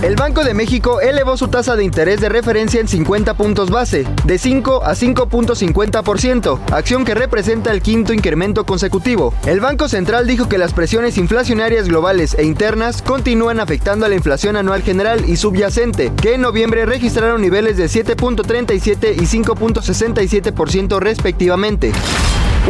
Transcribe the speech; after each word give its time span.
El 0.00 0.14
Banco 0.14 0.44
de 0.44 0.54
México 0.54 1.00
elevó 1.00 1.36
su 1.36 1.48
tasa 1.48 1.74
de 1.74 1.82
interés 1.82 2.20
de 2.20 2.28
referencia 2.28 2.80
en 2.80 2.86
50 2.86 3.34
puntos 3.34 3.68
base, 3.68 4.06
de 4.24 4.38
5 4.38 4.84
a 4.84 4.94
5.50%, 4.94 6.60
acción 6.70 7.04
que 7.04 7.16
representa 7.16 7.72
el 7.72 7.82
quinto 7.82 8.12
incremento 8.12 8.64
consecutivo. 8.64 9.34
El 9.44 9.58
Banco 9.58 9.88
Central 9.88 10.28
dijo 10.28 10.48
que 10.48 10.56
las 10.56 10.72
presiones 10.72 11.18
inflacionarias 11.18 11.88
globales 11.88 12.34
e 12.34 12.44
internas 12.44 13.02
continúan 13.02 13.58
afectando 13.58 14.06
a 14.06 14.08
la 14.08 14.14
inflación 14.14 14.54
anual 14.54 14.82
general 14.82 15.28
y 15.28 15.34
subyacente, 15.34 16.12
que 16.22 16.34
en 16.34 16.42
noviembre 16.42 16.86
registraron 16.86 17.42
niveles 17.42 17.76
de 17.76 17.86
7.37 17.86 19.16
y 19.16 19.26
5.67% 19.26 21.00
respectivamente. 21.00 21.90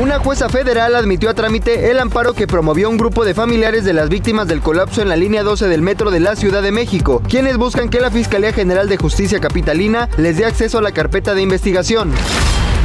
Una 0.01 0.21
jueza 0.21 0.49
federal 0.49 0.95
admitió 0.95 1.29
a 1.29 1.35
trámite 1.35 1.91
el 1.91 1.99
amparo 1.99 2.33
que 2.33 2.47
promovió 2.47 2.89
un 2.89 2.97
grupo 2.97 3.25
de 3.25 3.35
familiares 3.35 3.85
de 3.85 3.93
las 3.93 4.09
víctimas 4.09 4.47
del 4.47 4.61
colapso 4.61 5.03
en 5.03 5.09
la 5.09 5.17
línea 5.17 5.43
12 5.43 5.67
del 5.67 5.83
metro 5.83 6.13
de 6.13 6.21
la 6.21 6.37
Ciudad 6.37 6.63
de 6.63 6.71
México, 6.71 7.21
quienes 7.29 7.57
buscan 7.57 7.89
que 7.89 7.99
la 7.99 8.13
Fiscalía 8.13 8.53
General 8.53 8.89
de 8.89 8.97
Justicia 8.97 9.41
Capitalina 9.41 10.09
les 10.17 10.37
dé 10.37 10.45
acceso 10.45 10.79
a 10.79 10.83
la 10.83 10.93
carpeta 10.93 11.35
de 11.35 11.43
investigación. 11.43 12.13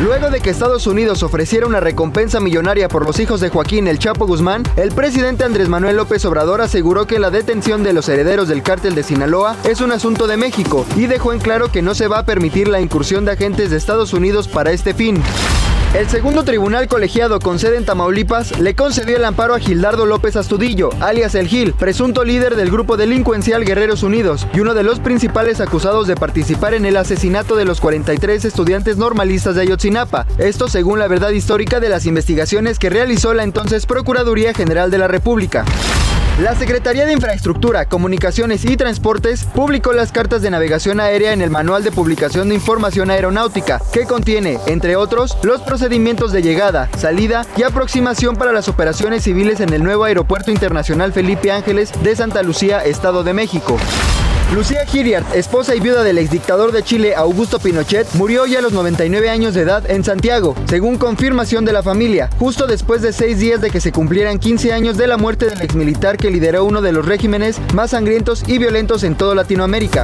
Luego 0.02 0.31
de 0.31 0.41
que 0.41 0.50
Estados 0.50 0.88
Unidos 0.88 1.22
ofreciera 1.22 1.67
una 1.67 1.80
recompensa 1.80 2.39
millonaria 2.39 2.88
por 2.88 3.06
los 3.06 3.19
hijos 3.19 3.41
de 3.41 3.50
Joaquín 3.50 3.88
El 3.88 4.00
Chapo 4.00 4.25
Guzmán, 4.25 4.64
el 4.75 4.91
presidente 4.91 5.44
Andrés 5.44 5.69
Manuel 5.69 5.97
López 5.97 6.25
Obrador 6.25 6.61
aseguró 6.61 7.06
que 7.06 7.19
la 7.19 7.30
detención 7.30 7.84
de 7.84 7.94
los 7.94 8.09
herederos 8.09 8.47
del 8.47 8.64
cártel 8.64 8.95
de 8.95 9.03
Sinaloa 9.03 9.56
es 9.66 9.81
un 9.81 9.91
asunto 9.91 10.25
de 10.25 10.38
México 10.38 10.84
y 10.95 11.06
dejó 11.06 11.31
en 11.31 11.39
claro 11.39 11.72
que 11.72 11.84
no 11.84 11.94
se 11.94 12.08
va 12.08 12.17
a 12.17 12.25
permitir 12.25 12.67
la 12.69 12.81
incursión 12.81 13.23
de 13.23 13.34
agentes 13.34 13.69
de 13.69 13.78
Estados 13.78 14.14
Unidos 14.14 14.47
para 14.47 14.72
este 14.72 14.95
fin. 14.95 15.22
El 15.94 16.09
segundo 16.09 16.44
tribunal 16.44 16.88
colegiado 16.88 17.39
con 17.39 17.59
sede 17.59 17.77
en 17.77 17.86
Tamaulipas 17.86 18.59
le 18.59 18.73
concedió 18.73 19.16
el 19.16 19.25
amparo 19.25 19.53
a 19.53 19.59
Gildardo 19.59 20.08
López 20.08 20.35
Astudillo, 20.35 20.89
alias 21.00 21.35
El 21.35 21.47
Gil, 21.47 21.73
presunto 21.73 22.23
líder 22.23 22.55
del 22.55 22.72
grupo 22.72 22.97
delincuencial 22.97 23.63
Guerreros 23.63 24.02
Unidos 24.02 24.47
y 24.55 24.61
uno 24.61 24.73
de 24.73 24.81
los 24.81 25.00
principales 25.00 25.61
acusados 25.61 26.08
de 26.08 26.16
participar 26.16 26.73
en 26.73 26.88
el 26.88 26.97
asesinato 26.97 27.55
de 27.55 27.66
los 27.66 27.80
43 27.80 28.44
estudiantes 28.44 28.97
normalistas 28.97 29.53
de 29.53 29.61
Ayotzinapa. 29.61 30.25
Esto 30.39 30.67
según 30.67 30.97
la 30.97 31.08
verdad 31.08 31.30
histórica 31.30 31.80
de 31.80 31.89
las 31.89 32.07
investigaciones 32.07 32.80
que 32.80 32.89
realizó 32.89 33.35
la 33.35 33.44
entonces 33.44 33.85
Procuraduría 33.85 34.55
General 34.55 34.89
de 34.89 34.97
la 34.97 35.07
República. 35.07 35.63
La 36.39 36.55
Secretaría 36.55 37.05
de 37.05 37.13
Infraestructura, 37.13 37.85
Comunicaciones 37.85 38.66
y 38.66 38.75
Transportes 38.75 39.44
publicó 39.44 39.94
las 39.94 40.11
cartas 40.11 40.41
de 40.41 40.49
navegación 40.49 40.99
aérea 40.99 41.31
en 41.31 41.44
el 41.44 41.51
Manual 41.51 41.83
de 41.83 41.91
Publicación 41.91 42.49
de 42.49 42.55
Información 42.55 43.11
Aeronáutica, 43.11 43.79
que 43.94 44.05
contiene, 44.05 44.57
entre 44.66 44.95
otros, 44.95 45.38
los 45.43 45.61
procedimientos 45.61 46.31
de 46.31 46.41
llegada, 46.41 46.89
salida 46.97 47.45
y 47.55 47.61
aproximación 47.61 48.35
para 48.35 48.51
las 48.51 48.67
operaciones 48.67 49.23
civiles 49.23 49.59
en 49.59 49.73
el 49.73 49.83
nuevo 49.83 50.05
Aeropuerto 50.05 50.49
Internacional 50.49 51.13
Felipe 51.13 51.51
Ángeles 51.51 51.91
de 52.01 52.16
Santa 52.16 52.41
Lucía, 52.41 52.79
Estado 52.83 53.23
de 53.23 53.33
México. 53.33 53.77
Lucía 54.53 54.85
Giriart, 54.85 55.35
esposa 55.35 55.75
y 55.75 55.79
viuda 55.79 56.03
del 56.03 56.17
exdictador 56.17 56.71
de 56.71 56.83
Chile 56.83 57.15
Augusto 57.15 57.59
Pinochet, 57.59 58.07
murió 58.15 58.45
ya 58.45 58.59
a 58.59 58.61
los 58.61 58.73
99 58.73 59.29
años 59.29 59.53
de 59.53 59.61
edad 59.61 59.89
en 59.89 60.03
Santiago, 60.03 60.55
según 60.65 60.97
confirmación 60.97 61.65
de 61.65 61.73
la 61.73 61.83
familia, 61.83 62.29
justo 62.37 62.67
después 62.67 63.01
de 63.01 63.13
seis 63.13 63.39
días 63.39 63.61
de 63.61 63.71
que 63.71 63.81
se 63.81 63.91
cumplieran 63.91 64.39
15 64.39 64.73
años 64.73 64.97
de 64.97 65.07
la 65.07 65.17
muerte 65.17 65.47
del 65.47 65.61
exmilitar 65.61 66.17
que 66.17 66.29
lideró 66.29 66.65
uno 66.65 66.81
de 66.81 66.91
los 66.91 67.05
regímenes 67.05 67.59
más 67.73 67.91
sangrientos 67.91 68.43
y 68.47 68.57
violentos 68.59 69.03
en 69.03 69.15
toda 69.15 69.35
Latinoamérica. 69.35 70.03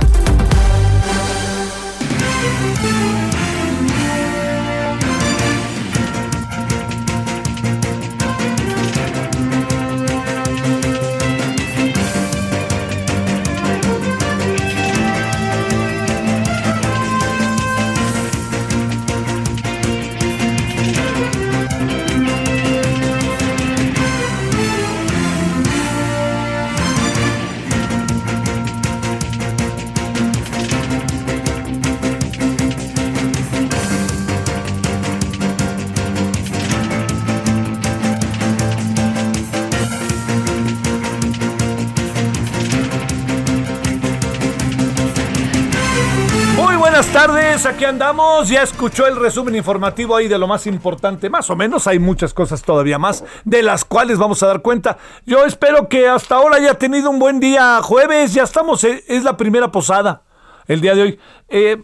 Tardes, 47.27 47.65
aquí 47.65 47.83
andamos. 47.83 48.47
Ya 48.47 48.63
escuchó 48.63 49.05
el 49.05 49.17
resumen 49.17 49.53
informativo 49.53 50.15
ahí 50.15 50.29
de 50.29 50.37
lo 50.37 50.47
más 50.47 50.65
importante, 50.67 51.29
más 51.29 51.49
o 51.49 51.55
menos. 51.57 51.85
Hay 51.85 51.99
muchas 51.99 52.33
cosas 52.33 52.61
todavía 52.61 52.97
más 52.97 53.25
de 53.43 53.61
las 53.61 53.83
cuales 53.83 54.17
vamos 54.17 54.41
a 54.41 54.47
dar 54.47 54.61
cuenta. 54.61 54.97
Yo 55.25 55.43
espero 55.43 55.89
que 55.89 56.07
hasta 56.07 56.35
ahora 56.35 56.55
haya 56.55 56.75
tenido 56.75 57.09
un 57.09 57.19
buen 57.19 57.41
día 57.41 57.81
jueves. 57.83 58.33
Ya 58.33 58.43
estamos, 58.43 58.85
eh, 58.85 59.03
es 59.09 59.25
la 59.25 59.35
primera 59.35 59.69
posada 59.69 60.21
el 60.65 60.79
día 60.79 60.95
de 60.95 61.01
hoy. 61.01 61.19
Eh, 61.49 61.83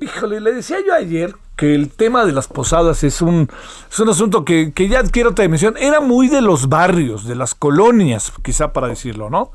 híjole, 0.00 0.40
le 0.40 0.52
decía 0.52 0.78
yo 0.84 0.92
ayer 0.94 1.36
que 1.54 1.76
el 1.76 1.88
tema 1.90 2.24
de 2.24 2.32
las 2.32 2.48
posadas 2.48 3.04
es 3.04 3.22
un, 3.22 3.48
es 3.88 4.00
un 4.00 4.08
asunto 4.08 4.44
que, 4.44 4.72
que 4.72 4.88
ya 4.88 4.98
adquiere 4.98 5.28
otra 5.28 5.44
dimensión. 5.44 5.76
Era 5.76 6.00
muy 6.00 6.26
de 6.26 6.40
los 6.40 6.68
barrios, 6.68 7.24
de 7.24 7.36
las 7.36 7.54
colonias, 7.54 8.32
quizá 8.42 8.72
para 8.72 8.88
decirlo, 8.88 9.30
¿no? 9.30 9.52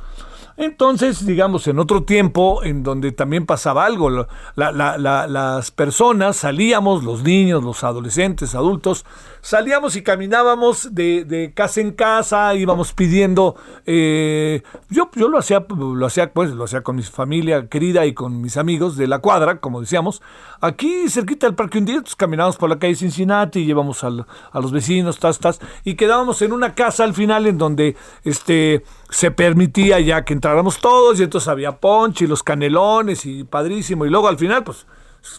Entonces, 0.57 1.23
digamos, 1.23 1.68
en 1.68 1.78
otro 1.78 2.03
tiempo 2.03 2.63
en 2.63 2.81
donde 2.81 3.12
también 3.12 3.45
pasaba 3.45 3.85
algo, 3.85 4.28
las 4.56 5.72
personas 5.72 6.38
salíamos, 6.38 7.03
los 7.03 7.22
niños, 7.22 7.63
los 7.63 7.84
adolescentes, 7.84 8.56
adultos, 8.56 9.06
salíamos 9.41 9.95
y 9.95 10.01
caminábamos 10.03 10.93
de, 10.93 11.25
de 11.25 11.53
casa 11.53 11.81
en 11.81 11.91
casa, 11.91 12.53
íbamos 12.55 12.93
pidiendo, 12.93 13.55
eh, 13.85 14.61
yo, 14.89 15.09
yo 15.15 15.29
lo 15.29 15.37
hacía, 15.37 15.65
lo 15.69 16.05
hacía, 16.05 16.31
pues, 16.33 16.51
lo 16.51 16.63
hacía 16.65 16.81
con 16.81 16.95
mi 16.95 17.03
familia 17.03 17.67
querida 17.67 18.05
y 18.05 18.13
con 18.13 18.41
mis 18.41 18.57
amigos 18.57 18.97
de 18.97 19.07
la 19.07 19.19
cuadra, 19.19 19.59
como 19.59 19.81
decíamos, 19.81 20.21
aquí 20.61 21.09
cerquita 21.09 21.47
del 21.47 21.55
parque 21.55 21.77
un 21.77 21.85
día, 21.85 22.03
caminábamos 22.17 22.57
por 22.57 22.69
la 22.69 22.79
calle 22.79 22.95
Cincinnati, 22.95 23.65
llevamos 23.65 24.03
al- 24.03 24.25
a 24.51 24.59
los 24.59 24.71
vecinos, 24.71 25.19
tas, 25.19 25.39
y 25.83 25.95
quedábamos 25.95 26.41
en 26.41 26.51
una 26.53 26.73
casa 26.75 27.03
al 27.03 27.13
final 27.13 27.47
en 27.47 27.57
donde, 27.57 27.95
este, 28.23 28.83
se 29.09 29.31
permitía 29.31 30.00
ya 30.00 30.25
que 30.25 30.33
entráramos 30.33 30.79
todos 30.79 31.19
y 31.19 31.23
entonces 31.23 31.47
había 31.47 31.77
ponche 31.77 32.25
y 32.25 32.27
los 32.27 32.44
canelones 32.44 33.25
y 33.25 33.44
padrísimo 33.45 34.06
y 34.06 34.09
luego 34.09 34.27
al 34.27 34.38
final 34.38 34.63
pues 34.65 34.85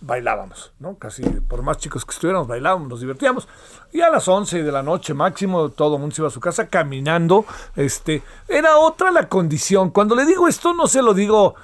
bailábamos, 0.03 0.73
¿no? 0.79 0.97
Casi 0.97 1.23
por 1.23 1.63
más 1.63 1.79
chicos 1.79 2.05
que 2.05 2.13
estuviéramos 2.13 2.49
bailábamos, 2.49 2.89
nos 2.89 3.01
divertíamos 3.01 3.49
y 3.93 4.01
a 4.01 4.11
las 4.11 4.29
11 4.29 4.63
de 4.63 4.73
la 4.73 4.83
noche 4.83 5.15
máximo 5.15 5.71
todo 5.71 5.97
el 5.97 6.01
mundo 6.01 6.15
se 6.15 6.23
iba 6.23 6.29
a 6.29 6.33
su 6.33 6.41
casa 6.41 6.69
caminando, 6.69 7.45
este, 7.77 8.23
era 8.49 8.79
otra 8.79 9.11
la 9.11 9.29
condición. 9.29 9.91
Cuando 9.91 10.15
le 10.15 10.25
digo 10.25 10.49
esto 10.49 10.75
no 10.75 10.87
se 10.87 11.03
lo 11.03 11.15
digo 11.15 11.55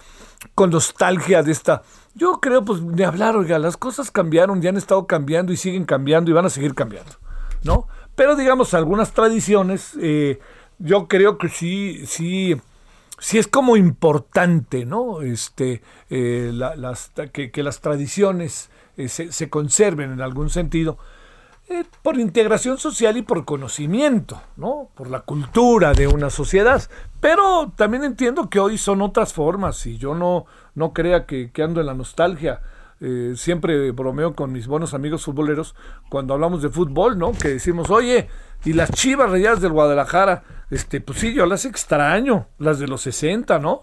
con 0.55 0.71
nostalgia 0.71 1.43
de 1.43 1.53
esta 1.53 1.82
yo 2.15 2.41
creo, 2.41 2.65
pues, 2.65 2.81
de 2.87 3.05
hablar, 3.05 3.37
oiga, 3.37 3.59
las 3.59 3.76
cosas 3.76 4.11
cambiaron, 4.11 4.62
ya 4.62 4.71
han 4.71 4.76
estado 4.76 5.06
cambiando 5.06 5.53
y 5.53 5.56
siguen 5.56 5.85
cambiando 5.85 6.31
y 6.31 6.35
van 6.35 6.47
a 6.47 6.50
seguir 6.50 6.75
cambiando, 6.75 7.12
¿no? 7.65 7.88
Pero 8.15 8.37
digamos, 8.37 8.73
algunas 8.75 9.12
tradiciones, 9.12 9.97
eh, 10.00 10.38
yo 10.79 11.09
creo 11.09 11.38
que 11.38 11.49
sí, 11.49 12.06
sí, 12.06 12.61
sí 13.25 13.38
es 13.38 13.49
como 13.49 13.76
importante, 13.76 14.85
¿no? 14.85 15.23
Este, 15.23 15.81
eh, 16.11 16.50
la- 16.53 16.75
que, 17.32 17.62
las 17.62 17.81
tradiciones 17.81 18.69
eh, 18.99 19.09
se, 19.09 19.32
se 19.32 19.49
conserven 19.49 20.12
en 20.12 20.21
algún 20.21 20.50
sentido. 20.50 20.99
eh, 21.71 21.85
por 22.03 22.19
integración 22.21 22.76
social 22.76 23.17
y 23.17 23.23
por 23.23 23.47
conocimiento, 23.47 24.38
¿no? 24.59 24.91
Por 24.94 25.09
la 25.11 25.21
cultura 25.21 25.94
de 25.94 26.06
una 26.06 26.29
sociedad. 26.29 26.82
Pero 27.21 27.73
también 27.76 28.05
entiendo 28.05 28.50
que 28.50 28.61
hoy 28.61 28.76
son 28.76 29.00
otras 29.00 29.32
formas 29.32 29.87
y 29.87 29.97
yo 29.97 30.15
no, 30.15 30.44
no 30.75 30.93
crea 30.93 31.25
que, 31.25 31.50
que 31.53 31.62
ando 31.62 31.81
en 31.81 31.87
la 31.87 31.94
nostalgia. 31.94 32.61
Eh, 33.00 33.35
siempre 33.37 33.91
bromeo 33.91 34.35
con 34.35 34.52
mis 34.52 34.67
buenos 34.67 34.94
amigos 34.94 35.25
futboleros 35.25 35.75
cuando 36.08 36.35
hablamos 36.35 36.62
de 36.62 36.69
fútbol, 36.69 37.19
¿no? 37.19 37.32
Que 37.32 37.49
decimos, 37.49 37.91
oye, 37.91 38.29
y 38.64 38.73
las 38.73 38.91
chivas 38.93 39.31
rayadas 39.31 39.61
del 39.61 39.73
Guadalajara, 39.73 40.44
este, 40.70 41.00
pues 41.00 41.19
sí, 41.19 41.35
yo 41.35 41.46
las 41.46 41.64
extraño, 41.64 42.49
las 42.58 42.79
de 42.79 42.87
los 42.87 43.02
60, 43.02 43.58
¿no? 43.58 43.82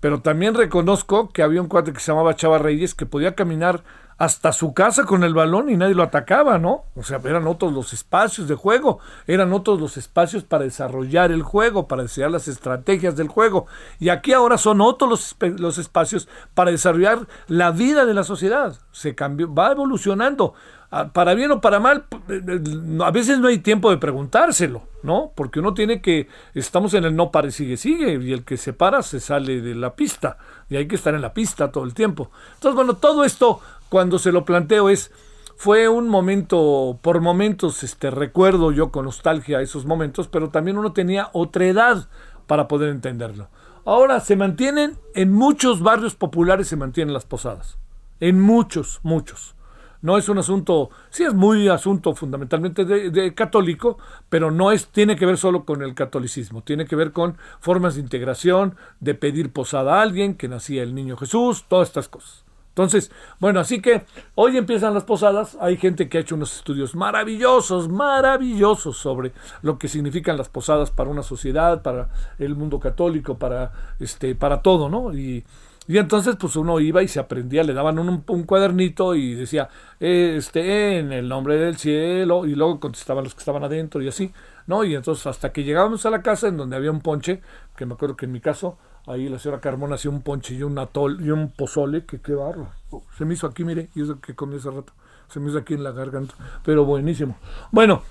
Pero 0.00 0.20
también 0.20 0.54
reconozco 0.54 1.30
que 1.30 1.42
había 1.42 1.60
un 1.60 1.68
cuate 1.68 1.92
que 1.92 2.00
se 2.00 2.12
llamaba 2.12 2.36
Chava 2.36 2.58
Reyes 2.58 2.94
que 2.94 3.06
podía 3.06 3.34
caminar 3.34 3.82
hasta 4.18 4.52
su 4.52 4.72
casa 4.72 5.04
con 5.04 5.24
el 5.24 5.34
balón 5.34 5.68
y 5.68 5.76
nadie 5.76 5.94
lo 5.94 6.02
atacaba, 6.02 6.58
¿no? 6.58 6.84
O 6.94 7.02
sea, 7.02 7.20
eran 7.24 7.46
otros 7.46 7.72
los 7.72 7.92
espacios 7.92 8.48
de 8.48 8.54
juego, 8.54 8.98
eran 9.26 9.52
otros 9.52 9.78
los 9.78 9.96
espacios 9.96 10.44
para 10.44 10.64
desarrollar 10.64 11.30
el 11.30 11.42
juego, 11.42 11.86
para 11.86 12.02
desarrollar 12.02 12.30
las 12.32 12.48
estrategias 12.48 13.16
del 13.16 13.28
juego. 13.28 13.66
Y 13.98 14.08
aquí 14.08 14.32
ahora 14.32 14.56
son 14.56 14.80
otros 14.80 15.10
los, 15.10 15.58
los 15.58 15.78
espacios 15.78 16.28
para 16.54 16.70
desarrollar 16.70 17.26
la 17.46 17.70
vida 17.72 18.06
de 18.06 18.14
la 18.14 18.24
sociedad. 18.24 18.76
Se 18.90 19.14
cambió, 19.14 19.52
va 19.52 19.72
evolucionando. 19.72 20.54
Ah, 20.98 21.10
para 21.12 21.34
bien 21.34 21.50
o 21.50 21.60
para 21.60 21.78
mal, 21.78 22.06
eh, 22.26 22.40
eh, 22.48 22.98
a 23.04 23.10
veces 23.10 23.38
no 23.38 23.48
hay 23.48 23.58
tiempo 23.58 23.90
de 23.90 23.98
preguntárselo, 23.98 24.84
¿no? 25.02 25.30
Porque 25.34 25.60
uno 25.60 25.74
tiene 25.74 26.00
que, 26.00 26.26
estamos 26.54 26.94
en 26.94 27.04
el 27.04 27.14
no 27.14 27.30
pare, 27.30 27.50
sigue, 27.50 27.76
sigue, 27.76 28.14
y 28.14 28.32
el 28.32 28.46
que 28.46 28.56
se 28.56 28.72
para 28.72 29.02
se 29.02 29.20
sale 29.20 29.60
de 29.60 29.74
la 29.74 29.94
pista, 29.94 30.38
y 30.70 30.76
hay 30.76 30.88
que 30.88 30.96
estar 30.96 31.14
en 31.14 31.20
la 31.20 31.34
pista 31.34 31.70
todo 31.70 31.84
el 31.84 31.92
tiempo. 31.92 32.30
Entonces, 32.54 32.76
bueno, 32.76 32.94
todo 32.94 33.24
esto 33.24 33.60
cuando 33.90 34.18
se 34.18 34.32
lo 34.32 34.46
planteo 34.46 34.88
es, 34.88 35.12
fue 35.58 35.86
un 35.86 36.08
momento, 36.08 36.98
por 37.02 37.20
momentos, 37.20 37.82
este, 37.82 38.10
recuerdo 38.10 38.72
yo 38.72 38.90
con 38.90 39.04
nostalgia 39.04 39.60
esos 39.60 39.84
momentos, 39.84 40.28
pero 40.28 40.48
también 40.48 40.78
uno 40.78 40.94
tenía 40.94 41.28
otra 41.34 41.66
edad 41.66 42.08
para 42.46 42.68
poder 42.68 42.88
entenderlo. 42.88 43.48
Ahora 43.84 44.20
se 44.20 44.34
mantienen, 44.34 44.96
en 45.14 45.30
muchos 45.30 45.82
barrios 45.82 46.14
populares 46.14 46.68
se 46.68 46.76
mantienen 46.76 47.12
las 47.12 47.26
posadas. 47.26 47.76
En 48.18 48.40
muchos, 48.40 49.00
muchos. 49.02 49.55
No 50.02 50.18
es 50.18 50.28
un 50.28 50.38
asunto, 50.38 50.90
sí 51.10 51.24
es 51.24 51.34
muy 51.34 51.68
asunto 51.68 52.14
fundamentalmente 52.14 52.84
de, 52.84 53.34
católico, 53.34 53.98
pero 54.28 54.50
no 54.50 54.72
es, 54.72 54.88
tiene 54.88 55.16
que 55.16 55.26
ver 55.26 55.38
solo 55.38 55.64
con 55.64 55.82
el 55.82 55.94
catolicismo, 55.94 56.62
tiene 56.62 56.86
que 56.86 56.96
ver 56.96 57.12
con 57.12 57.36
formas 57.60 57.94
de 57.94 58.02
integración, 58.02 58.76
de 59.00 59.14
pedir 59.14 59.52
posada 59.52 59.98
a 59.98 60.02
alguien, 60.02 60.34
que 60.34 60.48
nacía 60.48 60.82
el 60.82 60.94
niño 60.94 61.16
Jesús, 61.16 61.64
todas 61.68 61.88
estas 61.88 62.08
cosas. 62.08 62.46
Entonces, 62.76 63.10
bueno, 63.40 63.58
así 63.58 63.80
que 63.80 64.04
hoy 64.34 64.58
empiezan 64.58 64.92
las 64.92 65.04
posadas. 65.04 65.56
Hay 65.62 65.78
gente 65.78 66.10
que 66.10 66.18
ha 66.18 66.20
hecho 66.20 66.34
unos 66.34 66.54
estudios 66.56 66.94
maravillosos, 66.94 67.88
maravillosos 67.88 68.98
sobre 68.98 69.32
lo 69.62 69.78
que 69.78 69.88
significan 69.88 70.36
las 70.36 70.50
posadas 70.50 70.90
para 70.90 71.08
una 71.08 71.22
sociedad, 71.22 71.80
para 71.80 72.10
el 72.38 72.54
mundo 72.54 72.78
católico, 72.78 73.38
para 73.38 73.72
este, 73.98 74.34
para 74.34 74.60
todo, 74.60 74.90
¿no? 74.90 75.14
Y, 75.14 75.42
y 75.88 75.98
entonces, 75.98 76.36
pues 76.36 76.56
uno 76.56 76.80
iba 76.80 77.02
y 77.02 77.08
se 77.08 77.20
aprendía, 77.20 77.62
le 77.62 77.74
daban 77.74 77.98
un, 77.98 78.24
un 78.26 78.42
cuadernito 78.44 79.14
y 79.14 79.34
decía, 79.34 79.68
este, 80.00 80.98
en 80.98 81.12
el 81.12 81.28
nombre 81.28 81.56
del 81.56 81.76
cielo, 81.76 82.46
y 82.46 82.54
luego 82.54 82.80
contestaban 82.80 83.24
los 83.24 83.34
que 83.34 83.40
estaban 83.40 83.64
adentro 83.64 84.02
y 84.02 84.08
así, 84.08 84.32
¿no? 84.66 84.84
Y 84.84 84.94
entonces, 84.94 85.26
hasta 85.26 85.52
que 85.52 85.64
llegábamos 85.64 86.04
a 86.06 86.10
la 86.10 86.22
casa 86.22 86.48
en 86.48 86.56
donde 86.56 86.76
había 86.76 86.90
un 86.90 87.00
ponche, 87.00 87.40
que 87.76 87.86
me 87.86 87.94
acuerdo 87.94 88.16
que 88.16 88.26
en 88.26 88.32
mi 88.32 88.40
caso 88.40 88.78
Ahí 89.06 89.28
la 89.28 89.38
señora 89.38 89.60
Carmona 89.60 89.94
hacía 89.94 90.10
un 90.10 90.20
ponche 90.22 90.54
y 90.54 90.64
un 90.64 90.76
atol 90.80 91.18
y 91.20 91.30
un 91.30 91.52
pozole, 91.52 92.04
que 92.04 92.20
qué 92.20 92.34
barro. 92.34 92.70
Se 93.16 93.24
me 93.24 93.34
hizo 93.34 93.46
aquí, 93.46 93.62
mire, 93.62 93.88
y 93.94 94.02
eso 94.02 94.20
que 94.20 94.34
comí 94.34 94.56
hace 94.56 94.68
rato. 94.68 94.92
Se 95.28 95.38
me 95.38 95.48
hizo 95.48 95.58
aquí 95.58 95.74
en 95.74 95.84
la 95.84 95.92
garganta. 95.92 96.34
Pero 96.64 96.84
buenísimo. 96.84 97.36
Bueno, 97.70 98.02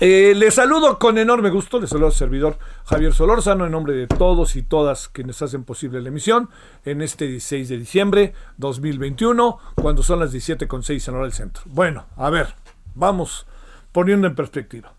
eh, 0.00 0.32
le 0.36 0.50
saludo 0.50 0.98
con 0.98 1.18
enorme 1.18 1.50
gusto, 1.50 1.78
le 1.78 1.86
saludo 1.86 2.06
al 2.06 2.12
servidor 2.12 2.58
Javier 2.84 3.12
Solórzano 3.12 3.66
en 3.66 3.72
nombre 3.72 3.94
de 3.94 4.06
todos 4.06 4.56
y 4.56 4.62
todas 4.62 5.08
quienes 5.08 5.40
hacen 5.42 5.64
posible 5.64 6.00
la 6.00 6.08
emisión 6.08 6.50
en 6.84 7.02
este 7.02 7.26
16 7.26 7.68
de 7.68 7.78
diciembre 7.78 8.34
2021, 8.56 9.58
cuando 9.76 10.02
son 10.02 10.20
las 10.20 10.32
17.6 10.34 11.08
en 11.08 11.14
hora 11.14 11.24
del 11.24 11.32
centro. 11.32 11.62
Bueno, 11.66 12.06
a 12.16 12.30
ver, 12.30 12.54
vamos 12.94 13.46
poniendo 13.92 14.26
en 14.26 14.34
perspectiva. 14.34 14.94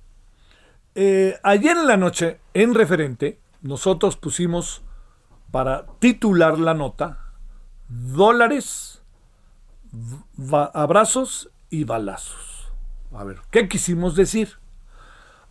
Eh, 0.95 1.37
ayer 1.43 1.75
en 1.75 1.87
la 1.87 1.97
noche, 1.97 2.39
en 2.53 2.73
referente, 2.73 3.39
nosotros 3.61 4.15
pusimos 4.15 4.83
para 5.51 5.85
titular 5.99 6.57
la 6.59 6.73
nota, 6.73 7.33
dólares, 7.87 9.01
abrazos 10.73 11.49
y 11.69 11.83
balazos. 11.83 12.71
A 13.11 13.23
ver, 13.23 13.39
¿qué 13.51 13.67
quisimos 13.67 14.15
decir? 14.15 14.62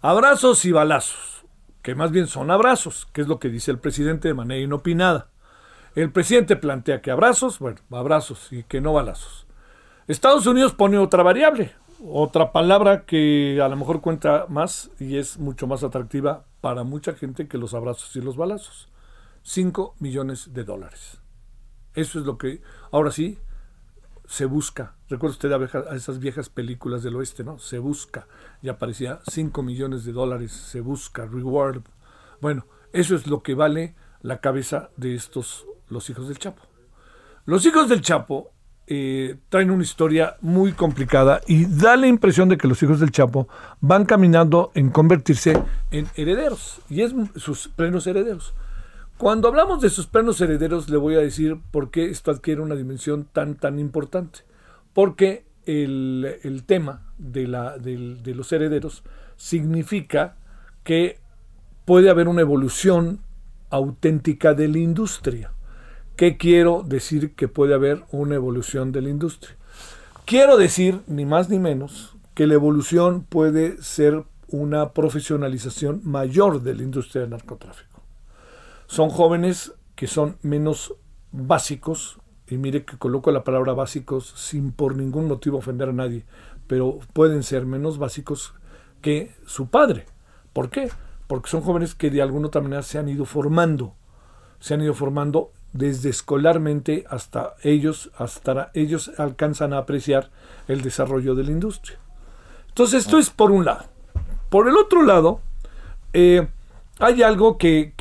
Abrazos 0.04 0.64
y 0.64 0.72
balazos, 0.72 1.44
que 1.80 1.94
más 1.94 2.10
bien 2.10 2.26
son 2.26 2.50
abrazos, 2.50 3.06
que 3.12 3.20
es 3.20 3.28
lo 3.28 3.38
que 3.38 3.48
dice 3.48 3.70
el 3.70 3.78
presidente 3.78 4.26
de 4.26 4.34
manera 4.34 4.60
inopinada. 4.60 5.28
El 5.94 6.10
presidente 6.10 6.56
plantea 6.56 7.00
que 7.00 7.12
abrazos, 7.12 7.60
bueno, 7.60 7.78
abrazos 7.92 8.52
y 8.52 8.64
que 8.64 8.80
no 8.80 8.94
balazos. 8.94 9.46
Estados 10.08 10.48
Unidos 10.48 10.74
pone 10.74 10.98
otra 10.98 11.22
variable, 11.22 11.76
otra 12.04 12.50
palabra 12.50 13.04
que 13.04 13.60
a 13.62 13.68
lo 13.68 13.76
mejor 13.76 14.00
cuenta 14.00 14.46
más 14.48 14.90
y 14.98 15.18
es 15.18 15.38
mucho 15.38 15.68
más 15.68 15.84
atractiva 15.84 16.46
para 16.60 16.82
mucha 16.82 17.12
gente 17.12 17.46
que 17.46 17.56
los 17.56 17.72
abrazos 17.72 18.16
y 18.16 18.20
los 18.20 18.36
balazos. 18.36 18.88
5 19.44 19.94
millones 20.00 20.52
de 20.52 20.64
dólares. 20.64 21.20
Eso 21.94 22.18
es 22.18 22.26
lo 22.26 22.38
que 22.38 22.60
ahora 22.90 23.12
sí 23.12 23.38
se 24.32 24.46
busca. 24.46 24.94
Recuerda 25.10 25.34
usted 25.34 25.52
a, 25.52 25.94
esas 25.94 26.18
viejas 26.18 26.48
películas 26.48 27.02
del 27.02 27.16
oeste, 27.16 27.44
¿no? 27.44 27.58
Se 27.58 27.78
busca. 27.78 28.26
Y 28.62 28.70
aparecía 28.70 29.20
5 29.30 29.62
millones 29.62 30.06
de 30.06 30.12
dólares, 30.12 30.52
se 30.52 30.80
busca, 30.80 31.26
reward. 31.26 31.82
Bueno, 32.40 32.64
eso 32.94 33.14
es 33.14 33.26
lo 33.26 33.42
que 33.42 33.54
vale 33.54 33.94
la 34.22 34.38
cabeza 34.38 34.88
de 34.96 35.14
estos, 35.14 35.66
los 35.90 36.08
hijos 36.08 36.28
del 36.28 36.38
Chapo. 36.38 36.62
Los 37.44 37.66
hijos 37.66 37.90
del 37.90 38.00
Chapo 38.00 38.52
eh, 38.86 39.36
traen 39.50 39.70
una 39.70 39.82
historia 39.82 40.36
muy 40.40 40.72
complicada 40.72 41.42
y 41.46 41.66
da 41.66 41.98
la 41.98 42.06
impresión 42.06 42.48
de 42.48 42.56
que 42.56 42.68
los 42.68 42.82
hijos 42.82 43.00
del 43.00 43.12
Chapo 43.12 43.48
van 43.82 44.06
caminando 44.06 44.72
en 44.74 44.88
convertirse 44.88 45.62
en 45.90 46.08
herederos, 46.14 46.80
y 46.88 47.02
es 47.02 47.12
sus 47.36 47.68
plenos 47.68 48.06
herederos. 48.06 48.54
Cuando 49.22 49.46
hablamos 49.46 49.80
de 49.80 49.88
sus 49.88 50.08
plenos 50.08 50.40
herederos, 50.40 50.90
le 50.90 50.96
voy 50.96 51.14
a 51.14 51.20
decir 51.20 51.60
por 51.70 51.92
qué 51.92 52.06
esto 52.06 52.32
adquiere 52.32 52.60
una 52.60 52.74
dimensión 52.74 53.24
tan, 53.32 53.54
tan 53.54 53.78
importante. 53.78 54.40
Porque 54.94 55.44
el, 55.64 56.64
tema 56.66 57.04
de, 57.18 57.46
la, 57.46 57.78
de 57.78 58.34
los 58.34 58.50
herederos 58.50 59.04
significa 59.36 60.34
que 60.82 61.20
puede 61.84 62.10
haber 62.10 62.26
una 62.26 62.40
evolución 62.40 63.20
auténtica 63.70 64.54
de 64.54 64.66
la 64.66 64.78
industria. 64.78 65.52
¿Qué 66.16 66.36
quiero 66.36 66.82
decir 66.84 67.36
que 67.36 67.46
puede 67.46 67.74
haber 67.74 68.02
una 68.10 68.34
evolución 68.34 68.90
de 68.90 69.02
la 69.02 69.10
industria? 69.10 69.54
Quiero 70.24 70.56
decir, 70.56 71.00
ni 71.06 71.26
más 71.26 71.48
ni 71.48 71.60
menos, 71.60 72.16
que 72.34 72.48
la 72.48 72.54
evolución 72.54 73.22
puede 73.22 73.80
ser 73.84 74.24
una 74.48 74.90
profesionalización 74.90 76.00
mayor 76.02 76.60
de 76.60 76.74
la 76.74 76.82
industria 76.82 77.20
del 77.20 77.30
narcotráfico. 77.30 77.91
Son 78.92 79.08
jóvenes 79.08 79.72
que 79.94 80.06
son 80.06 80.36
menos 80.42 80.94
básicos, 81.30 82.18
y 82.46 82.58
mire 82.58 82.84
que 82.84 82.98
coloco 82.98 83.32
la 83.32 83.42
palabra 83.42 83.72
básicos 83.72 84.34
sin 84.36 84.70
por 84.70 84.96
ningún 84.96 85.28
motivo 85.28 85.56
ofender 85.56 85.88
a 85.88 85.94
nadie, 85.94 86.26
pero 86.66 86.98
pueden 87.14 87.42
ser 87.42 87.64
menos 87.64 87.96
básicos 87.96 88.52
que 89.00 89.34
su 89.46 89.70
padre. 89.70 90.04
¿Por 90.52 90.68
qué? 90.68 90.90
Porque 91.26 91.48
son 91.48 91.62
jóvenes 91.62 91.94
que 91.94 92.10
de 92.10 92.20
alguna 92.20 92.48
otra 92.48 92.60
manera 92.60 92.82
se 92.82 92.98
han 92.98 93.08
ido 93.08 93.24
formando, 93.24 93.94
se 94.60 94.74
han 94.74 94.82
ido 94.82 94.92
formando 94.92 95.52
desde 95.72 96.10
escolarmente 96.10 97.06
hasta 97.08 97.54
ellos, 97.62 98.10
hasta 98.18 98.72
ellos 98.74 99.10
alcanzan 99.16 99.72
a 99.72 99.78
apreciar 99.78 100.30
el 100.68 100.82
desarrollo 100.82 101.34
de 101.34 101.44
la 101.44 101.50
industria. 101.50 101.98
Entonces 102.68 103.06
esto 103.06 103.16
es 103.16 103.30
por 103.30 103.52
un 103.52 103.64
lado. 103.64 103.86
Por 104.50 104.68
el 104.68 104.76
otro 104.76 105.02
lado, 105.02 105.40
eh, 106.12 106.46
hay 106.98 107.22
algo 107.22 107.58
que, 107.58 107.94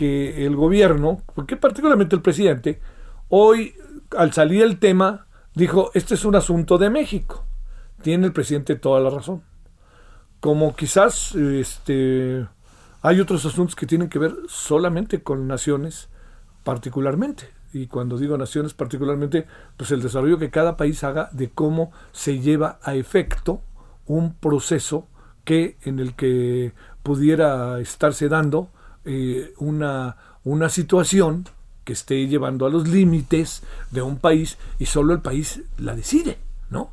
el 0.45 0.55
gobierno, 0.55 1.21
porque 1.33 1.57
particularmente 1.57 2.15
el 2.15 2.21
presidente, 2.21 2.81
hoy 3.29 3.73
al 4.15 4.33
salir 4.33 4.63
el 4.63 4.79
tema, 4.79 5.27
dijo, 5.55 5.91
este 5.93 6.15
es 6.15 6.25
un 6.25 6.35
asunto 6.35 6.77
de 6.77 6.89
México. 6.89 7.45
Tiene 8.01 8.25
el 8.25 8.33
presidente 8.33 8.75
toda 8.75 8.99
la 8.99 9.09
razón. 9.09 9.43
Como 10.39 10.75
quizás 10.75 11.35
este, 11.35 12.47
hay 13.01 13.19
otros 13.19 13.45
asuntos 13.45 13.75
que 13.75 13.85
tienen 13.85 14.09
que 14.09 14.19
ver 14.19 14.35
solamente 14.47 15.23
con 15.23 15.47
naciones 15.47 16.09
particularmente. 16.63 17.49
Y 17.73 17.87
cuando 17.87 18.17
digo 18.17 18.37
naciones 18.37 18.73
particularmente, 18.73 19.47
pues 19.77 19.91
el 19.91 20.01
desarrollo 20.01 20.37
que 20.37 20.49
cada 20.49 20.75
país 20.75 21.03
haga 21.03 21.29
de 21.31 21.49
cómo 21.49 21.91
se 22.11 22.39
lleva 22.39 22.79
a 22.83 22.95
efecto 22.95 23.61
un 24.05 24.33
proceso 24.33 25.07
que 25.45 25.77
en 25.83 25.99
el 25.99 26.15
que 26.15 26.73
pudiera 27.01 27.79
estarse 27.79 28.27
dando 28.27 28.69
eh, 29.05 29.53
una, 29.57 30.17
una 30.43 30.69
situación 30.69 31.45
que 31.83 31.93
esté 31.93 32.27
llevando 32.27 32.65
a 32.65 32.69
los 32.69 32.87
límites 32.87 33.63
de 33.89 34.01
un 34.01 34.17
país 34.17 34.57
y 34.79 34.85
solo 34.85 35.13
el 35.13 35.21
país 35.21 35.61
la 35.77 35.95
decide, 35.95 36.37
¿no? 36.69 36.91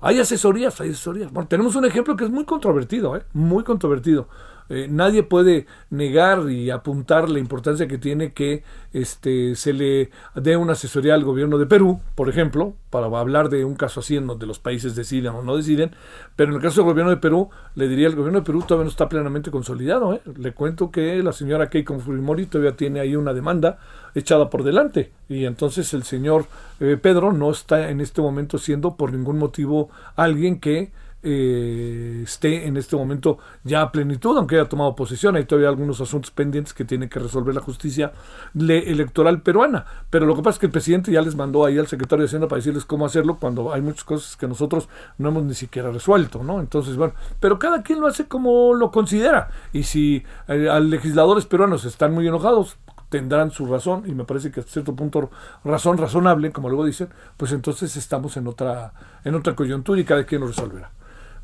Hay 0.00 0.18
asesorías, 0.18 0.80
hay 0.80 0.90
asesorías. 0.90 1.32
Bueno, 1.32 1.48
tenemos 1.48 1.76
un 1.76 1.84
ejemplo 1.84 2.16
que 2.16 2.24
es 2.24 2.30
muy 2.30 2.44
controvertido, 2.44 3.16
¿eh? 3.16 3.22
muy 3.32 3.64
controvertido. 3.64 4.28
Eh, 4.68 4.88
nadie 4.90 5.22
puede 5.22 5.66
negar 5.90 6.50
y 6.50 6.70
apuntar 6.70 7.28
la 7.28 7.38
importancia 7.38 7.86
que 7.86 7.98
tiene 7.98 8.32
que 8.32 8.64
este, 8.92 9.54
se 9.56 9.72
le 9.72 10.10
dé 10.34 10.56
una 10.56 10.72
asesoría 10.72 11.14
al 11.14 11.24
gobierno 11.24 11.58
de 11.58 11.66
Perú, 11.66 12.00
por 12.14 12.28
ejemplo, 12.28 12.74
para 12.90 13.06
hablar 13.06 13.48
de 13.50 13.64
un 13.64 13.74
caso 13.74 14.00
así 14.00 14.16
en 14.16 14.26
donde 14.26 14.46
los 14.46 14.58
países 14.58 14.94
deciden 14.94 15.34
o 15.34 15.42
no 15.42 15.56
deciden, 15.56 15.90
pero 16.36 16.50
en 16.50 16.56
el 16.56 16.62
caso 16.62 16.80
del 16.80 16.90
gobierno 16.90 17.10
de 17.10 17.18
Perú, 17.18 17.50
le 17.74 17.88
diría, 17.88 18.06
el 18.06 18.14
gobierno 18.14 18.40
de 18.40 18.46
Perú 18.46 18.62
todavía 18.62 18.84
no 18.84 18.90
está 18.90 19.08
plenamente 19.08 19.50
consolidado. 19.50 20.14
¿eh? 20.14 20.22
Le 20.36 20.52
cuento 20.52 20.90
que 20.90 21.22
la 21.22 21.32
señora 21.32 21.68
Keiko 21.68 21.98
Fujimori 21.98 22.46
todavía 22.46 22.76
tiene 22.76 23.00
ahí 23.00 23.16
una 23.16 23.34
demanda 23.34 23.78
echada 24.14 24.48
por 24.48 24.62
delante 24.62 25.12
y 25.28 25.44
entonces 25.44 25.92
el 25.92 26.04
señor 26.04 26.46
eh, 26.80 26.96
Pedro 27.00 27.32
no 27.32 27.50
está 27.50 27.90
en 27.90 28.00
este 28.00 28.22
momento 28.22 28.58
siendo 28.58 28.96
por 28.96 29.12
ningún 29.12 29.38
motivo 29.38 29.90
alguien 30.14 30.60
que 30.60 30.92
eh, 31.24 32.20
esté 32.22 32.66
en 32.66 32.76
este 32.76 32.96
momento 32.96 33.38
ya 33.62 33.80
a 33.80 33.90
plenitud, 33.90 34.36
aunque 34.36 34.56
haya 34.56 34.68
tomado 34.68 34.94
posesión. 34.94 35.36
Hay 35.36 35.44
todavía 35.44 35.68
algunos 35.68 36.00
asuntos 36.00 36.30
pendientes 36.30 36.74
que 36.74 36.84
tiene 36.84 37.08
que 37.08 37.18
resolver 37.18 37.54
la 37.54 37.62
justicia 37.62 38.12
electoral 38.54 39.40
peruana. 39.40 39.86
Pero 40.10 40.26
lo 40.26 40.36
que 40.36 40.42
pasa 40.42 40.56
es 40.56 40.60
que 40.60 40.66
el 40.66 40.72
presidente 40.72 41.10
ya 41.10 41.22
les 41.22 41.34
mandó 41.34 41.64
ahí 41.64 41.78
al 41.78 41.86
secretario 41.86 42.22
de 42.22 42.26
Hacienda 42.26 42.46
para 42.46 42.58
decirles 42.58 42.84
cómo 42.84 43.06
hacerlo 43.06 43.38
cuando 43.40 43.72
hay 43.72 43.80
muchas 43.80 44.04
cosas 44.04 44.36
que 44.36 44.46
nosotros 44.46 44.88
no 45.16 45.30
hemos 45.30 45.44
ni 45.44 45.54
siquiera 45.54 45.90
resuelto, 45.90 46.42
¿no? 46.44 46.60
Entonces, 46.60 46.96
bueno, 46.96 47.14
pero 47.40 47.58
cada 47.58 47.82
quien 47.82 48.00
lo 48.00 48.06
hace 48.06 48.26
como 48.26 48.74
lo 48.74 48.90
considera. 48.90 49.48
Y 49.72 49.84
si 49.84 50.24
eh, 50.48 50.68
a 50.68 50.78
legisladores 50.78 51.46
peruanos 51.46 51.86
están 51.86 52.12
muy 52.12 52.28
enojados, 52.28 52.76
tendrán 53.08 53.50
su 53.50 53.66
razón, 53.66 54.02
y 54.06 54.14
me 54.14 54.24
parece 54.24 54.50
que 54.50 54.60
a 54.60 54.62
cierto 54.64 54.94
punto 54.94 55.30
razón 55.64 55.98
razonable, 55.98 56.50
como 56.52 56.68
luego 56.68 56.84
dicen, 56.84 57.08
pues 57.36 57.52
entonces 57.52 57.96
estamos 57.96 58.36
en 58.36 58.48
otra, 58.48 58.92
en 59.24 59.34
otra 59.36 59.54
coyuntura 59.54 60.00
y 60.00 60.04
cada 60.04 60.24
quien 60.24 60.40
lo 60.40 60.48
resolverá. 60.48 60.90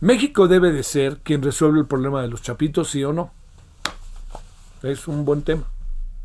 México 0.00 0.48
debe 0.48 0.72
de 0.72 0.82
ser 0.82 1.18
quien 1.18 1.42
resuelve 1.42 1.80
el 1.80 1.86
problema 1.86 2.22
de 2.22 2.28
los 2.28 2.40
chapitos, 2.40 2.90
sí 2.90 3.04
o 3.04 3.12
no. 3.12 3.32
Es 4.82 5.06
un 5.06 5.26
buen 5.26 5.42
tema. 5.42 5.64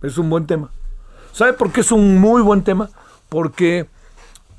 Es 0.02 0.18
un 0.18 0.30
buen 0.30 0.48
tema. 0.48 0.72
¿Sabe 1.34 1.54
por 1.54 1.72
qué 1.74 1.82
es 1.82 1.92
un 1.92 2.18
muy 2.18 2.42
buen 2.42 2.64
tema? 2.64 2.90
Porque 3.28 3.90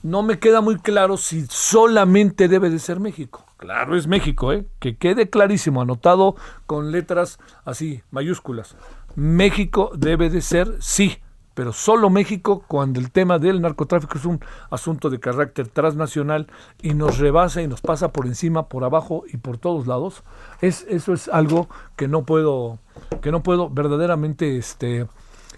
no 0.02 0.22
me 0.22 0.38
queda 0.38 0.60
muy 0.60 0.76
claro 0.76 1.16
si 1.16 1.46
solamente 1.46 2.48
debe 2.48 2.68
de 2.68 2.78
ser 2.78 3.00
México. 3.00 3.46
Claro, 3.56 3.96
es 3.96 4.06
México, 4.06 4.52
¿eh? 4.52 4.66
Que 4.78 4.96
quede 4.96 5.30
clarísimo, 5.30 5.80
anotado 5.80 6.36
con 6.66 6.92
letras 6.92 7.38
así, 7.64 8.02
mayúsculas. 8.10 8.76
México 9.14 9.92
debe 9.96 10.28
de 10.28 10.42
ser 10.42 10.76
sí 10.80 11.18
pero 11.56 11.72
solo 11.72 12.10
México 12.10 12.62
cuando 12.68 13.00
el 13.00 13.10
tema 13.10 13.38
del 13.38 13.62
narcotráfico 13.62 14.18
es 14.18 14.26
un 14.26 14.40
asunto 14.70 15.08
de 15.08 15.18
carácter 15.18 15.68
transnacional 15.68 16.48
y 16.82 16.92
nos 16.92 17.16
rebasa 17.16 17.62
y 17.62 17.66
nos 17.66 17.80
pasa 17.80 18.12
por 18.12 18.26
encima, 18.26 18.68
por 18.68 18.84
abajo 18.84 19.24
y 19.32 19.38
por 19.38 19.56
todos 19.56 19.86
lados, 19.86 20.22
es, 20.60 20.84
eso 20.90 21.14
es 21.14 21.28
algo 21.28 21.70
que 21.96 22.08
no 22.08 22.24
puedo, 22.24 22.78
que 23.22 23.32
no 23.32 23.42
puedo 23.42 23.70
verdaderamente, 23.70 24.58
este, 24.58 25.08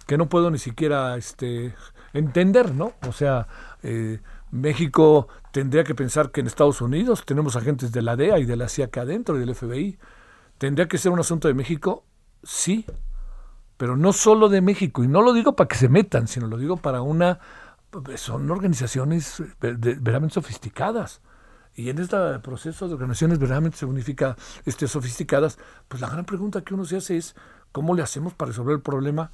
que 0.07 0.17
no 0.17 0.29
puedo 0.29 0.53
ni 0.53 0.59
siquiera 0.59 1.17
este, 1.17 1.75
entender, 2.13 2.77
¿no? 2.77 2.93
O 3.09 3.13
sea, 3.13 3.49
eh, 3.83 4.21
México 4.53 5.27
tendría 5.51 5.83
que 5.83 5.97
pensar 5.97 6.31
que 6.31 6.43
en 6.43 6.47
Estados 6.47 6.81
Unidos 6.81 7.25
tenemos 7.27 7.57
agentes 7.57 7.91
de 7.91 8.03
la 8.03 8.15
DEA 8.15 8.39
y 8.39 8.45
de 8.45 8.57
la 8.57 8.69
CIA 8.69 8.85
acá 8.85 9.01
adentro 9.01 9.37
y 9.37 9.41
del 9.41 9.53
FBI. 9.53 9.99
¿Tendría 10.59 10.87
que 10.87 10.97
ser 10.97 11.11
un 11.11 11.19
asunto 11.19 11.49
de 11.49 11.55
México? 11.55 12.05
Sí, 12.45 12.87
pero 13.79 13.97
no 13.97 14.13
solo 14.13 14.49
de 14.49 14.61
México, 14.61 15.05
y 15.05 15.09
no 15.09 15.23
lo 15.23 15.33
digo 15.33 15.55
para 15.55 15.69
que 15.69 15.77
se 15.77 15.89
metan, 15.89 16.27
sino 16.27 16.49
lo 16.49 16.59
digo 16.59 16.77
para 16.77 17.01
una, 17.01 17.39
son 18.17 18.51
organizaciones 18.51 19.41
verdaderamente 19.61 20.35
sofisticadas. 20.35 21.23
Y 21.77 21.89
en 21.89 22.01
este 22.01 22.17
proceso 22.41 22.89
de 22.89 22.95
organizaciones 22.95 23.39
verdaderamente 23.39 23.79
significa 23.79 24.37
este, 24.65 24.89
sofisticadas, 24.89 25.59
pues 25.87 26.03
la 26.03 26.11
gran 26.11 26.25
pregunta 26.25 26.63
que 26.63 26.75
uno 26.75 26.85
se 26.85 26.97
hace 26.97 27.17
es, 27.17 27.37
¿cómo 27.71 27.95
le 27.95 28.03
hacemos 28.03 28.35
para 28.35 28.49
resolver 28.49 28.75
el 28.75 28.83
problema? 28.83 29.31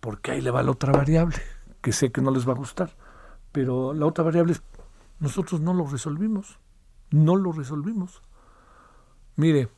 Porque 0.00 0.30
ahí 0.30 0.40
le 0.40 0.52
va 0.52 0.62
la 0.62 0.70
otra 0.70 0.92
variable, 0.92 1.36
que 1.82 1.90
sé 1.90 2.12
que 2.12 2.20
no 2.20 2.30
les 2.30 2.48
va 2.48 2.52
a 2.52 2.56
gustar. 2.56 2.94
Pero 3.50 3.94
la 3.94 4.06
otra 4.06 4.22
variable 4.22 4.52
es, 4.52 4.62
nosotros 5.18 5.60
no 5.60 5.74
lo 5.74 5.88
resolvimos, 5.88 6.60
no 7.10 7.34
lo 7.34 7.50
resolvimos. 7.50 8.22
Mire, 9.34 9.68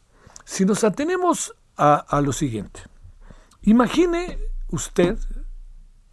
si 0.45 0.67
nos 0.67 0.85
atenemos 0.85 1.55
a 1.79 2.21
lo 2.23 2.35
siguiente, 2.35 2.83
Imagine 3.63 4.39
usted 4.71 5.19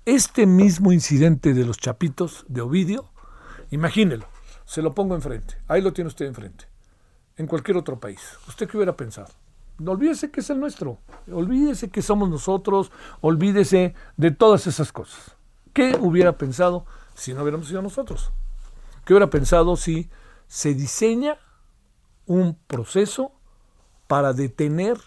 este 0.03 0.45
mismo 0.45 0.91
incidente 0.91 1.53
de 1.53 1.63
los 1.63 1.77
chapitos 1.77 2.45
de 2.49 2.59
Ovidio, 2.59 3.09
imagínelo, 3.71 4.25
se 4.65 4.81
lo 4.81 4.93
pongo 4.93 5.15
enfrente, 5.15 5.55
ahí 5.69 5.81
lo 5.81 5.93
tiene 5.93 6.09
usted 6.09 6.25
enfrente, 6.25 6.65
en 7.37 7.47
cualquier 7.47 7.77
otro 7.77 8.01
país. 8.01 8.19
¿Usted 8.49 8.67
qué 8.67 8.75
hubiera 8.75 8.97
pensado? 8.97 9.29
Olvídese 9.85 10.29
que 10.29 10.41
es 10.41 10.49
el 10.49 10.59
nuestro, 10.59 10.99
olvídese 11.31 11.89
que 11.89 12.01
somos 12.01 12.29
nosotros, 12.29 12.91
olvídese 13.21 13.95
de 14.17 14.31
todas 14.31 14.67
esas 14.67 14.91
cosas. 14.91 15.37
¿Qué 15.71 15.97
hubiera 15.97 16.37
pensado 16.37 16.85
si 17.15 17.33
no 17.33 17.43
hubiéramos 17.43 17.69
sido 17.69 17.81
nosotros? 17.81 18.33
¿Qué 19.05 19.13
hubiera 19.13 19.29
pensado 19.29 19.77
si 19.77 20.09
se 20.47 20.73
diseña 20.73 21.37
un 22.25 22.57
proceso 22.67 23.31
para 24.07 24.33
detener 24.33 24.97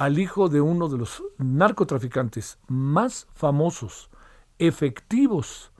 al 0.00 0.18
hijo 0.18 0.48
de 0.48 0.62
uno 0.62 0.88
de 0.88 0.96
los 0.96 1.22
narcotraficantes 1.36 2.58
más 2.68 3.26
famosos, 3.34 4.08
efectivos 4.58 5.72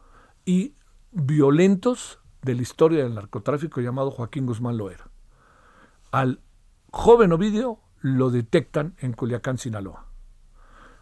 y 0.45 0.75
violentos 1.11 2.19
de 2.43 2.55
la 2.55 2.61
historia 2.61 3.03
del 3.03 3.15
narcotráfico 3.15 3.81
llamado 3.81 4.11
Joaquín 4.11 4.45
Guzmán 4.45 4.77
Loera. 4.77 5.09
Al 6.11 6.43
joven 6.91 7.33
Ovidio 7.33 7.79
lo 8.03 8.29
detectan 8.29 8.95
en 8.99 9.15
Culiacán, 9.15 9.57
Sinaloa. 9.57 10.05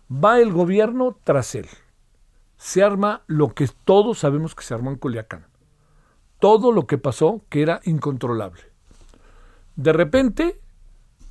Va 0.08 0.38
el 0.38 0.52
gobierno 0.52 1.18
tras 1.25 1.56
él. 1.56 1.66
Se 2.56 2.84
arma 2.84 3.22
lo 3.26 3.48
que 3.52 3.68
todos 3.82 4.20
sabemos 4.20 4.54
que 4.54 4.62
se 4.62 4.75
armó 4.75 4.90
en 4.90 4.96
Culiacán. 4.96 5.48
Todo 6.38 6.70
lo 6.70 6.87
que 6.87 6.98
pasó 6.98 7.42
que 7.48 7.62
era 7.62 7.80
incontrolable. 7.82 8.62
De 9.75 9.92
repente 9.92 10.60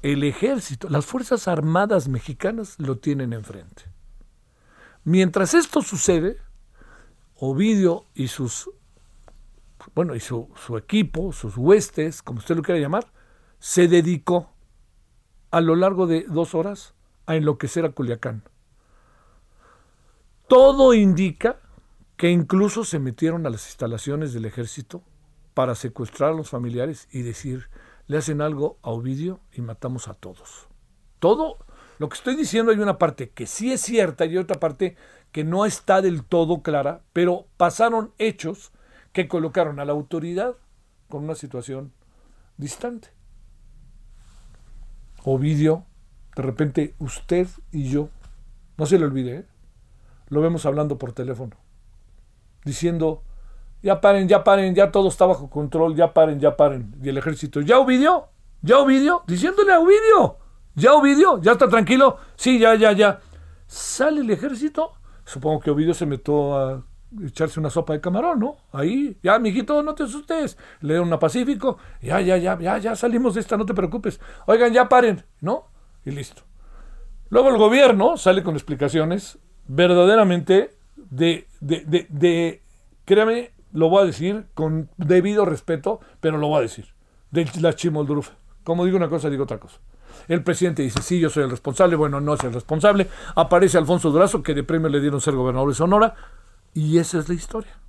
el 0.02 0.24
ejército, 0.24 0.90
las 0.90 1.06
Fuerzas 1.06 1.48
Armadas 1.48 2.08
mexicanas 2.08 2.76
lo 2.80 2.98
tienen 2.98 3.34
enfrente. 3.34 3.84
Mientras 5.04 5.54
esto 5.54 5.82
sucede, 5.82 6.38
Ovidio 7.40 8.06
y 8.16 8.30
sus, 8.30 8.70
bueno, 9.94 10.16
y 10.16 10.20
su, 10.20 10.50
su 10.56 10.78
equipo, 10.78 11.32
sus 11.32 11.56
huestes, 11.56 12.22
como 12.22 12.40
usted 12.40 12.56
lo 12.56 12.64
quiera 12.64 12.82
llamar, 12.82 13.12
se 13.60 13.88
dedicó 13.88 14.52
a 15.52 15.62
lo 15.62 15.76
largo 15.76 16.08
de 16.08 16.26
dos 16.28 16.56
horas 16.56 16.94
a 17.26 17.36
enloquecer 17.36 17.86
a 17.86 17.92
Culiacán. 17.92 18.44
Todo 20.48 20.94
indica 20.94 21.60
que 22.16 22.32
incluso 22.32 22.84
se 22.84 23.00
metieron 23.00 23.46
a 23.46 23.50
las 23.50 23.68
instalaciones 23.68 24.34
del 24.34 24.46
ejército 24.46 25.04
para 25.54 25.76
secuestrar 25.76 26.32
a 26.32 26.36
los 26.36 26.50
familiares 26.50 27.08
y 27.12 27.22
decir, 27.22 27.70
le 28.08 28.18
hacen 28.18 28.42
algo 28.42 28.78
a 28.82 28.92
Ovidio 28.92 29.40
y 29.54 29.62
matamos 29.62 30.08
a 30.08 30.14
todos. 30.14 30.68
Todo 31.20 31.58
lo 32.00 32.10
que 32.10 32.16
estoy 32.16 32.36
diciendo 32.36 32.72
hay 32.72 32.80
una 32.80 32.98
parte 32.98 33.30
que 33.30 33.48
sí 33.48 33.72
es 33.72 33.82
cierta 33.82 34.26
y 34.26 34.38
otra 34.38 34.60
parte 34.60 34.96
que 35.32 35.44
no 35.44 35.66
está 35.66 36.02
del 36.02 36.24
todo 36.24 36.62
clara, 36.62 37.02
pero 37.14 37.48
pasaron 37.58 38.14
hechos 38.18 38.72
que 39.12 39.28
colocaron 39.28 39.80
a 39.80 39.86
la 39.86 39.94
autoridad 39.94 40.56
con 41.10 41.24
una 41.24 41.36
situación 41.36 41.94
distante. 42.58 43.10
Ovidio, 45.24 45.86
de 46.36 46.44
repente 46.44 46.96
usted 47.00 47.48
y 47.72 47.90
yo, 47.90 48.10
no 48.78 48.86
se 48.86 49.00
le 49.00 49.06
olvide, 49.06 49.36
¿eh? 49.38 49.46
lo 50.30 50.42
vemos 50.42 50.66
hablando 50.66 50.98
por 50.98 51.14
teléfono, 51.14 51.58
diciendo, 52.64 53.24
ya 53.88 54.02
paren, 54.02 54.28
ya 54.28 54.44
paren, 54.44 54.76
ya 54.76 54.92
todo 54.92 55.08
está 55.08 55.26
bajo 55.26 55.50
control, 55.50 55.96
ya 55.96 56.14
paren, 56.14 56.42
ya 56.42 56.58
paren. 56.58 56.94
Y 57.02 57.08
el 57.08 57.18
ejército, 57.18 57.62
¿ya 57.62 57.80
Ovidio? 57.80 58.28
¿Ya 58.62 58.80
Ovidio? 58.80 59.24
Diciéndole 59.28 59.72
a 59.72 59.80
Ovidio, 59.80 60.40
¿ya 60.76 60.94
Ovidio? 60.94 61.42
¿Ya 61.42 61.54
está 61.54 61.70
tranquilo? 61.70 62.18
Sí, 62.36 62.60
ya, 62.60 62.76
ya, 62.76 62.92
ya. 62.92 63.22
Sale 63.66 64.20
el 64.20 64.30
ejército, 64.30 64.92
supongo 65.24 65.62
que 65.62 65.72
Ovidio 65.72 65.94
se 65.94 66.06
metió 66.06 66.58
a 66.58 66.84
echarse 67.26 67.62
una 67.62 67.70
sopa 67.70 67.94
de 67.94 68.02
camarón, 68.02 68.42
¿no? 68.42 68.58
Ahí, 68.74 69.18
ya, 69.24 69.40
mijito, 69.40 69.82
no 69.82 69.96
te 69.96 70.04
asustes. 70.04 70.58
Le 70.82 70.96
dan 70.96 71.04
una 71.04 71.18
Pacífico, 71.18 71.78
ya, 72.02 72.20
ya, 72.20 72.36
ya, 72.36 72.60
ya, 72.60 72.78
ya 72.80 72.94
salimos 72.94 73.36
de 73.36 73.40
esta, 73.40 73.56
no 73.56 73.66
te 73.66 73.74
preocupes. 73.74 74.20
Oigan, 74.48 74.74
ya 74.74 74.90
paren, 74.90 75.24
¿no? 75.40 75.68
Y 76.04 76.12
listo. 76.12 76.42
Luego 77.30 77.52
el 77.52 77.58
gobierno 77.58 78.18
sale 78.18 78.44
con 78.44 78.56
explicaciones 78.56 79.40
verdaderamente 79.66 80.72
de, 80.98 81.48
de, 81.62 81.86
de, 81.86 82.08
de 82.10 82.62
créame, 83.06 83.52
lo 83.72 83.90
voy 83.90 84.04
a 84.04 84.06
decir 84.06 84.48
con 84.54 84.90
debido 84.98 85.46
respeto, 85.46 86.00
pero 86.20 86.38
lo 86.38 86.48
voy 86.48 86.60
a 86.60 86.62
decir, 86.62 86.88
de 87.32 87.50
la 87.60 87.74
chimoldrufa. 87.74 88.34
Como 88.64 88.86
digo 88.86 88.98
una 88.98 89.10
cosa, 89.10 89.30
digo 89.30 89.44
otra 89.44 89.60
cosa. 89.60 89.78
El 90.28 90.44
presidente 90.44 90.82
dice, 90.82 91.02
sí, 91.02 91.20
yo 91.20 91.30
soy 91.30 91.44
el 91.44 91.50
responsable, 91.50 91.96
bueno, 91.96 92.20
no 92.20 92.34
es 92.34 92.44
el 92.44 92.54
responsable. 92.54 93.08
Aparece 93.36 93.78
Alfonso 93.78 94.10
Durazo, 94.12 94.44
que 94.44 94.54
de 94.54 94.64
premio 94.64 94.90
le 94.90 95.00
dieron 95.00 95.22
ser 95.22 95.36
gobernador 95.36 95.70
de 95.70 95.76
Sonora, 95.76 96.16
y 96.74 96.98
esa 96.98 97.20
es 97.20 97.30
la 97.30 97.36
historia. 97.36 97.80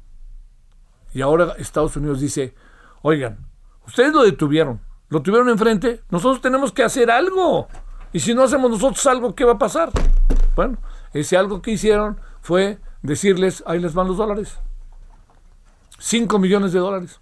Y 1.13 1.23
ahora 1.23 1.55
Estados 1.59 1.97
Unidos 1.97 2.21
dice, 2.21 2.55
oigan, 3.03 3.49
Ustedes 3.89 4.13
lo 4.13 4.23
detuvieron, 4.23 4.83
lo 5.09 5.23
tuvieron 5.23 5.49
enfrente, 5.49 6.03
nosotros 6.11 6.43
tenemos 6.43 6.73
que 6.73 6.83
hacer 6.83 7.11
algo. 7.11 7.69
Y 8.13 8.21
si 8.21 8.35
no 8.35 8.43
hacemos 8.43 8.71
nosotros 8.71 9.05
algo, 9.07 9.35
¿qué 9.35 9.45
va 9.45 9.53
a 9.53 9.59
pasar? 9.59 9.91
Bueno, 10.55 10.77
ese 11.15 11.39
algo 11.39 11.63
que 11.63 11.71
hicieron 11.71 12.19
fue 12.43 12.81
decirles, 13.01 13.65
ahí 13.67 13.81
les 13.81 13.95
van 13.95 14.09
los 14.09 14.19
dólares. 14.19 14.59
5 15.99 16.39
millones 16.39 16.73
de 16.73 16.79
dólares. 16.79 17.21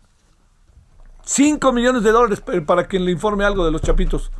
5 1.22 1.72
millones 1.72 2.02
de 2.04 2.12
dólares 2.12 2.42
para 2.66 2.86
quien 2.86 3.04
le 3.04 3.10
informe 3.10 3.44
algo 3.44 3.64
de 3.64 3.72
los 3.72 3.82
chapitos. 3.82 4.30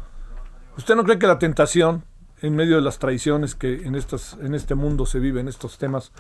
¿Usted 0.76 0.94
no 0.94 1.04
cree 1.04 1.18
que 1.18 1.26
la 1.26 1.38
tentación, 1.38 2.04
en 2.42 2.54
medio 2.54 2.76
de 2.76 2.82
las 2.82 2.98
traiciones 2.98 3.54
que 3.54 3.86
en, 3.86 3.94
estas, 3.94 4.34
en 4.34 4.54
este 4.54 4.74
mundo 4.74 5.06
se 5.06 5.18
vive, 5.18 5.40
en 5.40 5.48
estos 5.48 5.78
temas, 5.78 6.12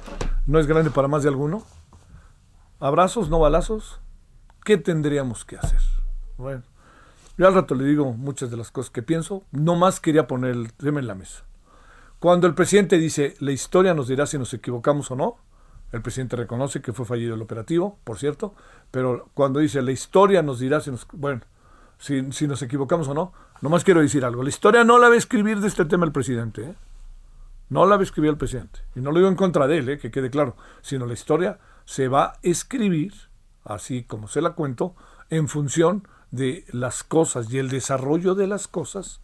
no 0.46 0.58
es 0.58 0.66
grande 0.66 0.90
para 0.90 1.08
más 1.08 1.22
de 1.22 1.28
alguno? 1.28 1.62
¿Abrazos, 2.80 3.28
no 3.28 3.38
balazos? 3.38 4.00
¿Qué 4.64 4.76
tendríamos 4.76 5.44
que 5.44 5.56
hacer? 5.56 5.80
Bueno, 6.38 6.62
yo 7.38 7.46
al 7.46 7.54
rato 7.54 7.74
le 7.74 7.84
digo 7.84 8.12
muchas 8.12 8.50
de 8.50 8.56
las 8.56 8.70
cosas 8.70 8.90
que 8.90 9.02
pienso. 9.02 9.44
No 9.52 9.76
más 9.76 10.00
quería 10.00 10.26
poner 10.26 10.52
el 10.52 10.72
tema 10.72 11.00
en 11.00 11.06
la 11.06 11.14
mesa. 11.14 11.44
Cuando 12.18 12.46
el 12.46 12.54
presidente 12.54 12.98
dice, 12.98 13.34
la 13.40 13.52
historia 13.52 13.94
nos 13.94 14.08
dirá 14.08 14.26
si 14.26 14.38
nos 14.38 14.52
equivocamos 14.54 15.10
o 15.10 15.16
no, 15.16 15.36
el 15.92 16.02
presidente 16.02 16.36
reconoce 16.36 16.82
que 16.82 16.92
fue 16.92 17.06
fallido 17.06 17.34
el 17.34 17.42
operativo, 17.42 17.98
por 18.04 18.18
cierto, 18.18 18.54
pero 18.90 19.28
cuando 19.34 19.60
dice, 19.60 19.82
la 19.82 19.92
historia 19.92 20.42
nos 20.42 20.58
dirá 20.58 20.80
si 20.80 20.90
nos... 20.90 21.06
Bueno, 21.12 21.42
si, 21.98 22.22
nos 22.46 22.62
equivocamos 22.62 23.08
o 23.08 23.14
no, 23.14 23.32
nomás 23.62 23.84
quiero 23.84 24.00
decir 24.00 24.24
algo. 24.24 24.42
La 24.42 24.48
historia 24.48 24.84
no 24.84 24.98
la 24.98 25.08
va 25.08 25.14
a 25.14 25.18
escribir 25.18 25.60
de 25.60 25.68
este 25.68 25.84
tema 25.84 26.04
el 26.04 26.12
presidente. 26.12 26.62
¿eh? 26.62 26.74
No 27.68 27.86
la 27.86 27.96
va 27.96 28.02
a 28.02 28.04
escribir 28.04 28.30
el 28.30 28.36
presidente. 28.36 28.80
Y 28.94 29.00
no 29.00 29.10
lo 29.10 29.18
digo 29.18 29.28
en 29.28 29.36
contra 29.36 29.66
de 29.66 29.78
él, 29.78 29.88
¿eh? 29.88 29.98
que 29.98 30.10
quede 30.10 30.30
claro. 30.30 30.56
Sino 30.82 31.06
la 31.06 31.14
historia 31.14 31.58
se 31.84 32.08
va 32.08 32.24
a 32.24 32.38
escribir, 32.42 33.14
así 33.64 34.04
como 34.04 34.28
se 34.28 34.42
la 34.42 34.50
cuento, 34.50 34.94
en 35.30 35.48
función 35.48 36.06
de 36.30 36.64
las 36.70 37.02
cosas 37.02 37.50
y 37.52 37.58
el 37.58 37.70
desarrollo 37.70 38.34
de 38.34 38.46
las 38.46 38.68
cosas, 38.68 39.20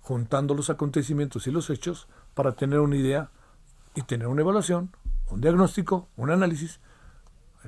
juntando 0.00 0.54
los 0.54 0.70
acontecimientos 0.70 1.46
y 1.46 1.50
los 1.50 1.70
hechos 1.70 2.08
para 2.34 2.52
tener 2.52 2.80
una 2.80 2.96
idea 2.96 3.30
y 3.94 4.02
tener 4.02 4.28
una 4.28 4.42
evaluación, 4.42 4.94
un 5.32 5.40
diagnóstico, 5.40 6.08
un 6.16 6.30
análisis. 6.30 6.80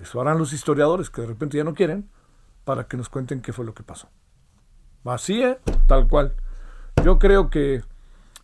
Eso 0.00 0.20
harán 0.20 0.38
los 0.38 0.52
historiadores 0.52 1.10
que 1.10 1.22
de 1.22 1.26
repente 1.28 1.56
ya 1.56 1.64
no 1.64 1.74
quieren, 1.74 2.08
para 2.64 2.86
que 2.86 2.96
nos 2.96 3.08
cuenten 3.08 3.40
qué 3.40 3.52
fue 3.52 3.64
lo 3.64 3.74
que 3.74 3.82
pasó. 3.82 4.08
Así, 5.04 5.42
¿eh? 5.42 5.58
tal 5.86 6.08
cual. 6.08 6.34
Yo 7.04 7.18
creo 7.18 7.50
que, 7.50 7.82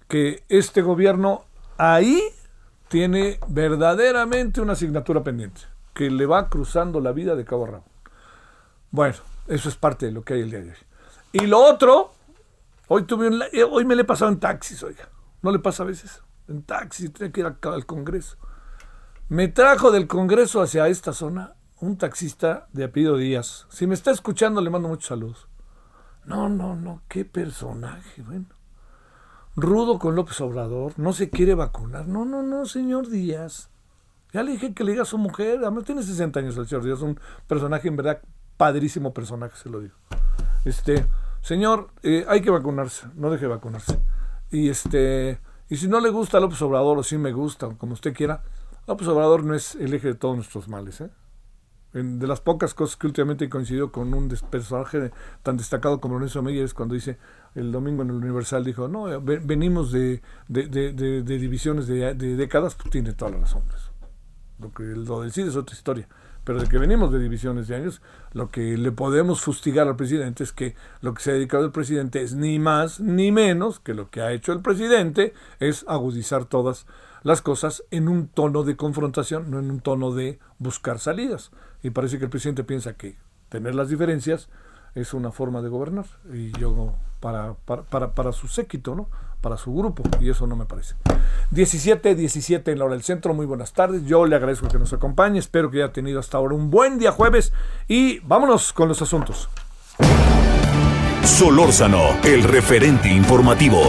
que 0.08 0.44
este 0.48 0.82
gobierno 0.82 1.44
ahí 1.78 2.20
tiene 2.88 3.38
verdaderamente 3.48 4.60
una 4.60 4.72
asignatura 4.72 5.22
pendiente, 5.22 5.62
que 5.94 6.10
le 6.10 6.26
va 6.26 6.48
cruzando 6.48 7.00
la 7.00 7.12
vida 7.12 7.34
de 7.34 7.44
cabo 7.44 7.64
a 7.64 7.68
rabo. 7.68 7.84
Bueno, 8.90 9.16
eso 9.46 9.68
es 9.68 9.76
parte 9.76 10.06
de 10.06 10.12
lo 10.12 10.22
que 10.22 10.34
hay 10.34 10.40
el 10.40 10.50
día 10.50 10.60
de 10.60 10.70
hoy. 10.70 10.76
Y 11.32 11.46
lo 11.46 11.58
otro, 11.58 12.12
hoy, 12.88 13.04
tuve 13.04 13.30
eh, 13.52 13.64
hoy 13.64 13.84
me 13.84 13.94
le 13.94 14.02
he 14.02 14.04
pasado 14.04 14.30
en 14.30 14.40
taxis, 14.40 14.82
oiga. 14.82 15.08
¿No 15.42 15.52
le 15.52 15.58
pasa 15.58 15.84
a 15.84 15.86
veces? 15.86 16.22
En 16.48 16.62
taxi, 16.62 17.08
tiene 17.08 17.32
que 17.32 17.40
ir 17.40 17.46
al 17.46 17.86
Congreso. 17.86 18.36
Me 19.30 19.46
trajo 19.46 19.92
del 19.92 20.08
Congreso 20.08 20.60
hacia 20.60 20.88
esta 20.88 21.12
zona 21.12 21.54
un 21.78 21.96
taxista 21.96 22.66
de 22.72 22.82
apellido 22.82 23.16
Díaz. 23.16 23.68
Si 23.70 23.86
me 23.86 23.94
está 23.94 24.10
escuchando, 24.10 24.60
le 24.60 24.70
mando 24.70 24.88
muchos 24.88 25.06
saludos. 25.06 25.46
No, 26.24 26.48
no, 26.48 26.74
no, 26.74 27.02
qué 27.06 27.24
personaje, 27.24 28.22
bueno. 28.22 28.46
Rudo 29.54 30.00
con 30.00 30.16
López 30.16 30.40
Obrador, 30.40 30.94
no 30.96 31.12
se 31.12 31.30
quiere 31.30 31.54
vacunar. 31.54 32.08
No, 32.08 32.24
no, 32.24 32.42
no, 32.42 32.66
señor 32.66 33.08
Díaz. 33.08 33.70
Ya 34.32 34.42
le 34.42 34.50
dije 34.50 34.74
que 34.74 34.82
le 34.82 34.90
diga 34.90 35.04
a 35.04 35.06
su 35.06 35.16
mujer, 35.16 35.60
además 35.62 35.84
tiene 35.84 36.02
60 36.02 36.40
años 36.40 36.56
el 36.56 36.66
señor 36.66 36.82
Díaz, 36.82 37.00
un 37.00 37.20
personaje 37.46 37.86
en 37.86 37.94
verdad 37.94 38.22
padrísimo 38.56 39.14
personaje, 39.14 39.56
se 39.56 39.70
lo 39.70 39.78
digo. 39.78 39.94
Este, 40.64 41.06
señor, 41.40 41.90
eh, 42.02 42.26
hay 42.26 42.40
que 42.40 42.50
vacunarse, 42.50 43.06
no 43.14 43.30
deje 43.30 43.42
de 43.42 43.50
vacunarse. 43.50 43.96
Y 44.50 44.70
este, 44.70 45.38
y 45.68 45.76
si 45.76 45.86
no 45.86 46.00
le 46.00 46.10
gusta 46.10 46.40
López 46.40 46.60
Obrador 46.62 46.98
o 46.98 47.04
si 47.04 47.16
me 47.16 47.30
gusta, 47.30 47.68
como 47.78 47.92
usted 47.92 48.12
quiera, 48.12 48.42
López 48.86 49.08
Obrador 49.08 49.44
no 49.44 49.54
es 49.54 49.74
el 49.76 49.94
eje 49.94 50.08
de 50.08 50.14
todos 50.14 50.36
nuestros 50.36 50.68
males, 50.68 51.00
¿eh? 51.00 51.10
de 51.92 52.26
las 52.26 52.40
pocas 52.40 52.72
cosas 52.72 52.96
que 52.96 53.06
últimamente 53.06 53.46
he 53.46 53.48
coincidido 53.48 53.90
con 53.90 54.14
un 54.14 54.28
personaje 54.48 55.10
tan 55.42 55.56
destacado 55.56 56.00
como 56.00 56.14
Lorenzo 56.14 56.42
Meyer 56.42 56.64
es 56.64 56.74
cuando 56.74 56.94
dice 56.94 57.18
el 57.56 57.72
domingo 57.72 58.02
en 58.02 58.10
el 58.10 58.16
Universal 58.16 58.64
dijo 58.64 58.86
no 58.86 59.20
venimos 59.20 59.90
de, 59.90 60.22
de, 60.46 61.22
divisiones 61.24 61.88
de, 61.88 62.14
décadas 62.14 62.76
pues 62.76 62.90
tiene 62.90 63.12
todas 63.12 63.34
las 63.34 63.42
razón 63.42 63.64
lo 64.60 64.72
que 64.72 64.84
lo 64.84 65.22
decide 65.22 65.48
es 65.48 65.56
otra 65.56 65.74
historia 65.74 66.08
pero 66.44 66.60
de 66.60 66.68
que 66.68 66.78
venimos 66.78 67.12
de 67.12 67.18
divisiones 67.18 67.66
de 67.66 67.74
años 67.74 68.00
lo 68.34 68.50
que 68.50 68.78
le 68.78 68.92
podemos 68.92 69.40
fustigar 69.40 69.88
al 69.88 69.96
presidente 69.96 70.44
es 70.44 70.52
que 70.52 70.76
lo 71.00 71.12
que 71.12 71.22
se 71.22 71.30
ha 71.32 71.34
dedicado 71.34 71.64
el 71.64 71.72
presidente 71.72 72.22
es 72.22 72.34
ni 72.34 72.60
más 72.60 73.00
ni 73.00 73.32
menos 73.32 73.80
que 73.80 73.94
lo 73.94 74.10
que 74.10 74.20
ha 74.20 74.30
hecho 74.30 74.52
el 74.52 74.60
presidente 74.60 75.34
es 75.58 75.84
agudizar 75.88 76.44
todas 76.44 76.86
las 76.86 77.09
cosas 77.42 77.84
en 77.90 78.08
un 78.08 78.28
tono 78.28 78.62
de 78.62 78.76
confrontación 78.76 79.50
no 79.50 79.58
en 79.58 79.70
un 79.70 79.80
tono 79.80 80.12
de 80.12 80.38
buscar 80.58 80.98
salidas 80.98 81.50
y 81.82 81.90
parece 81.90 82.18
que 82.18 82.24
el 82.24 82.30
presidente 82.30 82.64
piensa 82.64 82.94
que 82.94 83.16
tener 83.48 83.74
las 83.74 83.88
diferencias 83.88 84.48
es 84.94 85.14
una 85.14 85.30
forma 85.30 85.62
de 85.62 85.68
gobernar 85.68 86.06
y 86.32 86.52
yo 86.58 86.94
para, 87.20 87.54
para, 87.64 88.14
para, 88.14 88.32
su 88.32 88.48
séquito, 88.48 88.94
¿no? 88.94 89.08
Para 89.40 89.56
su 89.56 89.74
grupo 89.74 90.02
y 90.20 90.30
eso 90.30 90.46
no 90.46 90.56
me 90.56 90.64
parece. 90.64 90.96
17, 91.50 92.14
17 92.14 92.72
en 92.72 92.78
la 92.78 92.86
hora 92.86 92.94
del 92.94 93.02
centro, 93.02 93.34
muy 93.34 93.46
buenas 93.46 93.72
tardes, 93.72 94.04
yo 94.04 94.26
le 94.26 94.36
agradezco 94.36 94.68
que 94.68 94.78
nos 94.78 94.92
acompañe, 94.92 95.38
espero 95.38 95.70
que 95.70 95.82
haya 95.82 95.92
tenido 95.92 96.18
hasta 96.18 96.38
ahora 96.38 96.54
un 96.54 96.70
buen 96.70 96.98
día 96.98 97.12
jueves 97.12 97.52
y 97.88 98.18
vámonos 98.20 98.72
con 98.72 98.88
los 98.88 99.00
asuntos. 99.02 99.48
Solórzano, 101.24 102.18
el 102.24 102.42
referente 102.42 103.08
informativo. 103.08 103.82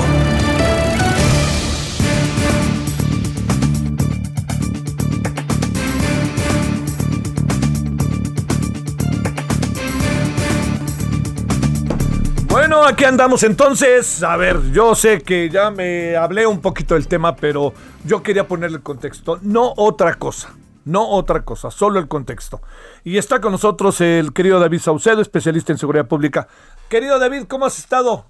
Aquí 12.92 13.06
andamos 13.06 13.44
entonces. 13.44 14.22
A 14.22 14.36
ver, 14.36 14.58
yo 14.74 14.96
sé 14.96 15.22
que 15.22 15.50
ya 15.50 15.72
me 15.72 16.16
hablé 16.18 16.46
un 16.46 16.60
poquito 16.60 16.96
del 16.96 17.08
tema, 17.08 17.36
pero 17.36 17.74
yo 18.06 18.22
quería 18.22 18.48
ponerle 18.48 18.78
el 18.78 18.84
contexto, 18.84 19.40
no 19.42 19.74
otra 19.78 20.16
cosa. 20.16 20.54
No 20.84 21.08
otra 21.10 21.46
cosa, 21.46 21.70
solo 21.70 22.00
el 22.00 22.08
contexto. 22.08 22.60
Y 23.04 23.18
está 23.20 23.40
con 23.40 23.52
nosotros 23.52 24.02
el 24.02 24.34
querido 24.34 24.60
David 24.60 24.80
Saucedo, 24.80 25.22
especialista 25.22 25.72
en 25.72 25.78
seguridad 25.78 26.08
pública. 26.08 26.48
Querido 26.90 27.20
David, 27.20 27.44
¿cómo 27.48 27.68
has 27.68 27.78
estado? 27.78 28.26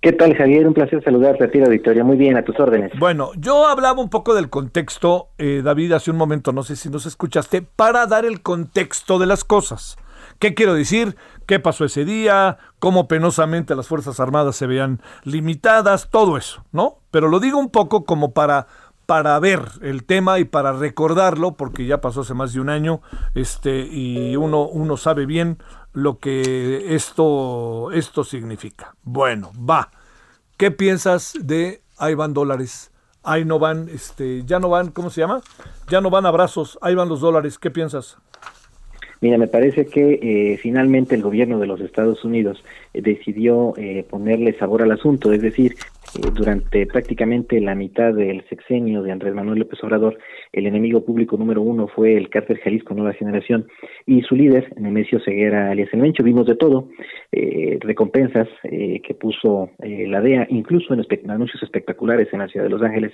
¿Qué 0.00 0.12
tal, 0.12 0.36
Javier? 0.36 0.66
Un 0.66 0.74
placer 0.74 1.02
saludarte 1.04 1.44
a 1.44 1.50
ti, 1.50 1.58
la 1.58 1.68
Victoria. 1.68 2.02
Muy 2.02 2.16
bien, 2.16 2.36
a 2.36 2.44
tus 2.44 2.58
órdenes. 2.58 2.90
Bueno, 2.98 3.30
yo 3.36 3.68
hablaba 3.68 4.02
un 4.02 4.10
poco 4.10 4.34
del 4.34 4.50
contexto, 4.50 5.28
eh, 5.38 5.62
David, 5.62 5.92
hace 5.92 6.10
un 6.10 6.16
momento, 6.16 6.52
no 6.52 6.64
sé 6.64 6.74
si 6.74 6.90
nos 6.90 7.06
escuchaste, 7.06 7.62
para 7.62 8.06
dar 8.06 8.24
el 8.24 8.42
contexto 8.42 9.20
de 9.20 9.26
las 9.26 9.44
cosas. 9.44 9.96
¿Qué 10.38 10.54
quiero 10.54 10.74
decir? 10.74 11.16
¿Qué 11.46 11.58
pasó 11.58 11.84
ese 11.84 12.04
día? 12.04 12.58
¿Cómo 12.78 13.08
penosamente 13.08 13.74
las 13.74 13.88
Fuerzas 13.88 14.20
Armadas 14.20 14.56
se 14.56 14.66
veían 14.66 15.00
limitadas? 15.24 16.10
Todo 16.10 16.36
eso, 16.36 16.64
¿no? 16.72 16.98
Pero 17.10 17.28
lo 17.28 17.40
digo 17.40 17.58
un 17.58 17.70
poco 17.70 18.04
como 18.04 18.32
para 18.32 18.66
para 19.08 19.38
ver 19.38 19.62
el 19.80 20.04
tema 20.04 20.38
y 20.38 20.44
para 20.44 20.74
recordarlo, 20.74 21.52
porque 21.52 21.86
ya 21.86 22.02
pasó 22.02 22.20
hace 22.20 22.34
más 22.34 22.52
de 22.52 22.60
un 22.60 22.68
año, 22.68 23.00
este, 23.34 23.80
y 23.90 24.36
uno, 24.36 24.68
uno 24.68 24.98
sabe 24.98 25.24
bien 25.24 25.62
lo 25.94 26.18
que 26.18 26.94
esto, 26.94 27.90
esto 27.92 28.22
significa. 28.22 28.94
Bueno, 29.04 29.50
va. 29.58 29.90
¿Qué 30.58 30.70
piensas 30.70 31.32
de 31.40 31.82
ahí 31.96 32.14
van 32.14 32.34
dólares? 32.34 32.92
Ahí 33.22 33.46
no 33.46 33.58
van, 33.58 33.88
este, 33.88 34.44
ya 34.44 34.58
no 34.58 34.68
van, 34.68 34.90
¿cómo 34.90 35.08
se 35.08 35.22
llama? 35.22 35.40
Ya 35.88 36.02
no 36.02 36.10
van 36.10 36.26
abrazos, 36.26 36.78
ahí 36.82 36.94
van 36.94 37.08
los 37.08 37.20
dólares. 37.20 37.58
¿Qué 37.58 37.70
piensas? 37.70 38.18
Mira, 39.20 39.36
me 39.36 39.48
parece 39.48 39.86
que 39.86 40.20
eh, 40.22 40.58
finalmente 40.58 41.16
el 41.16 41.22
gobierno 41.22 41.58
de 41.58 41.66
los 41.66 41.80
Estados 41.80 42.24
Unidos 42.24 42.62
eh, 42.94 43.02
decidió 43.02 43.74
eh, 43.76 44.04
ponerle 44.08 44.56
sabor 44.58 44.82
al 44.82 44.92
asunto, 44.92 45.32
es 45.32 45.42
decir, 45.42 45.74
durante 46.34 46.86
prácticamente 46.86 47.60
la 47.60 47.74
mitad 47.74 48.14
del 48.14 48.42
sexenio 48.48 49.02
de 49.02 49.12
Andrés 49.12 49.34
Manuel 49.34 49.58
López 49.58 49.82
Obrador, 49.82 50.18
el 50.52 50.66
enemigo 50.66 51.04
público 51.04 51.36
número 51.36 51.60
uno 51.60 51.88
fue 51.88 52.16
el 52.16 52.30
cártel 52.30 52.58
Jalisco 52.60 52.94
Nueva 52.94 53.12
Generación 53.12 53.66
y 54.06 54.22
su 54.22 54.34
líder, 54.34 54.72
Nemesio 54.80 55.20
Ceguera 55.20 55.70
alias 55.70 55.90
El 55.92 56.00
Mencho, 56.00 56.22
vimos 56.22 56.46
de 56.46 56.56
todo, 56.56 56.88
recompensas 57.80 58.48
que 58.62 59.16
puso 59.20 59.70
la 59.80 60.22
DEA, 60.22 60.46
incluso 60.48 60.94
en 60.94 61.30
anuncios 61.30 61.62
espectaculares 61.62 62.28
en 62.32 62.38
la 62.38 62.48
ciudad 62.48 62.64
de 62.64 62.70
Los 62.70 62.82
Ángeles, 62.82 63.12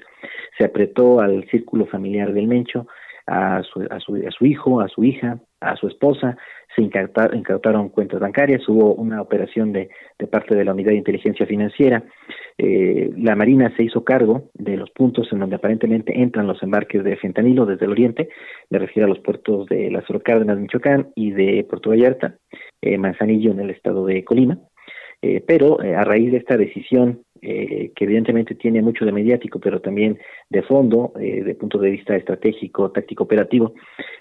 se 0.57 0.64
apretó 0.64 1.21
al 1.21 1.45
círculo 1.51 1.87
familiar 1.87 2.33
del 2.33 2.47
Mencho, 2.47 2.87
a 3.27 3.63
su, 3.63 3.81
a 3.91 4.01
su, 4.01 4.17
a 4.17 4.31
su 4.31 4.47
hijo, 4.47 4.81
a 4.81 4.89
su 4.89 5.05
hija, 5.05 5.39
a 5.61 5.77
su 5.77 5.89
esposa, 5.89 6.37
se 6.77 6.83
incautaron, 6.83 7.89
cuentas 7.89 8.21
bancarias, 8.21 8.69
hubo 8.69 8.95
una 8.95 9.23
operación 9.23 9.73
de, 9.73 9.89
de 10.19 10.27
parte 10.27 10.55
de 10.55 10.65
la 10.65 10.73
Unidad 10.73 10.91
de 10.91 10.99
Inteligencia 10.99 11.47
Financiera, 11.47 12.03
Eh, 12.57 13.11
la 13.17 13.35
Marina 13.35 13.73
se 13.77 13.83
hizo 13.83 14.05
cargo 14.05 14.51
de 14.55 14.77
los 14.77 14.89
puntos 14.91 15.27
en 15.33 15.41
donde 15.41 15.57
aparentemente 15.57 16.13
entran 16.13 16.47
los 16.47 16.63
embarques 16.63 17.03
de 17.03 17.17
fentanilo 17.17 17.67
desde 17.67 17.87
el 17.87 17.91
oriente, 17.91 18.29
me 18.71 18.79
refiero 18.79 19.07
a 19.07 19.09
los 19.09 19.19
puertos 19.19 19.67
de 19.67 19.91
Las 19.91 20.05
Cárdenas, 20.23 20.59
Michoacán 20.59 21.09
y 21.17 21.33
de 21.33 21.65
Puerto 21.69 21.91
Vallarta, 21.91 22.37
eh, 22.81 22.97
Manzanillo 22.97 23.51
en 23.51 23.59
el 23.59 23.71
estado 23.71 24.07
de 24.07 24.23
Colima. 24.23 24.59
Eh, 25.21 25.43
pero 25.45 25.81
a 25.81 26.05
raíz 26.05 26.31
de 26.31 26.39
esta 26.39 26.57
decisión, 26.57 27.24
que 27.45 28.05
evidentemente 28.05 28.55
tiene 28.55 28.81
mucho 28.81 29.05
de 29.05 29.13
mediático, 29.13 29.61
pero 29.61 29.81
también 29.81 30.19
de 30.49 30.63
fondo, 30.63 31.13
de 31.17 31.55
punto 31.55 31.79
de 31.79 31.91
vista 31.91 32.17
estratégico, 32.17 32.91
táctico 32.91 33.25
operativo, 33.25 33.75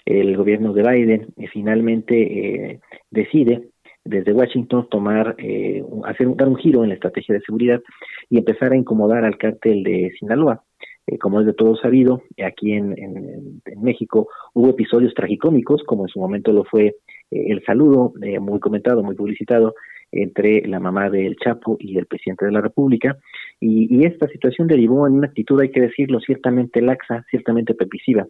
el 0.04 0.36
gobierno 0.36 0.72
de 0.72 0.82
Biden 0.82 1.26
finalmente 1.50 2.80
decide 3.10 3.68
desde 4.04 4.32
Washington 4.32 4.86
tomar, 4.90 5.34
eh, 5.38 5.82
hacer 6.04 6.34
dar 6.36 6.48
un 6.48 6.56
giro 6.56 6.82
en 6.82 6.90
la 6.90 6.94
estrategia 6.94 7.34
de 7.34 7.40
seguridad 7.40 7.80
y 8.28 8.38
empezar 8.38 8.72
a 8.72 8.76
incomodar 8.76 9.24
al 9.24 9.38
cártel 9.38 9.82
de 9.82 10.12
Sinaloa. 10.18 10.62
Eh, 11.06 11.18
como 11.18 11.40
es 11.40 11.46
de 11.46 11.52
todo 11.52 11.76
sabido, 11.76 12.22
aquí 12.44 12.72
en, 12.72 12.96
en, 12.98 13.82
México 13.82 14.28
hubo 14.54 14.70
episodios 14.70 15.12
tragicómicos, 15.12 15.82
como 15.84 16.04
en 16.04 16.08
su 16.08 16.18
momento 16.18 16.50
lo 16.52 16.64
fue 16.64 16.86
eh, 16.86 16.96
el 17.30 17.62
saludo, 17.64 18.14
eh, 18.22 18.38
muy 18.38 18.58
comentado, 18.58 19.02
muy 19.02 19.14
publicitado, 19.14 19.74
entre 20.12 20.62
la 20.66 20.80
mamá 20.80 21.10
del 21.10 21.36
Chapo 21.36 21.76
y 21.80 21.98
el 21.98 22.06
presidente 22.06 22.46
de 22.46 22.52
la 22.52 22.60
República, 22.60 23.16
y, 23.60 24.04
esta 24.04 24.28
situación 24.28 24.68
derivó 24.68 25.06
en 25.06 25.14
una 25.14 25.28
actitud, 25.28 25.60
hay 25.60 25.70
que 25.70 25.80
decirlo, 25.80 26.20
ciertamente 26.20 26.82
laxa, 26.82 27.24
ciertamente 27.30 27.74
permisiva 27.74 28.26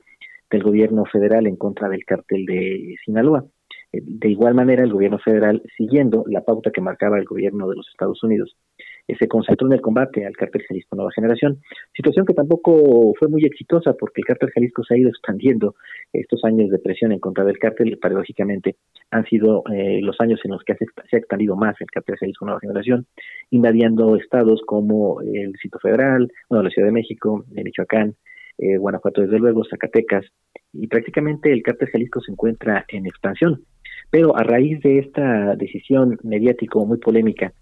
del 0.51 0.63
gobierno 0.63 1.05
federal 1.07 1.47
en 1.47 1.57
contra 1.57 1.89
del 1.89 2.05
cártel 2.05 2.47
de 2.47 2.95
Sinaloa. 3.05 3.45
De 3.93 4.29
igual 4.29 4.55
manera, 4.55 4.83
el 4.83 4.93
gobierno 4.93 5.19
federal, 5.19 5.63
siguiendo 5.77 6.25
la 6.29 6.43
pauta 6.43 6.71
que 6.71 6.81
marcaba 6.81 7.19
el 7.19 7.25
gobierno 7.25 7.69
de 7.69 7.77
los 7.77 7.89
Estados 7.89 8.23
Unidos, 8.23 8.57
eh, 8.79 8.85
se 9.07 9.29
concentró 9.29 9.67
en 9.67 9.75
el 9.75 9.81
combate 9.81 10.25
al 10.27 10.37
cártel 10.37 10.64
Jalisco 10.67 10.97
Nueva 10.97 11.12
Generación, 11.14 11.61
situación 11.95 12.25
que 12.25 12.35
tampoco 12.35 13.12
fue 13.19 13.29
muy 13.29 13.45
exitosa 13.45 13.95
porque 13.95 14.23
el 14.23 14.27
cártel 14.27 14.51
Jalisco 14.51 14.83
se 14.85 14.95
ha 14.95 14.99
ido 14.99 15.11
expandiendo. 15.11 15.75
Estos 16.12 16.45
años 16.45 16.71
de 16.71 16.79
presión 16.79 17.12
en 17.12 17.19
contra 17.19 17.45
del 17.45 17.59
cártel, 17.59 17.99
paradójicamente, 17.99 18.77
han 19.11 19.25
sido 19.27 19.62
eh, 19.73 20.01
los 20.01 20.17
años 20.21 20.40
en 20.45 20.53
los 20.53 20.62
que 20.64 20.75
se 20.75 21.17
ha 21.17 21.19
expandido 21.19 21.57
más 21.57 21.75
el 21.81 21.90
cártel 21.90 22.17
Jalisco 22.17 22.47
Nueva 22.47 22.61
Generación, 22.61 23.07
invadiendo 23.51 24.17
estados 24.17 24.62
como 24.67 25.21
el 25.21 25.53
Distrito 25.53 25.79
Federal, 25.81 26.31
bueno, 26.49 26.64
la 26.64 26.71
Ciudad 26.71 26.88
de 26.88 26.93
México, 26.93 27.45
Michoacán, 27.51 28.14
eh, 28.59 28.77
Guanajuato, 28.77 29.23
desde 29.23 29.38
luego, 29.38 29.64
Zacatecas, 29.64 30.25
y 30.73 30.87
prácticamente 30.87 31.53
el 31.53 31.62
cártel 31.62 31.88
Jalisco 31.88 32.21
se 32.21 32.33
encuentra 32.33 32.85
en 32.88 33.07
expansión. 33.07 33.64
Pero 34.11 34.37
a 34.37 34.43
raíz 34.43 34.81
de 34.81 34.99
esta 34.99 35.57
decisión 35.57 36.19
mediático 36.23 36.85
muy 36.87 36.99
polémica, 36.99 37.53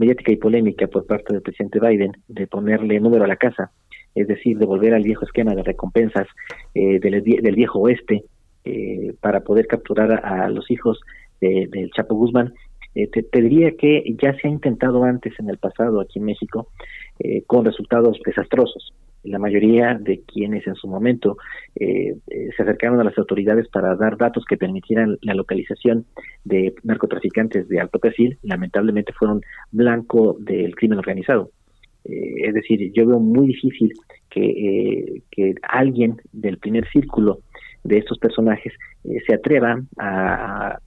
mediática 0.00 0.32
y 0.32 0.36
polémica 0.36 0.86
por 0.86 1.06
parte 1.06 1.34
del 1.34 1.42
presidente 1.42 1.78
Biden 1.78 2.12
de 2.26 2.46
ponerle 2.46 2.98
número 3.00 3.24
a 3.24 3.28
la 3.28 3.36
casa, 3.36 3.70
es 4.14 4.26
decir, 4.26 4.56
de 4.56 4.64
volver 4.64 4.94
al 4.94 5.02
viejo 5.02 5.26
esquema 5.26 5.54
de 5.54 5.62
recompensas 5.62 6.26
eh, 6.74 6.98
del, 6.98 7.54
viejo 7.54 7.80
oeste 7.80 8.24
eh, 8.64 9.12
para 9.20 9.40
poder 9.40 9.66
capturar 9.66 10.24
a, 10.24 10.48
los 10.48 10.70
hijos 10.70 10.98
del 11.40 11.90
Chapo 11.94 12.14
Guzmán, 12.14 12.52
eh, 12.94 13.08
te, 13.08 13.22
te, 13.22 13.40
diría 13.42 13.72
que 13.76 14.02
ya 14.20 14.34
se 14.34 14.48
ha 14.48 14.50
intentado 14.50 15.04
antes 15.04 15.38
en 15.38 15.50
el 15.50 15.58
pasado 15.58 16.00
aquí 16.00 16.18
en 16.18 16.24
México 16.24 16.68
con 17.46 17.66
resultados 17.66 18.18
desastrosos 18.24 18.92
la 19.22 19.38
mayoría 19.38 19.98
de 20.00 20.22
quienes 20.22 20.66
en 20.66 20.74
su 20.74 20.88
momento 20.88 21.36
eh, 21.74 22.16
eh, 22.28 22.48
se 22.56 22.62
acercaron 22.62 23.00
a 23.00 23.04
las 23.04 23.16
autoridades 23.18 23.68
para 23.68 23.94
dar 23.96 24.16
datos 24.16 24.44
que 24.44 24.56
permitieran 24.56 25.18
la 25.22 25.34
localización 25.34 26.06
de 26.44 26.74
narcotraficantes 26.82 27.68
de 27.68 27.80
alto 27.80 27.98
perfil, 27.98 28.38
lamentablemente 28.42 29.12
fueron 29.12 29.42
blanco 29.70 30.36
del 30.40 30.74
crimen 30.74 30.98
organizado. 30.98 31.50
Eh, 32.04 32.48
es 32.48 32.54
decir, 32.54 32.92
yo 32.92 33.06
veo 33.06 33.20
muy 33.20 33.48
difícil 33.48 33.92
que, 34.30 35.22
que 35.30 35.54
alguien 35.62 36.16
del 36.32 36.58
primer 36.58 36.88
círculo 36.88 37.40
de 37.82 37.98
estos 37.98 38.18
personajes 38.18 38.72
se 39.26 39.34
atreva 39.34 39.80
a, 39.98 40.78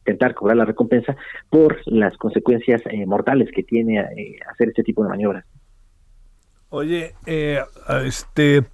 intentar 0.00 0.34
cobrar 0.34 0.56
la 0.56 0.64
recompensa 0.64 1.16
por 1.48 1.80
las 1.86 2.16
consecuencias 2.16 2.82
mortales 3.06 3.50
que 3.52 3.62
tiene 3.62 4.00
hacer 4.00 4.68
este 4.68 4.82
tipo 4.82 5.02
de 5.04 5.10
maniobras. 5.10 5.44
Oye, 6.70 7.16
eh, 7.26 7.64
este, 8.04 8.64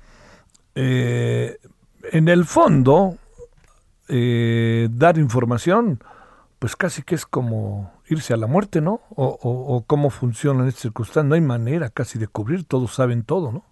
eh, 0.75 1.57
en 2.13 2.29
el 2.29 2.45
fondo, 2.45 3.17
eh, 4.09 4.89
dar 4.91 5.17
información, 5.17 6.03
pues 6.59 6.77
casi 6.77 7.03
que 7.03 7.15
es 7.15 7.25
como 7.25 7.91
irse 8.09 8.35
a 8.35 8.37
la 8.37 8.47
muerte, 8.47 8.83
¿no? 8.83 9.01
O, 9.15 9.39
o, 9.43 9.83
cómo 9.87 10.11
funciona 10.11 10.63
en 10.63 10.69
esta 10.69 10.83
circunstancia. 10.83 11.23
No 11.23 11.35
hay 11.37 11.41
manera 11.41 11.89
casi 11.89 12.19
de 12.19 12.29
cubrir, 12.29 12.65
todos 12.65 12.95
saben 12.95 13.25
todo, 13.25 13.51
¿no? 13.51 13.65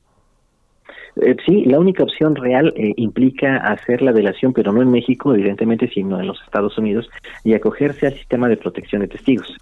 Eh, 1.16 1.36
sí, 1.46 1.64
la 1.64 1.78
única 1.78 2.02
opción 2.02 2.34
real 2.34 2.72
eh, 2.76 2.92
implica 2.96 3.56
hacer 3.58 4.02
la 4.02 4.12
delación, 4.12 4.52
pero 4.52 4.72
no 4.72 4.82
en 4.82 4.90
México, 4.90 5.32
evidentemente, 5.34 5.88
sino 5.88 6.20
en 6.20 6.26
los 6.26 6.42
Estados 6.42 6.76
Unidos, 6.76 7.08
y 7.44 7.54
acogerse 7.54 8.06
al 8.06 8.14
sistema 8.14 8.48
de 8.48 8.56
protección 8.56 9.02
de 9.02 9.08
testigos. 9.08 9.56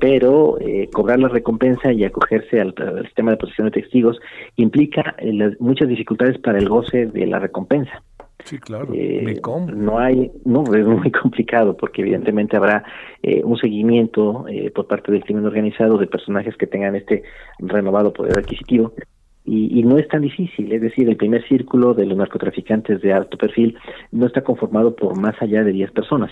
Pero 0.00 0.58
eh, 0.60 0.88
cobrar 0.92 1.18
la 1.18 1.28
recompensa 1.28 1.92
y 1.92 2.04
acogerse 2.04 2.60
al, 2.60 2.74
sistema 3.04 3.32
de 3.32 3.36
protección 3.36 3.66
de 3.66 3.82
testigos 3.82 4.18
implica 4.56 5.14
muchas 5.58 5.86
dificultades 5.88 6.38
para 6.38 6.58
el 6.58 6.68
goce 6.68 7.06
de 7.06 7.26
la 7.26 7.38
recompensa. 7.38 8.02
Sí, 8.44 8.58
claro. 8.58 8.88
no 9.74 9.98
hay, 9.98 10.32
no, 10.46 10.64
es 10.74 10.86
muy 10.86 11.10
complicado 11.22 11.76
porque 11.76 12.00
evidentemente 12.00 12.56
habrá 12.56 12.84
un 13.44 13.58
seguimiento 13.58 14.46
por 14.74 14.86
parte 14.86 15.12
del 15.12 15.24
crimen 15.24 15.44
organizado 15.44 15.98
de 15.98 16.06
personajes 16.06 16.56
que 16.56 16.66
tengan 16.66 16.96
este 16.96 17.22
renovado 17.58 18.14
poder 18.14 18.38
adquisitivo 18.38 18.94
y, 19.52 19.82
no 19.82 19.98
es 19.98 20.06
tan 20.06 20.22
difícil, 20.22 20.72
es 20.72 20.80
decir, 20.80 21.08
el 21.08 21.16
primer 21.16 21.46
círculo 21.48 21.92
de 21.92 22.06
los 22.06 22.16
narcotraficantes 22.16 23.00
de 23.02 23.12
alto 23.12 23.36
perfil 23.36 23.76
no 24.12 24.26
está 24.26 24.42
conformado 24.42 24.94
por 24.94 25.18
más 25.18 25.34
allá 25.42 25.64
de 25.64 25.72
10 25.72 25.90
personas. 25.90 26.30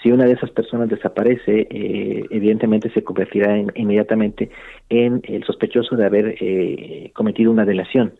Si 0.00 0.12
una 0.12 0.26
de 0.26 0.32
esas 0.32 0.50
personas 0.50 0.88
desaparece, 0.88 1.66
eh, 1.68 2.24
evidentemente 2.30 2.90
se 2.90 3.02
convertirá 3.02 3.58
inmediatamente 3.74 4.50
en 4.88 5.20
el 5.24 5.42
sospechoso 5.44 5.96
de 5.96 6.04
haber 6.04 6.36
eh, 6.40 7.10
cometido 7.14 7.50
una 7.50 7.64
delación. 7.64 8.12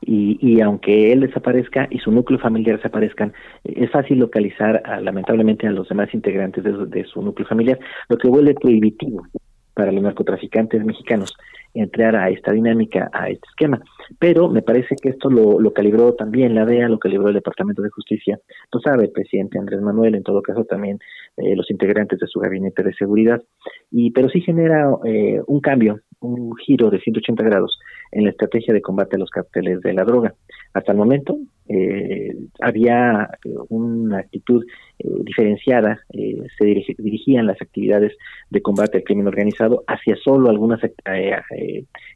y, 0.00 0.38
y, 0.40 0.62
aunque 0.62 1.12
él 1.12 1.20
desaparezca 1.20 1.86
y 1.90 1.98
su 1.98 2.10
núcleo 2.10 2.38
familiar 2.38 2.76
desaparezcan, 2.76 3.34
es 3.64 3.90
fácil 3.90 4.18
localizar 4.18 4.82
lamentablemente 5.02 5.66
a 5.66 5.72
los 5.72 5.88
demás 5.88 6.14
integrantes 6.14 6.64
de, 6.64 6.86
de 6.86 7.04
su 7.04 7.20
núcleo 7.20 7.46
familiar, 7.46 7.78
lo 8.08 8.16
que 8.16 8.28
vuelve 8.28 8.54
prohibitivo 8.54 9.26
para 9.74 9.92
los 9.92 10.02
narcotraficantes 10.02 10.84
mexicanos 10.84 11.34
entrar 11.74 12.14
a 12.16 12.30
esta 12.30 12.52
dinámica, 12.52 13.10
a 13.12 13.28
este 13.28 13.46
esquema. 13.48 13.82
Pero 14.18 14.48
me 14.48 14.62
parece 14.62 14.94
que 15.00 15.10
esto 15.10 15.28
lo, 15.28 15.72
calibró 15.72 16.14
también 16.14 16.54
la 16.54 16.64
DEA, 16.64 16.88
lo 16.88 16.98
calibró 16.98 17.28
el 17.28 17.34
Departamento 17.34 17.82
de 17.82 17.90
Justicia, 17.90 18.38
lo 18.72 18.80
sabe 18.80 19.04
el 19.04 19.10
presidente 19.10 19.58
Andrés 19.58 19.80
Manuel, 19.80 20.14
en 20.14 20.22
todo 20.22 20.40
caso 20.40 20.64
también 20.64 20.98
eh, 21.36 21.56
los 21.56 21.70
integrantes 21.70 22.20
de 22.20 22.26
su 22.26 22.38
gabinete 22.40 22.82
de 22.82 22.94
seguridad, 22.94 23.42
y 23.90 24.12
pero 24.12 24.28
sí 24.28 24.40
genera 24.40 24.88
eh, 25.04 25.40
un 25.46 25.60
cambio, 25.60 26.00
un 26.20 26.54
giro 26.56 26.90
de 26.90 27.00
180 27.00 27.42
grados 27.42 27.78
en 28.12 28.24
la 28.24 28.30
estrategia 28.30 28.72
de 28.72 28.80
combate 28.80 29.16
a 29.16 29.18
los 29.18 29.30
carteles 29.30 29.80
de 29.80 29.92
la 29.92 30.04
droga. 30.04 30.34
Hasta 30.74 30.92
el 30.92 30.98
momento 30.98 31.38
eh, 31.68 32.34
había 32.60 33.30
una 33.68 34.18
actitud 34.18 34.64
diferenciada, 34.98 36.00
se 36.10 36.64
dirigían 36.98 37.46
las 37.46 37.60
actividades 37.60 38.12
de 38.50 38.60
combate 38.60 38.98
al 38.98 39.04
crimen 39.04 39.26
organizado 39.26 39.82
hacia 39.86 40.16
solo 40.16 40.50
algunas 40.50 40.80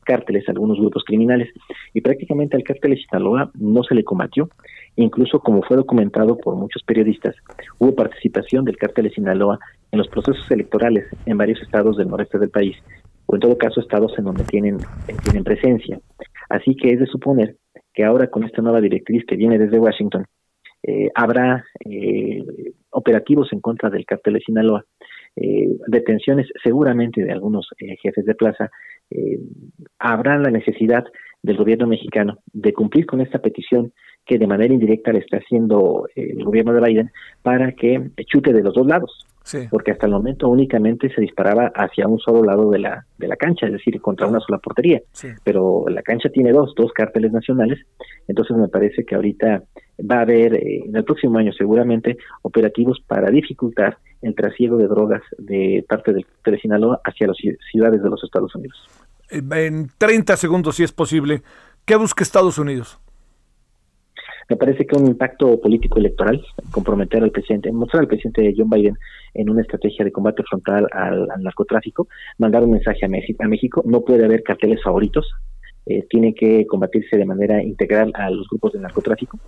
cárteles, 0.04 0.48
algunos 0.48 0.78
grupos 0.78 1.04
criminales, 1.04 1.48
y 1.94 2.00
prácticamente 2.00 2.56
al 2.56 2.62
cártel 2.62 2.92
de 2.92 3.02
Sinaloa 3.02 3.50
no 3.54 3.82
se 3.84 3.94
le 3.94 4.04
combatió, 4.04 4.48
incluso 4.96 5.40
como 5.40 5.62
fue 5.62 5.76
documentado 5.76 6.36
por 6.36 6.56
muchos 6.56 6.82
periodistas, 6.82 7.36
hubo 7.78 7.94
participación 7.94 8.64
del 8.64 8.76
cártel 8.76 9.04
de 9.04 9.10
Sinaloa 9.10 9.58
en 9.92 9.98
los 9.98 10.08
procesos 10.08 10.50
electorales 10.50 11.06
en 11.26 11.38
varios 11.38 11.60
estados 11.62 11.96
del 11.96 12.08
noreste 12.08 12.38
del 12.38 12.50
país, 12.50 12.76
o 13.26 13.34
en 13.34 13.40
todo 13.40 13.56
caso 13.56 13.80
estados 13.80 14.12
en 14.18 14.24
donde 14.24 14.44
tienen, 14.44 14.78
tienen 15.22 15.44
presencia. 15.44 16.00
Así 16.48 16.74
que 16.76 16.90
es 16.90 17.00
de 17.00 17.06
suponer 17.06 17.56
que 17.98 18.04
ahora 18.04 18.28
con 18.28 18.44
esta 18.44 18.62
nueva 18.62 18.80
directriz 18.80 19.24
que 19.26 19.34
viene 19.34 19.58
desde 19.58 19.80
Washington, 19.80 20.24
eh, 20.84 21.10
habrá 21.16 21.64
eh, 21.84 22.44
operativos 22.90 23.52
en 23.52 23.60
contra 23.60 23.90
del 23.90 24.06
cártel 24.06 24.34
de 24.34 24.40
Sinaloa, 24.40 24.84
eh, 25.34 25.66
detenciones 25.88 26.46
seguramente 26.62 27.24
de 27.24 27.32
algunos 27.32 27.68
jefes 28.00 28.24
de 28.24 28.36
plaza, 28.36 28.70
habrá 29.98 30.38
la 30.38 30.52
necesidad 30.52 31.06
del 31.42 31.56
gobierno 31.56 31.88
mexicano 31.88 32.38
de 32.52 32.72
cumplir 32.72 33.04
con 33.04 33.20
esta 33.20 33.40
petición 33.40 33.92
que 34.28 34.38
de 34.38 34.46
manera 34.46 34.72
indirecta 34.72 35.10
le 35.10 35.20
está 35.20 35.38
haciendo 35.38 36.06
el 36.14 36.44
gobierno 36.44 36.74
de 36.74 36.80
Biden 36.82 37.10
para 37.42 37.72
que 37.72 38.10
chute 38.26 38.52
de 38.52 38.62
los 38.62 38.74
dos 38.74 38.86
lados. 38.86 39.26
Porque 39.70 39.92
hasta 39.92 40.04
el 40.04 40.12
momento 40.12 40.46
únicamente 40.46 41.08
se 41.08 41.22
disparaba 41.22 41.72
hacia 41.74 42.06
un 42.06 42.18
solo 42.18 42.44
lado 42.44 42.70
de 42.70 42.80
la, 42.80 43.06
de 43.16 43.26
la 43.26 43.36
cancha, 43.36 43.64
es 43.64 43.72
decir, 43.72 43.98
contra 44.02 44.26
una 44.26 44.40
sola 44.40 44.58
portería. 44.58 45.00
Pero 45.42 45.86
la 45.88 46.02
cancha 46.02 46.28
tiene 46.28 46.52
dos, 46.52 46.74
dos 46.76 46.92
cárteles 46.92 47.32
nacionales. 47.32 47.78
Entonces 48.28 48.54
me 48.58 48.68
parece 48.68 49.06
que 49.06 49.14
ahorita 49.14 49.62
va 49.98 50.16
a 50.16 50.20
haber, 50.20 50.54
eh, 50.54 50.82
en 50.84 50.94
el 50.94 51.04
próximo 51.04 51.38
año 51.38 51.52
seguramente, 51.54 52.18
operativos 52.42 53.00
para 53.06 53.30
dificultar 53.30 53.96
el 54.20 54.34
trasiego 54.34 54.76
de 54.76 54.86
drogas 54.86 55.22
de 55.38 55.82
parte 55.88 56.12
del 56.12 56.26
de 56.44 56.60
Sinaloa 56.60 57.00
hacia 57.02 57.28
las 57.28 57.36
ciudades 57.72 58.02
de 58.02 58.10
los 58.10 58.22
Estados 58.22 58.54
Unidos. 58.54 58.76
en 59.30 59.88
30 59.96 60.36
segundos, 60.36 60.76
si 60.76 60.82
es 60.82 60.92
posible, 60.92 61.40
¿qué 61.86 61.96
busca 61.96 62.22
Estados 62.22 62.58
Unidos? 62.58 63.00
Me 64.48 64.56
parece 64.56 64.86
que 64.86 64.96
un 64.96 65.06
impacto 65.06 65.60
político 65.60 65.98
electoral, 65.98 66.42
comprometer 66.70 67.22
al 67.22 67.30
presidente, 67.30 67.70
mostrar 67.70 68.02
al 68.02 68.08
presidente 68.08 68.54
John 68.56 68.70
Biden 68.70 68.96
en 69.34 69.50
una 69.50 69.60
estrategia 69.60 70.04
de 70.04 70.12
combate 70.12 70.42
frontal 70.42 70.86
al, 70.92 71.28
narcotráfico, 71.40 72.08
mandar 72.38 72.62
un 72.62 72.70
mensaje 72.70 73.04
a, 73.04 73.08
México, 73.08 73.44
a 73.44 73.48
México, 73.48 73.82
no 73.84 74.00
puede 74.00 74.24
haber 74.24 74.42
carteles 74.42 74.82
favoritos, 74.82 75.26
eh, 75.84 76.06
tiene 76.08 76.34
que 76.34 76.66
combatirse 76.66 77.18
de 77.18 77.26
manera 77.26 77.62
integral 77.62 78.10
a 78.14 78.30
los 78.30 78.48
grupos 78.48 78.72
de 78.72 78.80
narcotráfico. 78.80 79.38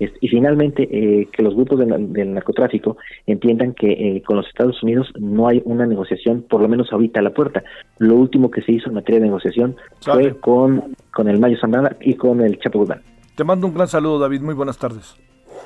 Y 0.00 0.28
finalmente, 0.28 0.88
eh, 0.92 1.26
que 1.32 1.42
los 1.42 1.56
grupos 1.56 1.80
del 1.80 2.32
narcotráfico 2.32 2.98
entiendan 3.26 3.74
que 3.74 3.90
eh, 3.90 4.22
con 4.22 4.36
los 4.36 4.46
Estados 4.46 4.80
Unidos 4.84 5.12
no 5.18 5.48
hay 5.48 5.60
una 5.64 5.86
negociación, 5.86 6.42
por 6.48 6.60
lo 6.60 6.68
menos 6.68 6.92
ahorita 6.92 7.18
a 7.18 7.22
la 7.24 7.34
puerta. 7.34 7.64
Lo 7.98 8.14
último 8.14 8.48
que 8.48 8.62
se 8.62 8.72
hizo 8.72 8.90
en 8.90 8.94
materia 8.94 9.20
de 9.20 9.26
negociación 9.26 9.74
fue 10.00 10.38
con, 10.38 10.94
con 11.12 11.26
el 11.26 11.40
Mayo 11.40 11.58
Zambada 11.60 11.96
y 12.00 12.14
con 12.14 12.40
el 12.42 12.60
Chapo 12.60 12.78
Guzmán. 12.78 13.17
Te 13.38 13.44
mando 13.44 13.68
un 13.68 13.74
gran 13.74 13.86
saludo, 13.86 14.18
David. 14.18 14.40
Muy 14.40 14.54
buenas 14.54 14.78
tardes. 14.78 15.14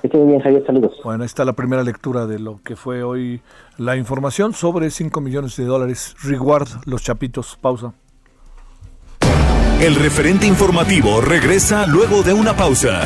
Que 0.03 0.19
bien, 0.19 0.41
Javier. 0.41 0.63
Saludos. 0.67 0.93
Bueno, 1.03 1.23
ahí 1.23 1.27
está 1.27 1.43
la 1.43 1.55
primera 1.55 1.83
lectura 1.83 2.27
de 2.27 2.39
lo 2.39 2.61
que 2.63 2.77
fue 2.77 3.03
hoy 3.03 3.41
la 3.79 3.97
información 3.97 4.53
sobre 4.53 4.91
5 4.91 5.23
millones 5.23 5.57
de 5.57 5.65
dólares. 5.65 6.15
Reward, 6.23 6.69
los 6.85 7.03
chapitos. 7.03 7.57
Pausa. 7.59 7.95
El 9.81 9.95
referente 9.95 10.47
informativo 10.47 11.23
regresa 11.23 11.87
luego 11.87 12.23
de 12.23 12.35
una 12.35 12.55
pausa. 12.55 13.05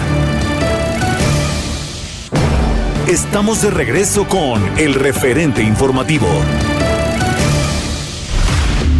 Estamos 3.06 3.62
de 3.62 3.70
regreso 3.70 4.26
con 4.26 4.60
el 4.78 4.94
referente 4.94 5.62
informativo. 5.62 6.26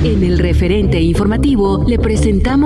En 0.05 0.23
el 0.23 0.39
referente 0.39 1.01
informativo 1.01 1.83
le 1.85 1.99
presentamos. 1.99 2.66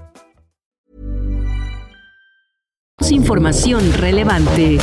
Información 3.11 3.91
relevante. 3.91 4.77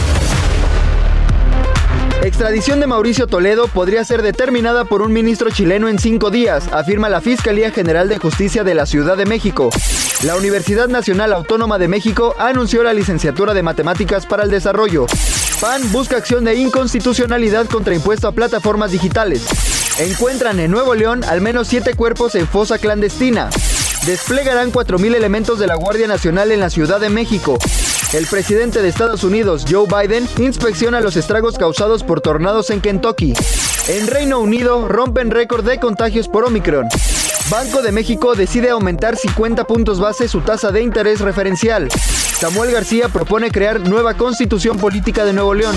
Extradición 2.22 2.78
de 2.78 2.86
Mauricio 2.86 3.26
Toledo 3.26 3.68
podría 3.68 4.04
ser 4.04 4.20
determinada 4.20 4.84
por 4.84 5.00
un 5.00 5.14
ministro 5.14 5.48
chileno 5.48 5.88
en 5.88 5.98
cinco 5.98 6.30
días, 6.30 6.68
afirma 6.70 7.08
la 7.08 7.22
Fiscalía 7.22 7.70
General 7.70 8.06
de 8.06 8.18
Justicia 8.18 8.64
de 8.64 8.74
la 8.74 8.84
Ciudad 8.84 9.16
de 9.16 9.24
México. 9.24 9.70
La 10.24 10.36
Universidad 10.36 10.88
Nacional 10.88 11.32
Autónoma 11.32 11.78
de 11.78 11.88
México 11.88 12.34
anunció 12.38 12.82
la 12.82 12.92
licenciatura 12.92 13.54
de 13.54 13.62
Matemáticas 13.62 14.26
para 14.26 14.42
el 14.42 14.50
Desarrollo. 14.50 15.06
PAN 15.58 15.90
busca 15.90 16.18
acción 16.18 16.44
de 16.44 16.56
inconstitucionalidad 16.56 17.66
contra 17.66 17.94
impuesto 17.94 18.28
a 18.28 18.32
plataformas 18.32 18.92
digitales. 18.92 19.46
Encuentran 20.00 20.60
en 20.60 20.70
Nuevo 20.70 20.94
León 20.94 21.24
al 21.24 21.40
menos 21.40 21.68
siete 21.68 21.94
cuerpos 21.94 22.34
en 22.34 22.46
fosa 22.46 22.76
clandestina. 22.76 23.48
Desplegarán 24.04 24.70
4.000 24.70 25.14
elementos 25.14 25.58
de 25.58 25.66
la 25.66 25.76
Guardia 25.76 26.06
Nacional 26.06 26.52
en 26.52 26.60
la 26.60 26.68
Ciudad 26.68 27.00
de 27.00 27.08
México. 27.08 27.58
El 28.12 28.26
presidente 28.26 28.80
de 28.80 28.88
Estados 28.88 29.22
Unidos, 29.22 29.66
Joe 29.68 29.86
Biden, 29.86 30.26
inspecciona 30.38 31.00
los 31.00 31.16
estragos 31.16 31.58
causados 31.58 32.02
por 32.02 32.22
tornados 32.22 32.70
en 32.70 32.80
Kentucky. 32.80 33.34
En 33.88 34.06
Reino 34.06 34.40
Unido 34.40 34.88
rompen 34.88 35.30
récord 35.30 35.64
de 35.64 35.78
contagios 35.78 36.26
por 36.26 36.44
Omicron. 36.44 36.88
Banco 37.50 37.82
de 37.82 37.92
México 37.92 38.34
decide 38.34 38.70
aumentar 38.70 39.16
50 39.16 39.66
puntos 39.66 40.00
base 40.00 40.26
su 40.26 40.40
tasa 40.40 40.70
de 40.70 40.82
interés 40.82 41.20
referencial. 41.20 41.88
Samuel 41.90 42.72
García 42.72 43.08
propone 43.08 43.50
crear 43.50 43.80
nueva 43.80 44.14
constitución 44.14 44.78
política 44.78 45.24
de 45.24 45.34
Nuevo 45.34 45.52
León. 45.52 45.76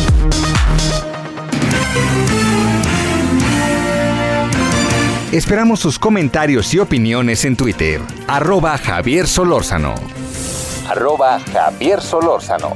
Esperamos 5.33 5.79
sus 5.79 5.99
comentarios 5.99 6.73
y 6.73 6.79
opiniones 6.79 7.43
en 7.45 7.55
Twitter. 7.57 8.01
Javier 8.77 9.27
Solórzano 9.27 9.95
arroba 10.89 11.39
Javier 11.39 11.99
Solórzano. 11.99 12.75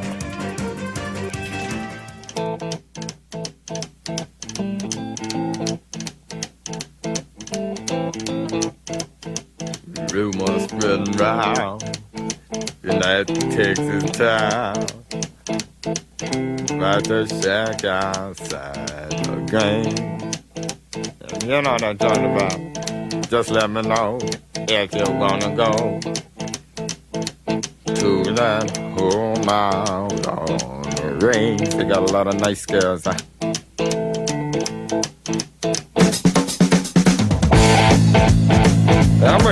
Rumors 10.12 10.64
spreading 10.64 11.12
round. 11.18 11.96
United 12.84 13.42
Texas 13.52 14.12
town 14.12 14.86
About 16.70 17.04
to 17.06 17.28
shack 17.28 17.84
outside 17.84 19.10
the 19.26 19.38
game. 19.50 20.16
You 21.42 21.62
know 21.62 21.72
what 21.72 21.84
I'm 21.84 21.98
talking 21.98 22.26
about. 22.26 23.30
Just 23.30 23.50
let 23.50 23.70
me 23.70 23.82
know 23.82 24.20
if 24.70 24.94
you're 24.94 25.06
gonna 25.06 25.56
go 25.56 26.00
to 27.86 28.24
that 28.34 28.78
home 28.98 29.48
out 29.50 30.28
on 30.28 30.82
the 30.96 31.20
range. 31.26 31.74
They 31.76 31.86
got 31.86 32.10
a 32.10 32.12
lot 32.12 32.28
of 32.28 32.40
nice 32.40 32.66
girls. 32.66 33.06
Huh? 33.06 33.14
I'm 39.26 39.46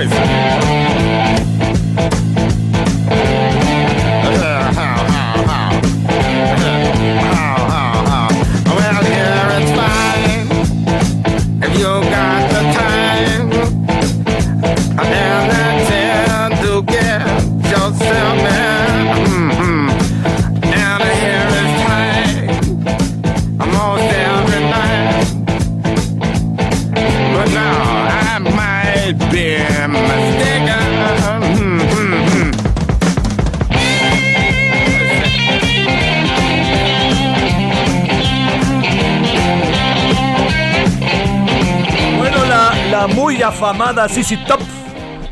afamada 43.43 44.07
CC 44.07 44.37
Top, 44.47 44.61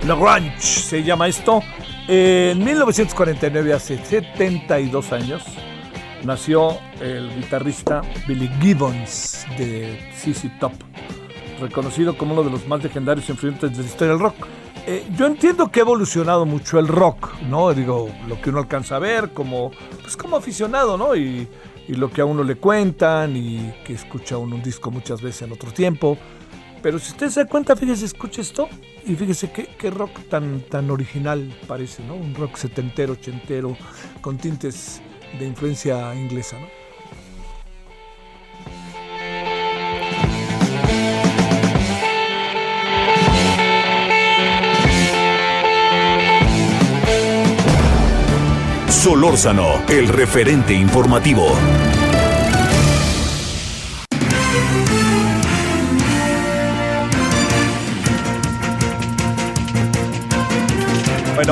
La 0.05 0.15
Ranch 0.15 0.59
se 0.59 1.01
llama 1.01 1.27
esto. 1.27 1.61
En 2.07 2.61
1949, 2.63 3.73
hace 3.73 4.03
72 4.03 5.13
años, 5.13 5.43
nació 6.23 6.77
el 6.99 7.33
guitarrista 7.35 8.01
Billy 8.27 8.49
Gibbons 8.59 9.45
de 9.57 10.11
CC 10.13 10.51
Top, 10.59 10.73
reconocido 11.61 12.17
como 12.17 12.33
uno 12.33 12.43
de 12.43 12.51
los 12.51 12.67
más 12.67 12.83
legendarios 12.83 13.29
influyentes 13.29 13.71
de 13.71 13.83
la 13.83 13.89
historia 13.89 14.13
del 14.13 14.21
rock. 14.21 14.47
Eh, 14.87 15.05
yo 15.15 15.27
entiendo 15.27 15.71
que 15.71 15.79
ha 15.79 15.83
evolucionado 15.83 16.45
mucho 16.45 16.79
el 16.79 16.87
rock, 16.87 17.41
¿no? 17.49 17.73
Digo, 17.73 18.09
lo 18.27 18.41
que 18.41 18.49
uno 18.49 18.59
alcanza 18.59 18.97
a 18.97 18.99
ver 18.99 19.29
como, 19.29 19.71
pues 20.01 20.17
como 20.17 20.35
aficionado, 20.35 20.97
¿no? 20.97 21.15
Y, 21.15 21.47
y 21.87 21.95
lo 21.95 22.11
que 22.11 22.21
a 22.21 22.25
uno 22.25 22.43
le 22.43 22.55
cuentan 22.55 23.37
y 23.37 23.73
que 23.85 23.93
escucha 23.93 24.37
uno 24.37 24.55
un 24.55 24.63
disco 24.63 24.91
muchas 24.91 25.21
veces 25.21 25.43
en 25.43 25.53
otro 25.53 25.71
tiempo. 25.71 26.17
Pero 26.81 26.97
si 26.97 27.11
usted 27.11 27.29
se 27.29 27.43
da 27.43 27.49
cuenta, 27.49 27.75
fíjese, 27.75 28.05
escuche 28.05 28.41
esto 28.41 28.67
y 29.05 29.15
fíjese 29.15 29.51
qué, 29.51 29.89
rock 29.91 30.27
tan, 30.29 30.61
tan 30.61 30.89
original 30.89 31.53
parece, 31.67 32.03
¿no? 32.03 32.15
Un 32.15 32.33
rock 32.33 32.57
setentero, 32.57 33.13
ochentero, 33.13 33.77
con 34.21 34.37
tintes 34.37 35.01
de 35.37 35.45
influencia 35.45 36.13
inglesa, 36.15 36.57
¿no? 36.59 36.81
Solórzano, 48.87 49.81
el 49.89 50.07
referente 50.07 50.75
informativo. 50.75 51.55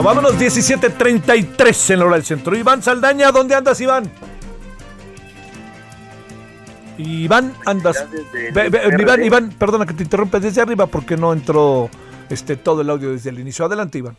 Bueno, 0.01 0.21
vámonos 0.21 0.41
17.33 0.41 1.93
en 1.93 1.99
la 1.99 2.05
hora 2.05 2.15
del 2.15 2.23
centro. 2.23 2.55
Iván 2.55 2.81
Saldaña, 2.81 3.33
¿dónde 3.33 3.53
andas, 3.53 3.81
Iván? 3.81 4.05
Iván, 6.97 7.53
andas. 7.65 8.07
Iván, 8.97 9.25
Iván, 9.25 9.49
perdona 9.59 9.85
que 9.85 9.93
te 9.93 10.03
interrumpa 10.03 10.39
desde 10.39 10.61
arriba 10.61 10.87
porque 10.87 11.17
no 11.17 11.33
entró 11.33 11.89
este 12.29 12.55
todo 12.55 12.81
el 12.81 12.89
audio 12.89 13.11
desde 13.11 13.29
el 13.29 13.39
inicio. 13.39 13.65
Adelante, 13.65 13.97
Iván. 13.97 14.15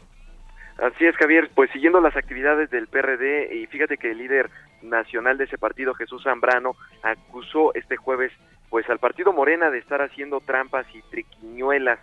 Así 0.76 1.06
es, 1.06 1.16
Javier. 1.16 1.50
Pues 1.54 1.70
siguiendo 1.70 1.98
las 2.02 2.14
actividades 2.14 2.68
del 2.68 2.86
PRD, 2.86 3.54
y 3.54 3.66
fíjate 3.68 3.96
que 3.96 4.10
el 4.10 4.18
líder 4.18 4.50
nacional 4.82 5.38
de 5.38 5.44
ese 5.44 5.56
partido, 5.56 5.94
Jesús 5.94 6.22
Zambrano, 6.24 6.76
acusó 7.02 7.72
este 7.72 7.96
jueves 7.96 8.32
pues 8.68 8.88
al 8.90 8.98
partido 8.98 9.32
Morena 9.32 9.70
de 9.70 9.78
estar 9.78 10.02
haciendo 10.02 10.40
trampas 10.40 10.84
y 10.92 11.00
triquiñuelas 11.10 11.98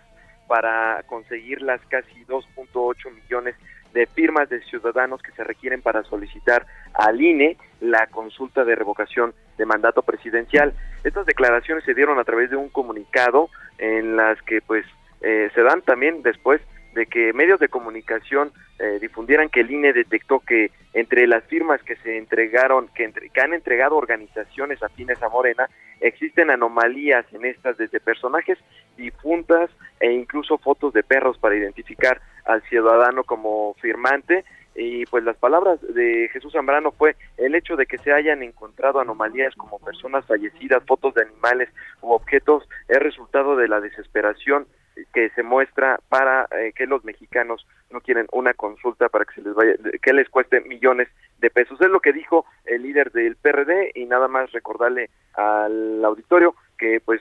para 0.48 1.02
conseguir 1.06 1.62
las 1.62 1.80
casi 1.86 2.24
2.8 2.24 3.14
millones 3.14 3.54
de 3.92 4.06
firmas 4.06 4.48
de 4.48 4.60
ciudadanos 4.62 5.22
que 5.22 5.32
se 5.32 5.44
requieren 5.44 5.82
para 5.82 6.02
solicitar 6.04 6.66
al 6.94 7.20
INE 7.20 7.56
la 7.80 8.06
consulta 8.08 8.64
de 8.64 8.74
revocación 8.74 9.34
de 9.56 9.66
mandato 9.66 10.02
presidencial. 10.02 10.72
Estas 11.04 11.26
declaraciones 11.26 11.84
se 11.84 11.94
dieron 11.94 12.18
a 12.18 12.24
través 12.24 12.50
de 12.50 12.56
un 12.56 12.68
comunicado 12.68 13.48
en 13.78 14.16
las 14.16 14.40
que 14.42 14.60
pues 14.60 14.84
eh, 15.20 15.50
se 15.54 15.62
dan 15.62 15.82
también 15.82 16.22
después 16.22 16.60
de 16.98 17.06
que 17.06 17.32
medios 17.32 17.60
de 17.60 17.68
comunicación 17.68 18.50
eh, 18.80 18.98
difundieran 19.00 19.50
que 19.50 19.60
el 19.60 19.70
INE 19.70 19.92
detectó 19.92 20.40
que 20.40 20.72
entre 20.92 21.28
las 21.28 21.44
firmas 21.44 21.80
que 21.84 21.94
se 21.96 22.18
entregaron, 22.18 22.88
que, 22.88 23.12
que, 23.12 23.40
han 23.40 23.54
entregado 23.54 23.94
organizaciones 23.94 24.82
afines 24.82 25.22
a 25.22 25.28
Morena, 25.28 25.70
existen 26.00 26.50
anomalías 26.50 27.24
en 27.32 27.44
estas 27.44 27.78
desde 27.78 28.00
personajes 28.00 28.58
difuntas 28.96 29.70
e 30.00 30.10
incluso 30.10 30.58
fotos 30.58 30.92
de 30.92 31.04
perros 31.04 31.38
para 31.38 31.54
identificar 31.54 32.20
al 32.44 32.62
ciudadano 32.62 33.22
como 33.22 33.74
firmante. 33.74 34.44
Y 34.74 35.06
pues 35.06 35.22
las 35.22 35.36
palabras 35.36 35.80
de 35.94 36.28
Jesús 36.32 36.52
Zambrano 36.52 36.90
fue 36.90 37.14
el 37.36 37.54
hecho 37.54 37.76
de 37.76 37.86
que 37.86 37.98
se 37.98 38.12
hayan 38.12 38.42
encontrado 38.42 38.98
anomalías 38.98 39.54
como 39.54 39.78
personas 39.78 40.26
fallecidas, 40.26 40.84
fotos 40.84 41.14
de 41.14 41.22
animales 41.22 41.68
u 42.02 42.10
objetos 42.10 42.68
es 42.88 42.98
resultado 42.98 43.54
de 43.54 43.68
la 43.68 43.80
desesperación 43.80 44.66
que 45.12 45.30
se 45.30 45.42
muestra 45.42 46.00
para 46.08 46.48
eh, 46.52 46.72
que 46.74 46.86
los 46.86 47.04
mexicanos 47.04 47.66
no 47.90 48.00
quieren 48.00 48.26
una 48.32 48.54
consulta 48.54 49.08
para 49.08 49.24
que 49.24 49.34
se 49.34 49.42
les 49.42 49.54
vaya 49.54 49.74
que 50.02 50.12
les 50.12 50.28
cueste 50.28 50.60
millones 50.62 51.08
de 51.38 51.50
pesos. 51.50 51.80
Es 51.80 51.88
lo 51.88 52.00
que 52.00 52.12
dijo 52.12 52.44
el 52.64 52.82
líder 52.82 53.12
del 53.12 53.36
PRD 53.36 53.92
y 53.94 54.06
nada 54.06 54.28
más 54.28 54.52
recordarle 54.52 55.10
al 55.34 56.04
auditorio 56.04 56.54
que 56.78 57.00
pues 57.04 57.20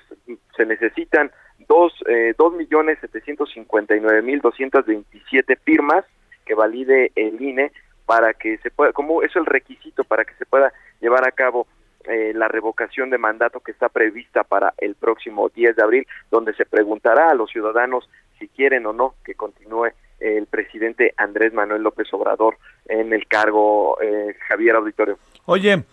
se 0.55 0.65
necesitan 0.65 1.31
dos 1.67 1.93
eh, 2.07 2.33
dos 2.37 2.53
millones 2.53 2.99
setecientos 2.99 3.51
cincuenta 3.51 3.95
y 3.95 3.99
nueve 3.99 4.21
mil 4.21 4.39
doscientas 4.39 4.85
veintisiete 4.85 5.55
firmas 5.57 6.05
que 6.45 6.53
valide 6.53 7.11
el 7.15 7.41
INE 7.41 7.71
para 8.05 8.33
que 8.33 8.57
se 8.59 8.71
pueda 8.71 8.93
como 8.93 9.23
es 9.23 9.35
el 9.35 9.45
requisito 9.45 10.03
para 10.03 10.23
que 10.23 10.33
se 10.35 10.45
pueda 10.45 10.71
llevar 11.01 11.27
a 11.27 11.31
cabo 11.31 11.67
eh, 12.07 12.31
la 12.33 12.47
revocación 12.47 13.09
de 13.09 13.17
mandato 13.17 13.59
que 13.59 13.71
está 13.71 13.89
prevista 13.89 14.43
para 14.43 14.73
el 14.77 14.95
próximo 14.95 15.49
10 15.49 15.75
de 15.75 15.83
abril, 15.83 16.07
donde 16.31 16.53
se 16.53 16.65
preguntará 16.65 17.29
a 17.29 17.35
los 17.35 17.51
ciudadanos 17.51 18.09
si 18.39 18.47
quieren 18.47 18.85
o 18.85 18.93
no 18.93 19.15
que 19.25 19.35
continúe 19.35 19.87
el 20.19 20.47
presidente 20.47 21.13
Andrés 21.17 21.53
Manuel 21.53 21.83
López 21.83 22.07
Obrador 22.13 22.57
en 22.87 23.13
el 23.13 23.27
cargo 23.27 24.01
eh, 24.01 24.35
Javier 24.47 24.75
Auditorio. 24.75 25.17
Oye, 25.45 25.83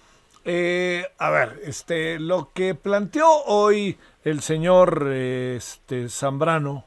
eh, 0.45 1.05
a 1.19 1.31
ver, 1.31 1.61
este, 1.65 2.19
lo 2.19 2.51
que 2.55 2.75
planteó 2.75 3.29
hoy 3.47 3.99
el 4.25 4.41
señor 4.41 5.09
este, 5.13 6.09
Zambrano 6.09 6.85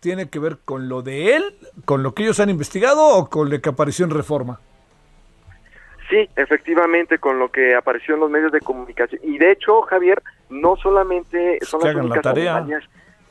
tiene 0.00 0.28
que 0.28 0.38
ver 0.38 0.58
con 0.64 0.88
lo 0.88 1.02
de 1.02 1.36
él, 1.36 1.44
con 1.84 2.02
lo 2.02 2.14
que 2.14 2.24
ellos 2.24 2.40
han 2.40 2.50
investigado 2.50 3.06
o 3.16 3.30
con 3.30 3.50
lo 3.50 3.60
que 3.60 3.68
apareció 3.68 4.04
en 4.04 4.10
Reforma. 4.10 4.60
Sí, 6.12 6.28
efectivamente, 6.36 7.18
con 7.18 7.38
lo 7.38 7.50
que 7.50 7.74
apareció 7.74 8.12
en 8.16 8.20
los 8.20 8.30
medios 8.30 8.52
de 8.52 8.60
comunicación. 8.60 9.18
Y 9.24 9.38
de 9.38 9.52
hecho, 9.52 9.80
Javier, 9.80 10.22
no 10.50 10.76
solamente 10.76 11.58
son 11.62 11.80
las 11.82 11.94
únicas 11.94 12.20
campañas. 12.20 12.84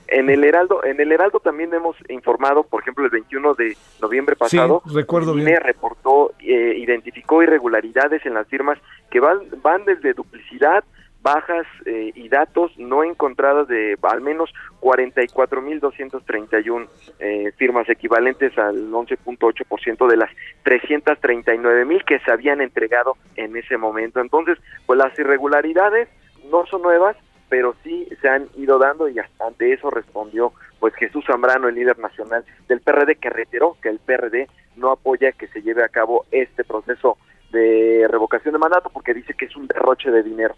En 0.08 0.32
el 0.32 0.44
Heraldo, 0.44 0.84
en 0.84 1.00
el 1.00 1.12
Heraldo 1.12 1.40
también 1.40 1.72
hemos 1.76 1.96
informado, 2.10 2.64
por 2.64 2.82
ejemplo, 2.82 3.06
el 3.06 3.12
21 3.12 3.54
de 3.54 3.78
noviembre 4.02 4.36
pasado, 4.36 4.82
sí, 4.88 4.96
recuerdo 4.96 5.36
bien. 5.36 5.56
reportó, 5.62 6.34
eh, 6.40 6.74
identificó 6.76 7.44
irregularidades 7.44 8.26
en 8.26 8.34
las 8.34 8.48
firmas 8.48 8.80
que 9.12 9.20
van, 9.20 9.42
van 9.62 9.86
desde 9.86 10.14
duplicidad 10.14 10.84
bajas 11.22 11.68
eh, 11.86 12.12
y 12.16 12.30
datos 12.30 12.72
no 12.78 13.04
encontradas 13.04 13.68
de 13.68 13.98
al 14.02 14.22
menos 14.22 14.50
44.231 14.82 16.88
eh, 17.20 17.52
firmas 17.58 17.88
equivalentes 17.90 18.58
al 18.58 18.90
11.8% 18.92 20.08
de 20.08 20.18
las 20.18 20.32
339.000 20.66 22.04
que 22.06 22.18
se 22.20 22.32
habían 22.32 22.62
entregado 22.62 23.18
en 23.36 23.56
ese 23.56 23.78
momento. 23.78 24.20
Entonces, 24.20 24.58
pues 24.86 24.98
las 24.98 25.18
irregularidades 25.20 26.10
no 26.50 26.66
son 26.66 26.82
nuevas, 26.82 27.16
pero 27.50 27.76
sí 27.84 28.08
se 28.22 28.30
han 28.30 28.48
ido 28.56 28.80
dando 28.80 29.10
y 29.10 29.18
ante 29.40 29.74
eso 29.74 29.90
respondió 29.90 30.54
pues 30.80 30.96
Jesús 30.96 31.26
Zambrano, 31.28 31.68
el 31.68 31.76
líder 31.76 32.00
nacional 32.00 32.46
del 32.68 32.80
PRD, 32.82 33.18
que 33.18 33.30
reiteró 33.30 33.78
que 33.82 33.90
el 33.90 34.00
PRD 34.00 34.48
no 34.78 34.90
apoya 34.90 35.34
que 35.34 35.48
se 35.50 35.62
lleve 35.62 35.84
a 35.84 35.90
cabo 35.90 36.26
este 36.32 36.64
proceso 36.64 37.18
de 37.52 38.08
revocación 38.10 38.54
de 38.54 38.60
mandato 38.60 38.90
porque 38.90 39.14
dice 39.14 39.36
que 39.36 39.46
es 39.46 39.56
un 39.56 39.68
derroche 39.68 40.10
de 40.10 40.24
dinero. 40.24 40.56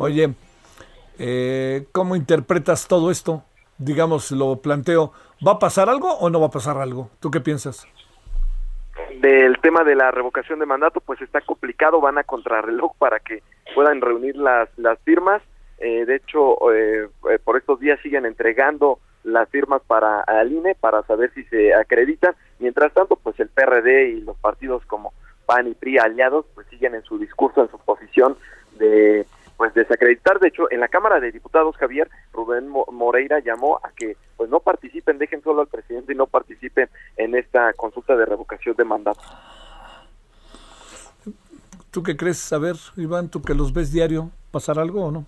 Oye, 0.00 0.32
eh, 1.18 1.86
¿cómo 1.90 2.14
interpretas 2.14 2.86
todo 2.86 3.10
esto? 3.10 3.42
Digamos, 3.78 4.30
lo 4.30 4.62
planteo. 4.62 5.12
¿Va 5.44 5.52
a 5.52 5.58
pasar 5.58 5.88
algo 5.88 6.16
o 6.18 6.30
no 6.30 6.40
va 6.40 6.46
a 6.46 6.50
pasar 6.52 6.78
algo? 6.78 7.10
¿Tú 7.18 7.32
qué 7.32 7.40
piensas? 7.40 7.84
Del 9.20 9.58
tema 9.60 9.82
de 9.82 9.96
la 9.96 10.12
revocación 10.12 10.60
de 10.60 10.66
mandato, 10.66 11.00
pues 11.00 11.20
está 11.20 11.40
complicado, 11.40 12.00
van 12.00 12.16
a 12.16 12.22
contrarreloj 12.22 12.92
para 12.96 13.18
que 13.18 13.42
puedan 13.74 14.00
reunir 14.00 14.36
las, 14.36 14.68
las 14.76 15.00
firmas. 15.00 15.42
Eh, 15.78 16.04
de 16.06 16.14
hecho, 16.14 16.56
eh, 16.72 17.08
por 17.42 17.56
estos 17.56 17.80
días 17.80 17.98
siguen 18.00 18.24
entregando 18.24 19.00
las 19.24 19.48
firmas 19.48 19.82
para 19.84 20.20
al 20.20 20.52
INE 20.52 20.76
para 20.76 21.02
saber 21.02 21.32
si 21.34 21.42
se 21.44 21.74
acreditan. 21.74 22.36
Mientras 22.60 22.92
tanto, 22.94 23.16
pues 23.16 23.38
el 23.40 23.48
PRD 23.48 24.10
y 24.10 24.20
los 24.20 24.36
partidos 24.36 24.84
como 24.86 25.12
PAN 25.44 25.66
y 25.66 25.74
PRI 25.74 25.98
aliados, 25.98 26.46
pues 26.54 26.68
siguen 26.68 26.94
en 26.94 27.02
su 27.02 27.18
discurso, 27.18 27.62
en 27.62 27.70
su 27.70 27.78
posición 27.78 28.36
de 28.78 29.26
pues 29.58 29.74
desacreditar. 29.74 30.38
De 30.38 30.48
hecho, 30.48 30.70
en 30.70 30.80
la 30.80 30.88
Cámara 30.88 31.20
de 31.20 31.32
Diputados, 31.32 31.76
Javier 31.76 32.08
Rubén 32.32 32.68
Moreira 32.68 33.40
llamó 33.40 33.78
a 33.82 33.90
que 33.90 34.16
pues 34.36 34.48
no 34.48 34.60
participen, 34.60 35.18
dejen 35.18 35.42
solo 35.42 35.60
al 35.60 35.66
presidente 35.66 36.12
y 36.12 36.16
no 36.16 36.28
participen 36.28 36.88
en 37.16 37.34
esta 37.34 37.72
consulta 37.74 38.16
de 38.16 38.24
revocación 38.24 38.76
de 38.76 38.84
mandato. 38.84 39.20
¿Tú 41.90 42.02
qué 42.04 42.16
crees? 42.16 42.52
A 42.52 42.58
ver, 42.58 42.76
Iván, 42.96 43.28
tú 43.28 43.42
que 43.42 43.54
los 43.54 43.72
ves 43.72 43.90
diario, 43.90 44.30
¿pasar 44.52 44.78
algo 44.78 45.06
o 45.06 45.10
no? 45.10 45.26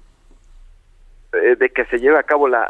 Eh, 1.33 1.57
de 1.57 1.69
que 1.71 1.85
se 1.87 1.99
lleve 1.99 2.19
a 2.19 2.23
cabo 2.23 2.47
la... 2.47 2.69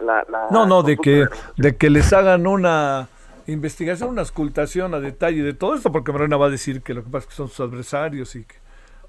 no, 0.50 0.64
no, 0.64 0.82
de 0.82 0.96
que, 0.96 1.26
de, 1.58 1.76
que 1.76 1.90
les 1.90 2.12
hagan 2.14 2.46
una 2.46 3.08
investigación, 3.46 4.10
una 4.10 4.22
escultación 4.22 4.94
a 4.94 5.00
detalle 5.00 5.42
de 5.42 5.52
todo 5.52 5.74
esto, 5.74 5.92
porque 5.92 6.12
Morena 6.12 6.38
va 6.38 6.46
a 6.46 6.50
decir 6.50 6.82
que 6.82 6.94
lo 6.94 7.04
que 7.04 7.10
pasa 7.10 7.24
es 7.24 7.26
que 7.26 7.34
son 7.34 7.48
sus 7.48 7.60
adversarios 7.60 8.34
y 8.36 8.44
que 8.44 8.54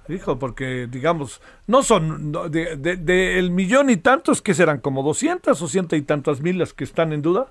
Hijo, 0.08 0.40
porque 0.40 0.88
digamos, 0.90 1.42
no 1.68 1.84
son 1.84 2.32
de, 2.52 2.76
de, 2.76 3.40
el 3.40 3.52
millón 3.52 3.90
y 3.90 3.98
tantos 3.98 4.42
que 4.42 4.54
serán 4.54 4.80
como 4.80 5.04
200 5.04 5.62
o 5.62 5.68
ciento 5.68 5.96
y 5.96 6.02
tantas 6.02 6.42
mil 6.42 6.58
las 6.58 6.74
que 6.74 6.84
están 6.84 7.14
en 7.14 7.22
duda. 7.22 7.48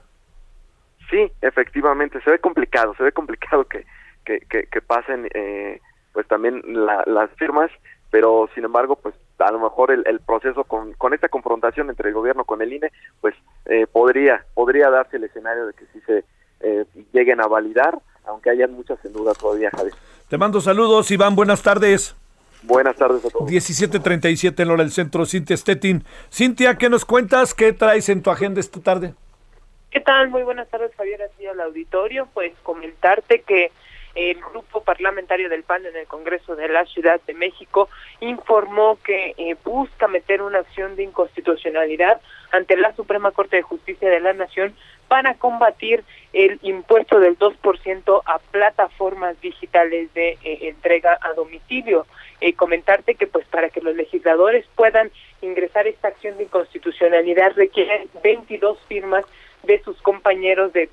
Sí, 1.10 1.30
efectivamente, 1.42 2.20
se 2.22 2.30
ve 2.30 2.38
complicado, 2.38 2.94
se 2.96 3.02
ve 3.02 3.12
complicado 3.12 3.64
que, 3.64 3.86
que, 4.24 4.40
que, 4.66 4.80
pasen 4.80 5.28
eh, 5.34 5.80
pues 6.12 6.26
también 6.28 6.62
las 6.64 7.30
firmas, 7.36 7.70
pero 8.10 8.48
sin 8.54 8.64
embargo, 8.64 8.96
pues 8.96 9.14
a 9.38 9.50
lo 9.50 9.58
mejor 9.58 9.90
el, 9.90 10.04
el 10.06 10.20
proceso 10.20 10.64
con, 10.64 10.92
con, 10.94 11.14
esta 11.14 11.28
confrontación 11.28 11.88
entre 11.90 12.08
el 12.08 12.14
gobierno 12.14 12.44
con 12.44 12.62
el 12.62 12.72
INE, 12.72 12.92
pues 13.20 13.34
eh, 13.66 13.86
podría, 13.90 14.44
podría 14.54 14.90
darse 14.90 15.16
el 15.16 15.24
escenario 15.24 15.66
de 15.66 15.72
que 15.72 15.86
sí 15.92 16.00
se 16.06 16.24
eh, 16.60 16.84
lleguen 17.12 17.40
a 17.40 17.46
validar, 17.46 17.98
aunque 18.26 18.50
hayan 18.50 18.72
muchas 18.72 19.02
en 19.04 19.12
duda 19.12 19.32
todavía, 19.34 19.70
Javier. 19.70 19.94
Te 20.28 20.38
mando 20.38 20.60
saludos, 20.60 21.10
Iván, 21.10 21.34
buenas 21.34 21.62
tardes. 21.62 22.16
Buenas 22.62 22.96
tardes 22.96 23.24
a 23.24 23.30
todos. 23.30 23.50
17.37 23.50 24.62
en 24.62 24.70
hora 24.70 24.82
del 24.82 24.92
centro, 24.92 25.24
Cintia 25.26 25.56
Stettin. 25.56 26.04
Cintia, 26.30 26.76
¿qué 26.76 26.88
nos 26.88 27.04
cuentas? 27.04 27.54
¿Qué 27.54 27.72
traes 27.72 28.08
en 28.08 28.22
tu 28.22 28.30
agenda 28.30 28.60
esta 28.60 28.80
tarde? 28.80 29.14
¿Qué 29.90 30.00
tal? 30.00 30.28
Muy 30.28 30.42
buenas 30.42 30.68
tardes, 30.68 30.92
Javier, 30.96 31.20
así 31.22 31.46
al 31.46 31.60
auditorio. 31.60 32.28
Pues 32.32 32.52
comentarte 32.62 33.42
que 33.42 33.72
el 34.14 34.40
grupo 34.40 34.82
parlamentario 34.82 35.48
del 35.48 35.62
PAN 35.62 35.86
en 35.86 35.96
el 35.96 36.06
Congreso 36.06 36.56
de 36.56 36.68
la 36.68 36.84
Ciudad 36.86 37.20
de 37.26 37.34
México 37.34 37.88
informó 38.20 38.98
que 39.02 39.34
eh, 39.36 39.56
busca 39.64 40.08
meter 40.08 40.42
una 40.42 40.58
acción 40.58 40.96
de 40.96 41.04
inconstitucionalidad 41.04 42.20
ante 42.52 42.76
la 42.76 42.94
Suprema 42.94 43.30
Corte 43.30 43.56
de 43.56 43.62
Justicia 43.62 44.08
de 44.08 44.20
la 44.20 44.32
Nación 44.32 44.74
para 45.08 45.34
combatir 45.34 46.04
el 46.32 46.58
impuesto 46.62 47.18
del 47.18 47.36
2% 47.38 48.22
a 48.24 48.38
plataformas 48.38 49.40
digitales 49.40 50.12
de 50.14 50.38
eh, 50.44 50.58
entrega 50.62 51.18
a 51.20 51.32
domicilio. 51.32 52.06
Eh, 52.40 52.54
comentarte 52.54 53.16
que 53.16 53.26
pues 53.26 53.46
para 53.48 53.70
que 53.70 53.80
los 53.80 53.96
legisladores 53.96 54.64
puedan 54.76 55.10
ingresar 55.42 55.86
esta 55.86 56.08
acción 56.08 56.36
de 56.38 56.44
inconstitucionalidad 56.44 57.52
requieren 57.56 58.08
22 58.22 58.78
firmas 58.88 59.24
de 59.62 59.82
sus 59.82 60.00
compañeros 60.00 60.72
de, 60.72 60.88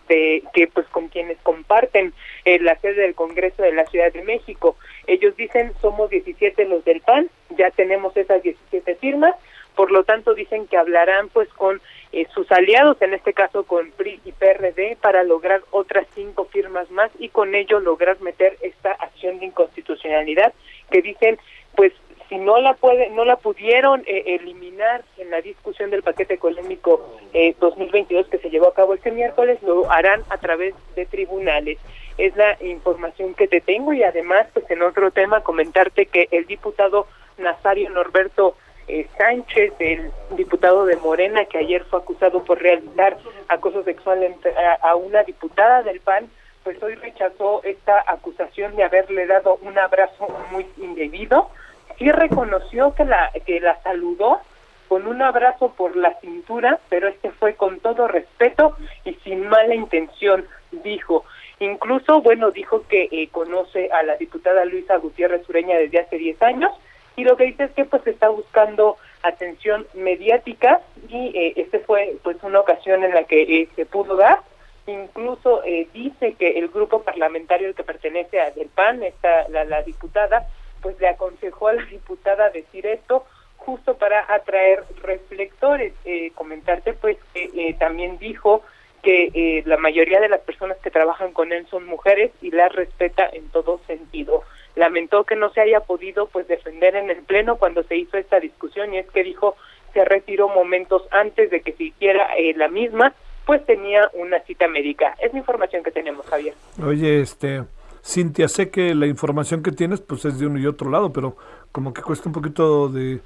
que 0.54 0.68
pues 0.68 0.88
con 0.88 1.08
quienes 1.08 1.38
comparten 1.44 2.14
en 2.46 2.66
la 2.66 2.78
sede 2.80 3.02
del 3.02 3.16
Congreso 3.16 3.62
de 3.62 3.74
la 3.74 3.86
Ciudad 3.86 4.12
de 4.12 4.24
México. 4.24 4.76
Ellos 5.06 5.36
dicen 5.38 5.74
somos 5.82 6.10
17 6.10 6.66
los 6.66 6.84
del 6.84 7.02
PAN, 7.02 7.30
ya 7.58 7.72
tenemos 7.72 8.16
esas 8.18 8.42
17 8.44 8.96
firmas, 8.96 9.36
por 9.78 9.92
lo 9.92 10.04
tanto 10.04 10.34
dicen 10.34 10.68
que 10.68 10.76
hablarán 10.76 11.30
pues 11.30 11.48
con 11.50 11.80
eh, 12.12 12.26
sus 12.34 12.52
aliados, 12.52 13.00
en 13.02 13.14
este 13.14 13.34
caso 13.34 13.64
con 13.64 13.92
PRI 13.92 14.20
y 14.26 14.32
PRD, 14.32 14.98
para 15.00 15.24
lograr 15.24 15.62
otras 15.70 16.08
cinco 16.16 16.46
firmas 16.46 16.90
más 16.90 17.12
y 17.20 17.30
con 17.30 17.54
ello 17.54 17.80
lograr 17.80 18.20
meter 18.20 18.58
esta 18.62 18.92
acción 18.94 19.40
de 19.40 19.46
inconstitucionalidad 19.46 20.52
que 20.90 21.04
dicen 21.04 21.38
pues 21.76 21.94
si 22.28 22.38
no 22.38 22.60
la 22.60 22.74
puede, 22.74 23.10
no 23.12 23.24
la 23.24 23.38
pudieron 23.38 24.02
eh, 24.08 24.36
eliminar 24.42 25.06
en 25.18 25.30
la 25.30 25.42
discusión 25.42 25.92
del 25.92 26.02
paquete 26.04 26.34
económico 26.34 27.08
eh, 27.34 27.56
2022 27.60 28.28
que 28.28 28.40
se 28.40 28.50
llevó 28.50 28.70
a 28.70 28.74
cabo 28.74 28.96
este 28.96 29.12
miércoles, 29.12 29.62
lo 29.62 29.90
harán 29.92 30.24
a 30.30 30.38
través 30.38 30.74
de 30.96 31.06
tribunales. 31.06 31.78
Es 32.18 32.36
la 32.36 32.58
información 32.62 33.36
que 33.36 33.48
te 33.48 33.62
tengo 33.62 33.94
y 33.94 34.04
además, 34.04 34.48
pues 34.54 34.70
en 34.72 34.82
otro 34.82 35.12
tema, 35.12 35.42
comentarte 35.42 36.08
que 36.08 36.28
el 36.32 36.48
diputado 36.48 37.08
Nazario 37.38 37.90
Norberto 37.92 38.58
eh, 38.88 39.08
Sánchez, 39.18 39.74
el 39.80 40.12
diputado 40.32 40.86
de 40.86 40.96
Morena, 40.98 41.46
que 41.46 41.58
ayer 41.58 41.84
fue 41.86 42.00
acusado 42.00 42.44
por 42.44 42.62
realizar 42.62 43.18
acoso 43.48 43.84
sexual 43.84 44.36
a, 44.82 44.96
una 44.96 45.24
diputada 45.24 45.84
del 45.84 46.00
PAN, 46.00 46.30
pues 46.64 46.82
hoy 46.84 46.96
rechazó 46.96 47.62
esta 47.64 48.04
acusación 48.08 48.76
de 48.76 48.84
haberle 48.84 49.26
dado 49.26 49.58
un 49.62 49.78
abrazo 49.78 50.28
muy 50.52 50.66
indebido 50.78 51.50
sí 51.98 52.12
reconoció 52.12 52.94
que 52.94 53.06
la, 53.06 53.32
que 53.46 53.60
la 53.60 53.82
saludó 53.82 54.40
con 54.88 55.06
un 55.08 55.22
abrazo 55.22 55.74
por 55.76 55.96
la 55.98 56.14
cintura, 56.22 56.80
pero 56.90 57.08
este 57.08 57.32
fue 57.32 57.56
con 57.56 57.80
todo 57.80 58.08
respeto 58.08 58.78
y 59.04 59.14
sin 59.16 59.48
mala 59.48 59.76
intención, 59.76 60.46
dijo. 60.72 61.26
Incluso, 61.60 62.22
bueno, 62.22 62.52
dijo 62.52 62.86
que 62.88 63.10
eh, 63.12 63.28
conoce 63.32 63.90
a 63.92 64.04
la 64.04 64.16
diputada 64.16 64.64
Luisa 64.64 64.98
Gutiérrez 64.98 65.48
Ureña 65.50 65.78
desde 65.78 66.00
hace 66.00 66.18
10 66.18 66.42
años 66.42 66.72
y 67.18 67.24
lo 67.24 67.36
que 67.36 67.46
dice 67.46 67.66
es 67.66 67.72
que 67.72 67.84
pues 67.84 68.06
está 68.08 68.30
buscando 68.30 68.96
atención 69.24 69.86
mediática 69.96 70.82
y 71.10 71.32
eh, 71.36 71.54
este 71.58 71.80
fue 71.80 72.16
pues 72.24 72.38
una 72.44 72.60
ocasión 72.60 73.04
en 73.04 73.14
la 73.14 73.24
que 73.24 73.42
eh, 73.42 73.70
se 73.76 73.86
pudo 73.86 74.16
dar. 74.16 74.40
Incluso 74.86 75.62
dice 75.94 76.36
que 76.36 76.60
el 76.60 76.70
grupo 76.70 77.02
parlamentario 77.02 77.68
al 77.68 77.76
que 77.76 77.84
pertenece 77.84 78.40
a 78.40 78.52
del 78.52 78.70
PAN, 78.70 79.04
está 79.04 79.50
la, 79.50 79.82
diputada, 79.82 80.48
pues 80.82 80.98
le 81.02 81.10
aconsejó 81.10 81.68
a 81.68 81.74
la 81.74 81.84
diputada 81.84 82.50
decir 82.52 82.86
esto 82.86 83.26
justo 83.58 83.98
para 83.98 84.24
atraer 84.34 84.86
reflectores. 85.02 85.94
Eh, 86.06 86.32
comentarte 86.36 86.94
pues 86.94 87.18
que 87.34 87.50
eh, 87.54 87.76
también 87.78 88.18
dijo 88.18 88.62
que 89.08 89.32
eh, 89.34 89.64
la 89.66 89.78
mayoría 89.78 90.20
de 90.20 90.28
las 90.28 90.42
personas 90.42 90.78
que 90.84 90.92
trabajan 90.92 91.32
con 91.32 91.54
él 91.54 91.66
son 91.72 91.86
mujeres 91.86 92.30
y 92.42 92.52
las 92.52 92.74
respeta 92.76 93.26
en 93.32 93.48
todo 93.48 93.80
sentido. 93.88 94.44
Lamentó 94.76 95.24
que 95.24 95.38
no 95.38 95.50
se 95.54 95.62
haya 95.62 95.80
podido 95.80 96.28
pues 96.28 96.46
defender 96.50 96.94
en 96.98 97.10
el 97.10 97.24
pleno 97.24 97.56
cuando 97.56 97.84
se 97.84 97.96
hizo 97.96 98.18
esta 98.18 98.42
discusión 98.42 98.94
y 98.94 98.98
es 98.98 99.10
que 99.10 99.24
dijo 99.24 99.56
se 99.94 100.04
retiró 100.04 100.50
momentos 100.50 101.04
antes 101.12 101.50
de 101.50 101.62
que 101.62 101.72
se 101.72 101.86
hiciera 101.86 102.28
la 102.58 102.68
misma, 102.68 103.14
pues 103.46 103.66
tenía 103.66 104.12
una 104.14 104.42
cita 104.42 104.68
médica. 104.68 105.16
Es 105.22 105.32
la 105.32 105.40
información 105.40 105.84
que 105.84 105.92
tenemos, 105.92 106.26
Javier. 106.26 106.56
Oye, 106.86 107.22
este, 107.22 107.64
Cintia, 108.04 108.50
sé 108.50 108.70
que 108.70 108.94
la 108.94 109.08
información 109.08 109.64
que 109.64 109.72
tienes 109.72 110.02
pues 110.02 110.26
es 110.26 110.38
de 110.38 110.48
uno 110.48 110.60
y 110.60 110.68
otro 110.68 110.92
lado, 110.92 111.14
pero 111.14 111.38
como 111.72 111.94
que 111.94 112.02
cuesta 112.02 112.28
un 112.28 112.34
poquito 112.34 112.90
de... 112.90 113.22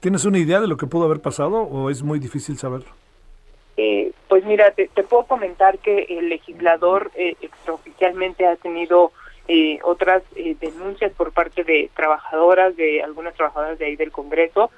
¿Tienes 0.00 0.24
una 0.24 0.38
idea 0.38 0.60
de 0.60 0.66
lo 0.66 0.76
que 0.76 0.88
pudo 0.88 1.04
haber 1.04 1.20
pasado 1.20 1.62
o 1.62 1.90
es 1.90 2.02
muy 2.02 2.18
difícil 2.18 2.58
saber? 2.58 2.82
Eh, 3.76 4.12
pues 4.28 4.44
mira, 4.44 4.72
te, 4.72 4.88
puedo 5.04 5.24
comentar 5.24 5.78
que 5.78 6.06
el 6.10 6.28
legislador 6.28 7.10
eh, 7.14 7.36
extraoficialmente 7.40 8.46
ha 8.46 8.56
tenido 8.56 9.12
eh, 9.48 9.78
otras 9.82 10.22
eh, 10.36 10.56
denuncias 10.60 11.12
por 11.12 11.32
parte 11.32 11.64
de 11.64 11.90
trabajadoras, 11.94 12.76
de 12.76 13.02
algunas 13.02 13.34
trabajadoras 13.34 13.78
de 13.78 13.86
ahí 13.86 13.96
del 13.96 14.12
Congreso. 14.12 14.70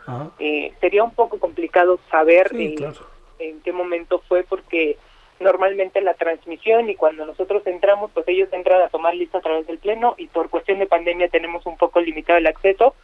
sería 0.80 1.04
un 1.04 1.14
poco 1.14 1.38
complicado 1.38 1.98
saber 2.10 2.50
en 2.54 3.60
qué 3.60 3.72
momento 3.72 4.22
fue 4.28 4.44
porque 4.44 4.96
normalmente 5.42 6.00
la 6.00 6.14
transmisión 6.14 6.88
y 6.88 6.94
cuando 6.94 7.26
nosotros 7.26 7.66
entramos, 7.66 8.10
pues 8.14 8.26
ellos 8.28 8.48
entran 8.52 8.80
a 8.80 8.88
tomar 8.88 9.14
lista 9.14 9.38
a 9.38 9.42
través 9.42 9.66
del 9.66 9.78
pleno 9.78 10.14
y 10.16 10.28
por 10.28 10.48
cuestión 10.48 10.78
de 10.78 10.86
pandemia 10.86 11.28
tenemos 11.28 11.66
un 11.66 11.76
poco 11.76 12.00
limitado 12.00 12.38
el 12.38 12.46
acceso. 12.46 12.94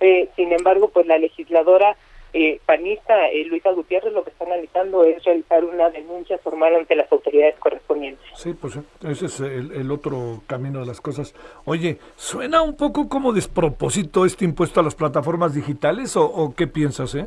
Eh, 0.00 0.28
sin 0.36 0.52
embargo, 0.52 0.88
pues 0.88 1.06
la 1.06 1.18
legisladora 1.18 1.96
eh, 2.36 2.60
panista 2.66 3.28
eh, 3.28 3.44
Luisa 3.46 3.70
Gutiérrez 3.70 4.12
lo 4.12 4.22
que 4.22 4.30
está 4.30 4.44
analizando 4.44 5.04
es 5.04 5.24
realizar 5.24 5.64
una 5.64 5.88
denuncia 5.88 6.36
formal 6.38 6.76
ante 6.76 6.94
las 6.94 7.10
autoridades 7.10 7.56
correspondientes. 7.58 8.26
Sí, 8.34 8.52
pues 8.52 8.78
ese 9.08 9.26
es 9.26 9.40
el, 9.40 9.90
otro 9.90 10.42
camino 10.46 10.80
de 10.80 10.86
las 10.86 11.00
cosas. 11.00 11.34
Oye, 11.64 11.98
¿suena 12.16 12.60
un 12.60 12.76
poco 12.76 13.08
como 13.08 13.32
despropósito 13.32 14.26
este 14.26 14.44
impuesto 14.44 14.80
a 14.80 14.82
las 14.82 14.94
plataformas 14.94 15.54
digitales 15.54 16.14
o, 16.16 16.24
o 16.26 16.54
qué 16.54 16.66
piensas, 16.66 17.14
eh? 17.14 17.26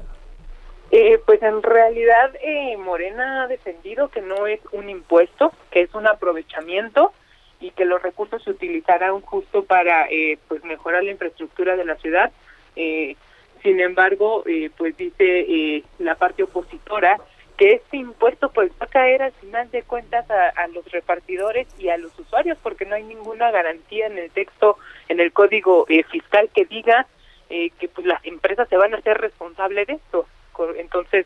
Eh, 0.91 1.20
pues 1.26 1.41
en 1.43 1.62
realidad 1.62 2.32
eh, 2.41 2.78
Morena 2.78 3.43
ha 3.43 3.47
defendido 3.47 4.10
que 4.10 4.22
no 4.22 4.45
es 4.45 4.60
un 4.72 4.89
impuesto, 4.89 5.51
que 5.72 5.82
es 5.82 5.93
un 5.93 6.07
aprovechamiento 6.07 7.14
y 7.60 7.72
que 7.72 7.86
los 7.86 8.01
recursos 8.01 8.43
se 8.43 8.51
utilizarán 8.51 9.22
justo 9.22 9.64
para 9.64 10.07
eh, 10.10 10.38
pues 10.47 10.64
mejorar 10.64 11.03
la 11.03 11.12
infraestructura 11.12 11.76
de 11.76 11.86
la 11.86 11.95
ciudad. 11.95 12.32
Eh, 12.76 13.16
sin 13.64 13.80
embargo, 13.80 14.43
pues 14.78 14.97
dice 14.97 15.84
la 15.99 16.16
parte 16.16 16.43
opositora 16.43 17.18
que 17.57 17.74
este 17.74 17.97
impuesto 17.97 18.49
pues 18.51 18.72
va 18.82 18.86
a 18.86 18.88
caer 18.88 19.22
al 19.22 19.34
final 19.34 19.70
de 19.70 19.84
cuentas 19.84 20.26
a, 20.30 20.68
los 20.70 20.89
repartidores 20.91 21.68
y 21.78 21.89
a 21.89 21.97
los 21.97 22.18
usuarios 22.18 22.57
porque 22.64 22.86
no 22.86 22.95
hay 22.95 23.03
ninguna 23.03 23.51
garantía 23.51 24.07
en 24.07 24.18
el 24.18 24.32
texto, 24.32 24.78
en 25.10 25.20
el 25.20 25.34
código 25.34 25.86
fiscal 26.10 26.49
que 26.53 26.64
diga 26.66 27.05
que 27.49 27.89
pues 27.93 28.07
las 28.07 28.24
empresas 28.26 28.70
se 28.70 28.78
van 28.78 28.93
a 28.93 28.97
hacer 28.97 29.18
responsables 29.18 29.88
de 29.88 29.93
esto. 29.93 30.26
Entonces, 30.78 31.26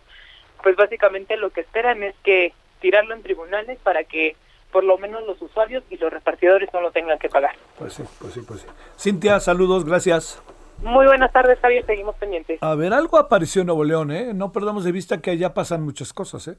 pues 0.64 0.76
básicamente 0.76 1.38
lo 1.38 1.52
que 1.52 1.62
esperan 1.62 2.02
es 2.04 2.16
que 2.24 2.54
tirarlo 2.80 3.14
en 3.14 3.24
tribunales 3.24 3.78
para 3.84 4.04
que 4.04 4.36
por 4.72 4.84
lo 4.84 4.98
menos 4.98 5.26
los 5.28 5.40
usuarios 5.42 5.84
y 5.90 5.98
los 5.98 6.12
repartidores 6.12 6.70
no 6.74 6.82
lo 6.82 6.92
tengan 6.92 7.20
que 7.20 7.30
pagar. 7.30 7.56
Pues 7.78 7.94
sí, 7.94 8.04
pues 8.20 8.34
sí, 8.34 8.42
pues 8.42 8.62
sí. 8.62 8.68
Cintia, 8.98 9.40
saludos, 9.40 9.86
gracias. 9.86 10.42
Muy 10.84 11.06
buenas 11.06 11.32
tardes, 11.32 11.58
Javier, 11.60 11.86
seguimos 11.86 12.16
pendientes. 12.16 12.62
A 12.62 12.76
ver, 12.76 12.94
algo 12.94 13.18
apareció 13.18 13.62
en 13.62 13.68
Nuevo 13.68 13.86
León, 13.86 14.12
¿eh? 14.12 14.34
No 14.34 14.52
perdamos 14.52 14.84
de 14.84 14.92
vista 14.92 15.22
que 15.22 15.32
allá 15.32 15.54
pasan 15.54 15.82
muchas 15.84 16.12
cosas, 16.12 16.48
¿eh? 16.50 16.58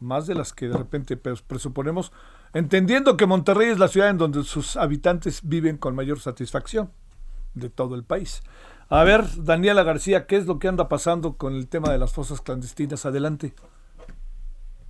Más 0.00 0.26
de 0.26 0.34
las 0.34 0.54
que 0.54 0.68
de 0.68 0.78
repente 0.78 1.18
presuponemos, 1.18 2.10
entendiendo 2.54 3.18
que 3.18 3.26
Monterrey 3.26 3.68
es 3.68 3.78
la 3.78 3.88
ciudad 3.88 4.08
en 4.08 4.16
donde 4.16 4.44
sus 4.44 4.78
habitantes 4.78 5.46
viven 5.46 5.76
con 5.76 5.94
mayor 5.94 6.20
satisfacción 6.20 6.90
de 7.52 7.68
todo 7.68 7.96
el 7.96 8.04
país. 8.04 8.42
A 8.88 9.04
ver, 9.04 9.24
Daniela 9.36 9.82
García, 9.82 10.26
¿qué 10.26 10.36
es 10.36 10.46
lo 10.46 10.58
que 10.58 10.68
anda 10.68 10.88
pasando 10.88 11.36
con 11.36 11.54
el 11.54 11.68
tema 11.68 11.92
de 11.92 11.98
las 11.98 12.14
fosas 12.14 12.40
clandestinas? 12.40 13.04
Adelante. 13.04 13.52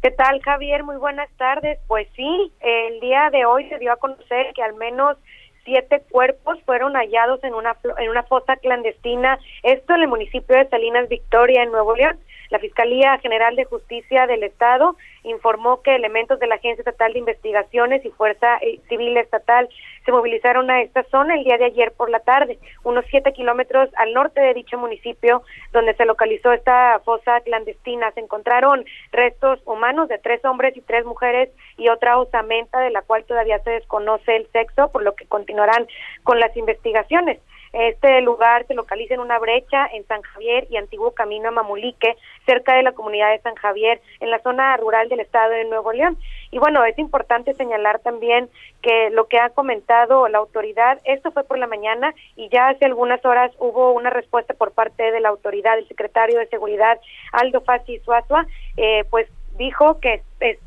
¿Qué 0.00 0.12
tal, 0.12 0.40
Javier? 0.42 0.84
Muy 0.84 0.96
buenas 0.96 1.28
tardes. 1.36 1.78
Pues 1.88 2.08
sí, 2.14 2.52
el 2.60 3.00
día 3.00 3.30
de 3.30 3.44
hoy 3.44 3.68
se 3.68 3.78
dio 3.78 3.92
a 3.92 3.96
conocer 3.96 4.46
que 4.54 4.62
al 4.62 4.74
menos 4.74 5.18
siete 5.64 6.02
cuerpos 6.10 6.58
fueron 6.64 6.94
hallados 6.94 7.42
en 7.44 7.54
una 7.54 7.76
en 7.98 8.10
una 8.10 8.22
fosa 8.24 8.56
clandestina, 8.56 9.38
esto 9.62 9.94
en 9.94 10.02
el 10.02 10.08
municipio 10.08 10.56
de 10.56 10.68
Salinas 10.68 11.08
Victoria, 11.08 11.62
en 11.62 11.72
Nuevo 11.72 11.94
León. 11.94 12.18
La 12.50 12.58
Fiscalía 12.58 13.16
General 13.18 13.54
de 13.54 13.64
Justicia 13.64 14.26
del 14.26 14.42
Estado 14.42 14.96
informó 15.22 15.82
que 15.82 15.94
elementos 15.94 16.38
de 16.38 16.46
la 16.46 16.56
Agencia 16.56 16.80
Estatal 16.80 17.12
de 17.12 17.18
Investigaciones 17.18 18.04
y 18.04 18.10
Fuerza 18.10 18.56
eh, 18.60 18.80
Civil 18.88 19.16
Estatal 19.16 19.68
se 20.04 20.12
movilizaron 20.12 20.70
a 20.70 20.82
esta 20.82 21.02
zona 21.04 21.34
el 21.34 21.44
día 21.44 21.58
de 21.58 21.66
ayer 21.66 21.92
por 21.92 22.10
la 22.10 22.20
tarde, 22.20 22.58
unos 22.84 23.04
siete 23.10 23.32
kilómetros 23.32 23.90
al 23.96 24.12
norte 24.12 24.40
de 24.40 24.54
dicho 24.54 24.78
municipio, 24.78 25.42
donde 25.72 25.94
se 25.94 26.04
localizó 26.04 26.52
esta 26.52 27.00
fosa 27.04 27.40
clandestina. 27.42 28.10
Se 28.12 28.20
encontraron 28.20 28.84
restos 29.12 29.60
humanos 29.66 30.08
de 30.08 30.18
tres 30.18 30.44
hombres 30.44 30.76
y 30.76 30.80
tres 30.80 31.04
mujeres 31.04 31.50
y 31.76 31.88
otra 31.88 32.18
osamenta 32.18 32.80
de 32.80 32.90
la 32.90 33.02
cual 33.02 33.24
todavía 33.24 33.58
se 33.60 33.70
desconoce 33.70 34.36
el 34.36 34.46
sexo, 34.52 34.90
por 34.90 35.02
lo 35.02 35.14
que 35.14 35.26
continuarán 35.26 35.86
con 36.24 36.40
las 36.40 36.56
investigaciones. 36.56 37.40
Este 37.72 38.20
lugar 38.20 38.66
se 38.66 38.74
localiza 38.74 39.14
en 39.14 39.20
una 39.20 39.38
brecha 39.38 39.86
en 39.92 40.04
San 40.06 40.22
Javier 40.22 40.66
y 40.70 40.76
antiguo 40.76 41.12
camino 41.12 41.48
a 41.48 41.52
Mamulique, 41.52 42.16
cerca 42.44 42.74
de 42.74 42.82
la 42.82 42.92
comunidad 42.92 43.30
de 43.30 43.40
San 43.40 43.54
Javier, 43.54 44.00
en 44.18 44.30
la 44.30 44.40
zona 44.40 44.76
rural 44.76 45.08
del 45.08 45.20
estado 45.20 45.50
de 45.50 45.64
Nuevo 45.64 45.92
León. 45.92 46.18
Y 46.50 46.58
bueno, 46.58 46.84
es 46.84 46.98
importante 46.98 47.54
señalar 47.54 48.00
también 48.00 48.50
que 48.82 49.10
lo 49.10 49.28
que 49.28 49.38
ha 49.38 49.50
comentado 49.50 50.26
la 50.28 50.38
autoridad, 50.38 51.00
esto 51.04 51.30
fue 51.30 51.44
por 51.44 51.58
la 51.58 51.66
mañana 51.66 52.12
y 52.34 52.48
ya 52.48 52.68
hace 52.68 52.86
algunas 52.86 53.24
horas 53.24 53.52
hubo 53.58 53.92
una 53.92 54.10
respuesta 54.10 54.54
por 54.54 54.72
parte 54.72 55.12
de 55.12 55.20
la 55.20 55.28
autoridad, 55.28 55.78
el 55.78 55.86
secretario 55.86 56.38
de 56.38 56.48
Seguridad, 56.48 56.98
Aldo 57.32 57.60
Fassi 57.60 57.98
Suazua, 58.00 58.46
eh, 58.76 59.04
pues 59.10 59.28
dijo 59.56 60.00
que 60.00 60.22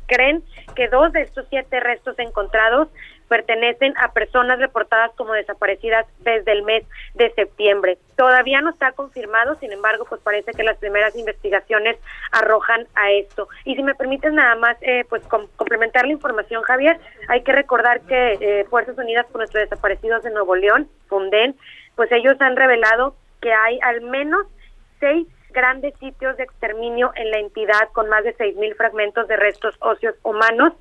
creen 0.06 0.44
que 0.76 0.88
dos 0.88 1.12
de 1.12 1.22
estos 1.22 1.46
siete 1.50 1.80
restos 1.80 2.18
encontrados 2.18 2.88
pertenecen 3.28 3.94
a 3.96 4.12
personas 4.12 4.58
reportadas 4.58 5.12
como 5.16 5.32
desaparecidas 5.32 6.06
desde 6.20 6.52
el 6.52 6.62
mes 6.62 6.84
de 7.14 7.30
septiembre. 7.32 7.98
Todavía 8.16 8.60
no 8.60 8.70
está 8.70 8.92
confirmado, 8.92 9.56
sin 9.56 9.72
embargo, 9.72 10.04
pues 10.08 10.20
parece 10.20 10.52
que 10.52 10.62
las 10.62 10.78
primeras 10.78 11.16
investigaciones 11.16 11.96
arrojan 12.32 12.86
a 12.94 13.10
esto. 13.12 13.48
Y 13.64 13.76
si 13.76 13.82
me 13.82 13.94
permites 13.94 14.32
nada 14.32 14.54
más, 14.56 14.76
eh, 14.82 15.04
pues 15.08 15.22
complementar 15.56 16.06
la 16.06 16.12
información, 16.12 16.62
Javier, 16.62 16.98
hay 17.28 17.42
que 17.42 17.52
recordar 17.52 18.00
que 18.02 18.38
eh, 18.40 18.64
Fuerzas 18.70 18.98
Unidas 18.98 19.26
por 19.26 19.38
nuestros 19.38 19.62
desaparecidos 19.64 20.22
de 20.22 20.30
Nuevo 20.30 20.54
León, 20.54 20.88
FUNDEN, 21.08 21.56
pues 21.96 22.10
ellos 22.12 22.40
han 22.40 22.56
revelado 22.56 23.16
que 23.40 23.52
hay 23.52 23.78
al 23.82 24.00
menos 24.00 24.46
seis 25.00 25.26
grandes 25.50 25.94
sitios 25.98 26.36
de 26.36 26.42
exterminio 26.44 27.12
en 27.14 27.30
la 27.30 27.38
entidad 27.38 27.88
con 27.92 28.08
más 28.08 28.24
de 28.24 28.34
seis 28.34 28.56
mil 28.56 28.74
fragmentos 28.74 29.28
de 29.28 29.36
restos 29.36 29.76
óseos 29.80 30.16
humanos. 30.22 30.72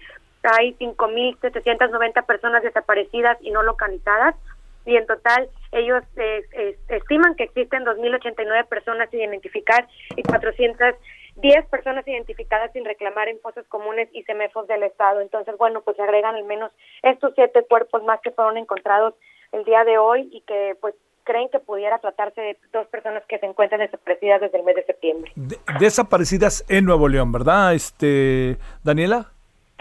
Hay 0.44 0.76
5.790 0.76 2.26
personas 2.26 2.64
desaparecidas 2.64 3.38
y 3.42 3.52
no 3.52 3.64
localizadas 3.64 4.36
y 4.86 4.98
en 4.98 5.06
total 5.06 5.50
ellos 5.72 6.04
eh, 6.18 6.78
estiman 6.90 7.36
que 7.36 7.46
existen 7.46 7.86
2.089 7.86 8.68
personas 8.68 9.10
sin 9.10 9.22
identificar 9.22 9.88
y 10.16 10.24
410 10.24 11.66
personas 11.68 12.08
identificadas 12.08 12.72
sin 12.74 12.86
reclamar 12.86 13.30
en 13.30 13.40
fosas 13.40 13.66
comunes 13.68 14.10
y 14.14 14.24
semefos 14.24 14.68
del 14.68 14.84
Estado. 14.84 15.22
Entonces, 15.22 15.56
bueno, 15.58 15.82
pues 15.82 16.00
agregan 16.00 16.36
al 16.36 16.44
menos 16.44 16.72
estos 17.02 17.32
siete 17.36 17.66
cuerpos 17.68 18.04
más 18.04 18.20
que 18.22 18.32
fueron 18.32 18.58
encontrados 18.58 19.14
el 19.52 19.64
día 19.64 19.84
de 19.86 19.98
hoy 19.98 20.30
y 20.32 20.42
que 20.42 20.76
pues 20.82 20.96
creen 21.24 21.48
que 21.50 21.60
pudiera 21.60 22.00
tratarse 22.00 22.42
de 22.42 22.58
dos 22.74 22.86
personas 22.88 23.24
que 23.30 23.40
se 23.40 23.46
encuentran 23.46 23.80
desaparecidas 23.80 24.42
desde 24.42 24.58
el 24.58 24.66
mes 24.66 24.76
de 24.76 24.84
septiembre. 24.84 25.32
desaparecidas 25.80 26.66
en 26.68 26.84
Nuevo 26.86 27.08
León, 27.08 27.32
¿verdad, 27.32 27.74
este 27.74 28.58
Daniela? 28.84 29.33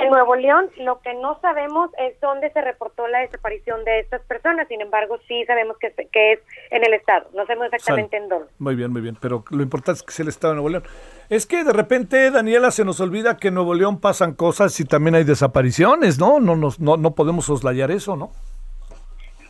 En 0.02 0.10
Nuevo 0.10 0.34
León, 0.34 0.68
lo 0.78 1.00
que 1.00 1.14
no 1.14 1.38
sabemos 1.40 1.90
es 1.98 2.18
dónde 2.20 2.50
se 2.52 2.60
reportó 2.60 3.06
la 3.06 3.20
desaparición 3.20 3.84
de 3.84 4.00
estas 4.00 4.20
personas. 4.22 4.66
Sin 4.68 4.80
embargo, 4.80 5.18
sí 5.28 5.44
sabemos 5.46 5.76
que, 5.78 5.92
que 6.12 6.32
es 6.32 6.40
en 6.70 6.84
el 6.84 6.94
estado. 6.94 7.28
No 7.34 7.46
sabemos 7.46 7.66
exactamente 7.72 8.16
en 8.16 8.28
dónde. 8.28 8.48
Muy 8.58 8.74
bien, 8.74 8.92
muy 8.92 9.00
bien. 9.00 9.16
Pero 9.20 9.44
lo 9.50 9.62
importante 9.62 9.98
es 9.98 10.02
que 10.02 10.10
es 10.10 10.20
el 10.20 10.28
estado 10.28 10.54
de 10.54 10.56
Nuevo 10.56 10.70
León. 10.70 10.84
Es 11.28 11.46
que 11.46 11.62
de 11.64 11.72
repente, 11.72 12.30
Daniela, 12.30 12.70
se 12.70 12.84
nos 12.84 13.00
olvida 13.00 13.36
que 13.36 13.48
en 13.48 13.54
Nuevo 13.54 13.74
León 13.74 14.00
pasan 14.00 14.34
cosas 14.34 14.78
y 14.80 14.84
también 14.84 15.14
hay 15.14 15.24
desapariciones, 15.24 16.18
¿no? 16.18 16.40
No, 16.40 16.56
no, 16.56 16.70
no, 16.78 16.96
no 16.96 17.14
podemos 17.14 17.44
soslayar 17.46 17.90
eso, 17.90 18.16
¿no? 18.16 18.32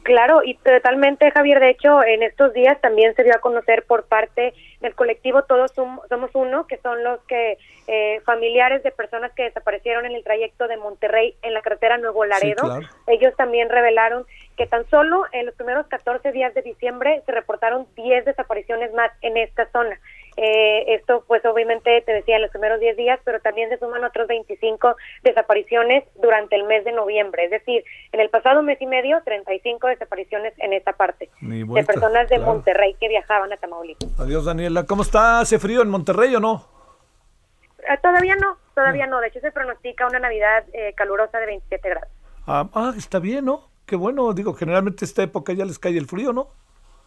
Claro, 0.03 0.42
y 0.44 0.55
totalmente, 0.55 1.30
Javier. 1.30 1.61
De 1.61 1.70
hecho, 1.70 2.03
en 2.03 2.24
estos 2.24 2.53
días 2.53 2.80
también 2.80 3.14
se 3.14 3.22
dio 3.22 3.34
a 3.36 3.40
conocer 3.40 3.84
por 3.84 4.05
parte 4.05 4.53
del 4.80 4.94
colectivo 4.96 5.44
Todos 5.44 5.72
Somos 5.72 6.30
Uno, 6.34 6.66
que 6.66 6.78
son 6.78 7.05
los 7.05 7.20
que 7.24 7.57
eh, 7.86 8.20
familiares 8.24 8.82
de 8.82 8.90
personas 8.90 9.32
que 9.32 9.44
desaparecieron 9.44 10.05
en 10.05 10.12
el 10.12 10.24
trayecto 10.24 10.66
de 10.66 10.76
Monterrey 10.76 11.36
en 11.42 11.55
la 11.55 11.62
carretera 11.62 11.98
Nuevo 11.98 12.24
Laredo. 12.24 12.80
Ellos 13.07 13.34
también 13.36 13.68
revelaron 13.68 14.26
que 14.57 14.66
tan 14.66 14.88
solo 14.90 15.24
en 15.30 15.46
los 15.46 15.55
primeros 15.55 15.86
14 15.86 16.32
días 16.32 16.53
de 16.55 16.62
diciembre 16.62 17.22
se 17.24 17.32
reportaron 17.32 17.86
10 17.94 18.24
desapariciones 18.24 18.92
más 18.94 19.12
en 19.22 19.36
esta 19.36 19.70
zona. 19.70 20.00
Eh, 20.37 20.95
esto, 20.95 21.24
pues 21.26 21.45
obviamente, 21.45 22.01
te 22.03 22.12
decía 22.12 22.37
en 22.37 22.43
los 22.43 22.51
primeros 22.51 22.80
10 22.80 22.97
días, 22.97 23.20
pero 23.24 23.41
también 23.41 23.68
se 23.68 23.78
suman 23.78 24.03
otros 24.05 24.26
25 24.28 24.97
desapariciones 25.22 26.05
durante 26.20 26.57
el 26.57 26.64
mes 26.64 26.85
de 26.85 26.93
noviembre. 26.93 27.45
Es 27.45 27.51
decir, 27.51 27.85
en 28.12 28.20
el 28.20 28.30
pasado 28.30 28.62
mes 28.62 28.80
y 28.80 28.87
medio, 28.87 29.22
35 29.24 29.89
desapariciones 29.89 30.55
en 30.59 30.72
esta 30.72 30.93
parte 30.95 31.30
de 31.41 31.85
personas 31.85 32.28
de 32.28 32.39
Monterrey 32.39 32.95
que 32.99 33.09
viajaban 33.09 33.53
a 33.53 33.57
Tamaulipas. 33.57 34.09
Adiós, 34.18 34.45
Daniela. 34.45 34.85
¿Cómo 34.85 35.03
está? 35.03 35.41
¿Hace 35.41 35.59
frío 35.59 35.83
en 35.83 35.91
Monterrey 35.91 36.35
o 36.35 36.41
no? 36.41 36.66
Eh, 37.80 37.99
todavía 38.03 38.37
no, 38.37 38.57
todavía 38.74 39.07
no. 39.07 39.20
De 39.20 39.28
hecho, 39.28 39.41
se 39.41 39.53
pronostica 39.53 40.07
una 40.07 40.18
Navidad 40.18 40.64
eh, 40.72 40.95
calurosa 40.95 41.39
de 41.39 41.47
27 41.47 41.89
grados. 41.89 42.09
Ah, 42.47 42.68
ah, 42.74 42.95
está 42.97 43.18
bien, 43.18 43.45
¿no? 43.45 43.68
Qué 43.87 43.97
bueno. 43.97 44.33
Digo, 44.33 44.55
generalmente 44.55 45.05
esta 45.05 45.22
época 45.22 45.53
ya 45.53 45.64
les 45.64 45.78
cae 45.78 45.97
el 45.99 46.07
frío, 46.07 46.33
¿no? 46.33 46.49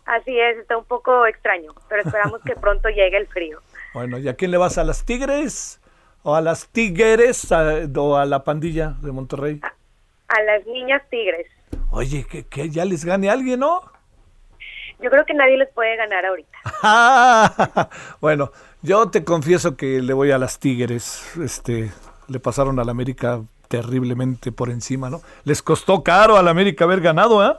Así 0.05 0.39
es, 0.39 0.57
está 0.57 0.77
un 0.77 0.85
poco 0.85 1.25
extraño, 1.25 1.73
pero 1.89 2.03
esperamos 2.03 2.41
que 2.43 2.55
pronto 2.55 2.89
llegue 2.89 3.17
el 3.17 3.27
frío. 3.27 3.59
Bueno, 3.95 4.17
¿y 4.19 4.27
a 4.27 4.35
quién 4.35 4.51
le 4.51 4.57
vas? 4.57 4.77
¿A 4.77 4.83
las 4.83 5.05
Tigres? 5.05 5.79
¿O 6.21 6.35
a 6.35 6.41
las 6.41 6.67
Tigres? 6.67 7.49
¿O 7.49 8.17
a 8.17 8.25
la 8.25 8.43
pandilla 8.43 8.95
de 9.01 9.13
Monterrey? 9.13 9.61
A, 10.27 10.41
las 10.41 10.67
niñas 10.67 11.01
Tigres. 11.09 11.47
Oye, 11.91 12.25
que, 12.29 12.45
que 12.45 12.69
ya 12.69 12.83
les 12.83 13.05
gane 13.05 13.29
alguien, 13.29 13.61
¿no? 13.61 13.89
Yo 14.99 15.09
creo 15.09 15.25
que 15.25 15.33
nadie 15.33 15.57
les 15.57 15.69
puede 15.69 15.95
ganar 15.95 16.25
ahorita. 16.25 16.57
bueno, 18.19 18.51
yo 18.81 19.09
te 19.09 19.23
confieso 19.23 19.77
que 19.77 20.01
le 20.01 20.11
voy 20.11 20.31
a 20.31 20.37
las 20.37 20.59
Tigres. 20.59 21.37
Este, 21.41 21.89
le 22.27 22.39
pasaron 22.39 22.79
a 22.79 22.83
la 22.83 22.91
América 22.91 23.41
terriblemente 23.67 24.51
por 24.51 24.69
encima, 24.69 25.09
¿no? 25.09 25.21
Les 25.43 25.61
costó 25.61 26.03
caro 26.03 26.37
a 26.37 26.43
la 26.43 26.51
América 26.51 26.85
haber 26.85 27.01
ganado, 27.01 27.45
¿eh? 27.45 27.55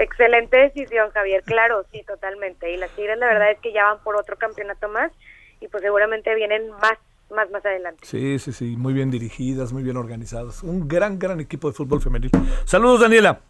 Excelente 0.00 0.56
decisión, 0.56 1.10
Javier. 1.10 1.42
Claro, 1.42 1.84
sí, 1.92 2.02
totalmente. 2.06 2.72
Y 2.72 2.78
las 2.78 2.90
Tigres, 2.92 3.18
la 3.18 3.26
verdad 3.26 3.50
es 3.50 3.58
que 3.58 3.70
ya 3.72 3.84
van 3.84 4.02
por 4.02 4.16
otro 4.16 4.36
campeonato 4.38 4.88
más 4.88 5.12
y 5.60 5.68
pues 5.68 5.82
seguramente 5.82 6.34
vienen 6.34 6.70
más, 6.70 6.94
más, 7.30 7.50
más 7.50 7.64
adelante. 7.66 8.06
Sí, 8.06 8.38
sí, 8.38 8.52
sí. 8.52 8.76
Muy 8.78 8.94
bien 8.94 9.10
dirigidas, 9.10 9.74
muy 9.74 9.82
bien 9.82 9.98
organizadas. 9.98 10.62
Un 10.62 10.88
gran, 10.88 11.18
gran 11.18 11.38
equipo 11.38 11.68
de 11.68 11.74
fútbol 11.74 12.00
femenil. 12.00 12.30
Saludos, 12.64 13.00
Daniela. 13.00 13.40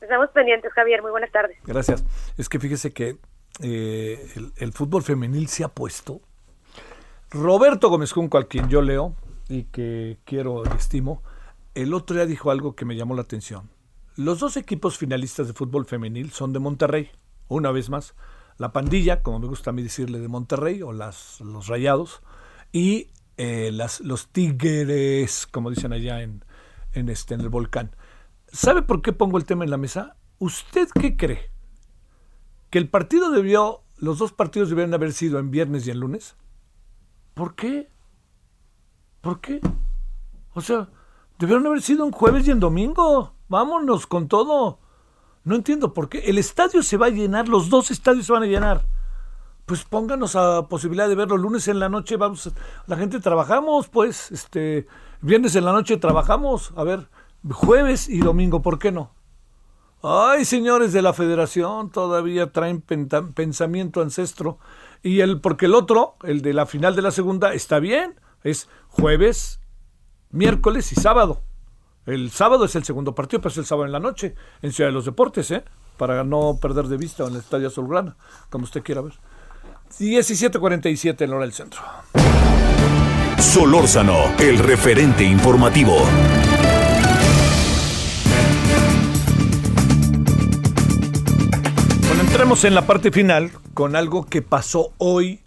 Estamos 0.00 0.30
pendientes, 0.30 0.72
Javier. 0.72 1.02
Muy 1.02 1.10
buenas 1.10 1.30
tardes. 1.30 1.58
Gracias. 1.64 2.02
Es 2.38 2.48
que 2.48 2.58
fíjese 2.58 2.94
que 2.94 3.16
eh, 3.60 4.26
el, 4.56 4.72
fútbol 4.72 5.02
femenil 5.02 5.48
se 5.48 5.64
ha 5.64 5.68
puesto. 5.68 6.22
Roberto 7.30 7.90
Gómez 7.90 8.12
Junco, 8.12 8.38
al 8.38 8.48
quien 8.48 8.70
yo 8.70 8.80
leo 8.80 9.14
y 9.50 9.64
que 9.64 10.16
quiero 10.24 10.62
y 10.64 10.76
estimo, 10.76 11.22
el 11.74 11.92
otro 11.92 12.16
día 12.16 12.24
dijo 12.24 12.50
algo 12.50 12.74
que 12.74 12.86
me 12.86 12.96
llamó 12.96 13.14
la 13.14 13.22
atención. 13.22 13.68
Los 14.16 14.38
dos 14.38 14.56
equipos 14.56 14.96
finalistas 14.96 15.48
de 15.48 15.54
fútbol 15.54 15.86
femenil 15.86 16.30
son 16.30 16.52
de 16.52 16.60
Monterrey, 16.60 17.10
una 17.48 17.72
vez 17.72 17.90
más. 17.90 18.14
La 18.58 18.72
pandilla, 18.72 19.22
como 19.22 19.40
me 19.40 19.48
gusta 19.48 19.70
a 19.70 19.72
mí 19.72 19.82
decirle, 19.82 20.20
de 20.20 20.28
Monterrey, 20.28 20.82
o 20.82 20.92
las, 20.92 21.40
los 21.40 21.66
rayados, 21.66 22.22
y 22.70 23.08
eh, 23.36 23.70
las, 23.72 24.00
los 24.00 24.28
tigres, 24.28 25.48
como 25.48 25.70
dicen 25.70 25.92
allá 25.92 26.22
en, 26.22 26.44
en, 26.92 27.08
este, 27.08 27.34
en 27.34 27.40
el 27.40 27.48
volcán. 27.48 27.96
¿Sabe 28.46 28.82
por 28.82 29.02
qué 29.02 29.12
pongo 29.12 29.36
el 29.36 29.46
tema 29.46 29.64
en 29.64 29.70
la 29.70 29.78
mesa? 29.78 30.16
¿Usted 30.38 30.88
qué 30.94 31.16
cree? 31.16 31.50
¿Que 32.70 32.78
el 32.78 32.88
partido 32.88 33.32
debió, 33.32 33.82
los 33.96 34.18
dos 34.18 34.32
partidos 34.32 34.68
debieron 34.68 34.94
haber 34.94 35.12
sido 35.12 35.40
en 35.40 35.50
viernes 35.50 35.88
y 35.88 35.90
en 35.90 35.98
lunes? 35.98 36.36
¿Por 37.34 37.56
qué? 37.56 37.90
¿Por 39.20 39.40
qué? 39.40 39.60
O 40.52 40.60
sea, 40.60 40.88
debieron 41.40 41.66
haber 41.66 41.82
sido 41.82 42.06
en 42.06 42.12
jueves 42.12 42.46
y 42.46 42.52
en 42.52 42.60
domingo. 42.60 43.33
Vámonos 43.48 44.06
con 44.06 44.28
todo. 44.28 44.78
No 45.44 45.54
entiendo 45.54 45.92
por 45.92 46.08
qué. 46.08 46.18
El 46.20 46.38
estadio 46.38 46.82
se 46.82 46.96
va 46.96 47.06
a 47.06 47.10
llenar, 47.10 47.48
los 47.48 47.68
dos 47.68 47.90
estadios 47.90 48.26
se 48.26 48.32
van 48.32 48.42
a 48.42 48.46
llenar. 48.46 48.86
Pues 49.66 49.84
pónganos 49.84 50.36
a 50.36 50.68
posibilidad 50.68 51.08
de 51.08 51.14
verlo 51.14 51.36
lunes 51.36 51.68
en 51.68 51.78
la 51.78 51.88
noche, 51.88 52.16
vamos, 52.16 52.52
la 52.86 52.96
gente 52.96 53.18
trabajamos, 53.18 53.88
pues, 53.88 54.30
este, 54.30 54.86
viernes 55.22 55.56
en 55.56 55.64
la 55.64 55.72
noche 55.72 55.96
trabajamos, 55.96 56.74
a 56.76 56.84
ver, 56.84 57.08
jueves 57.50 58.08
y 58.10 58.18
domingo, 58.18 58.60
¿por 58.60 58.78
qué 58.78 58.92
no? 58.92 59.14
Ay, 60.02 60.44
señores 60.44 60.92
de 60.92 61.00
la 61.00 61.14
federación, 61.14 61.90
todavía 61.90 62.52
traen 62.52 62.82
pensamiento 62.82 64.02
ancestro. 64.02 64.58
Y 65.02 65.20
el, 65.20 65.40
porque 65.40 65.64
el 65.64 65.74
otro, 65.74 66.16
el 66.24 66.42
de 66.42 66.52
la 66.52 66.66
final 66.66 66.94
de 66.94 67.00
la 67.00 67.10
segunda, 67.10 67.54
está 67.54 67.78
bien, 67.78 68.20
es 68.42 68.68
jueves, 68.88 69.60
miércoles 70.30 70.92
y 70.92 70.96
sábado. 70.96 71.40
El 72.06 72.30
sábado 72.30 72.66
es 72.66 72.76
el 72.76 72.84
segundo 72.84 73.14
partido, 73.14 73.40
pero 73.40 73.50
es 73.50 73.58
el 73.58 73.64
sábado 73.64 73.86
en 73.86 73.92
la 73.92 74.00
noche, 74.00 74.34
en 74.60 74.72
Ciudad 74.72 74.90
de 74.90 74.94
los 74.94 75.06
Deportes, 75.06 75.50
¿eh? 75.50 75.64
Para 75.96 76.22
no 76.22 76.58
perder 76.60 76.86
de 76.88 76.98
vista 76.98 77.24
en 77.24 77.32
el 77.32 77.38
Estadio 77.38 77.68
Azulgrana, 77.68 78.16
como 78.50 78.64
usted 78.64 78.82
quiera 78.82 79.00
ver. 79.00 79.14
17:47 79.98 81.24
en 81.24 81.32
hora 81.32 81.42
del 81.42 81.52
centro. 81.52 81.80
Solórzano, 83.38 84.34
el 84.38 84.58
referente 84.58 85.24
informativo. 85.24 85.96
Bueno, 92.06 92.22
entremos 92.22 92.64
en 92.64 92.74
la 92.74 92.86
parte 92.86 93.12
final 93.12 93.50
con 93.72 93.96
algo 93.96 94.26
que 94.26 94.42
pasó 94.42 94.92
hoy 94.98 95.40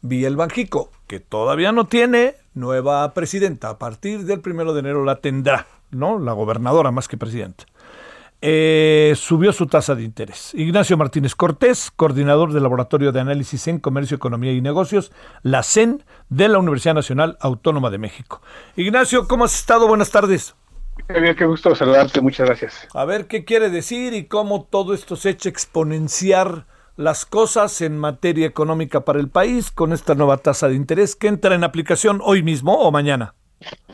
vía 0.00 0.28
el 0.28 0.36
Banjico, 0.36 0.90
que 1.06 1.20
todavía 1.20 1.72
no 1.72 1.86
tiene 1.86 2.36
nueva 2.54 3.12
presidenta. 3.12 3.68
A 3.68 3.78
partir 3.78 4.24
del 4.24 4.40
primero 4.40 4.72
de 4.72 4.80
enero 4.80 5.04
la 5.04 5.16
tendrá. 5.16 5.66
¿No? 5.90 6.18
La 6.18 6.32
gobernadora 6.32 6.90
más 6.90 7.08
que 7.08 7.16
presidenta. 7.16 7.64
Eh, 8.40 9.14
subió 9.16 9.52
su 9.52 9.66
tasa 9.66 9.96
de 9.96 10.04
interés. 10.04 10.52
Ignacio 10.54 10.96
Martínez 10.96 11.34
Cortés, 11.34 11.90
coordinador 11.90 12.52
del 12.52 12.62
Laboratorio 12.62 13.10
de 13.10 13.20
Análisis 13.20 13.66
en 13.66 13.80
Comercio, 13.80 14.16
Economía 14.16 14.52
y 14.52 14.60
Negocios, 14.60 15.10
la 15.42 15.64
CEN 15.64 16.04
de 16.28 16.48
la 16.48 16.58
Universidad 16.58 16.94
Nacional 16.94 17.36
Autónoma 17.40 17.90
de 17.90 17.98
México. 17.98 18.40
Ignacio, 18.76 19.26
¿cómo 19.26 19.44
has 19.44 19.56
estado? 19.56 19.88
Buenas 19.88 20.12
tardes. 20.12 20.54
Bien, 21.08 21.34
qué 21.34 21.46
gusto 21.46 21.74
saludarte, 21.74 22.20
muchas 22.20 22.46
gracias. 22.46 22.86
A 22.94 23.04
ver 23.04 23.26
qué 23.26 23.44
quiere 23.44 23.70
decir 23.70 24.14
y 24.14 24.26
cómo 24.26 24.64
todo 24.64 24.94
esto 24.94 25.16
se 25.16 25.30
echa 25.30 25.48
exponenciar 25.48 26.66
las 26.96 27.24
cosas 27.24 27.80
en 27.80 27.96
materia 27.96 28.46
económica 28.46 29.04
para 29.04 29.20
el 29.20 29.28
país 29.28 29.70
con 29.70 29.92
esta 29.92 30.14
nueva 30.14 30.38
tasa 30.38 30.68
de 30.68 30.74
interés 30.74 31.16
que 31.16 31.28
entra 31.28 31.54
en 31.54 31.64
aplicación 31.64 32.20
hoy 32.22 32.42
mismo 32.42 32.74
o 32.74 32.90
mañana. 32.90 33.34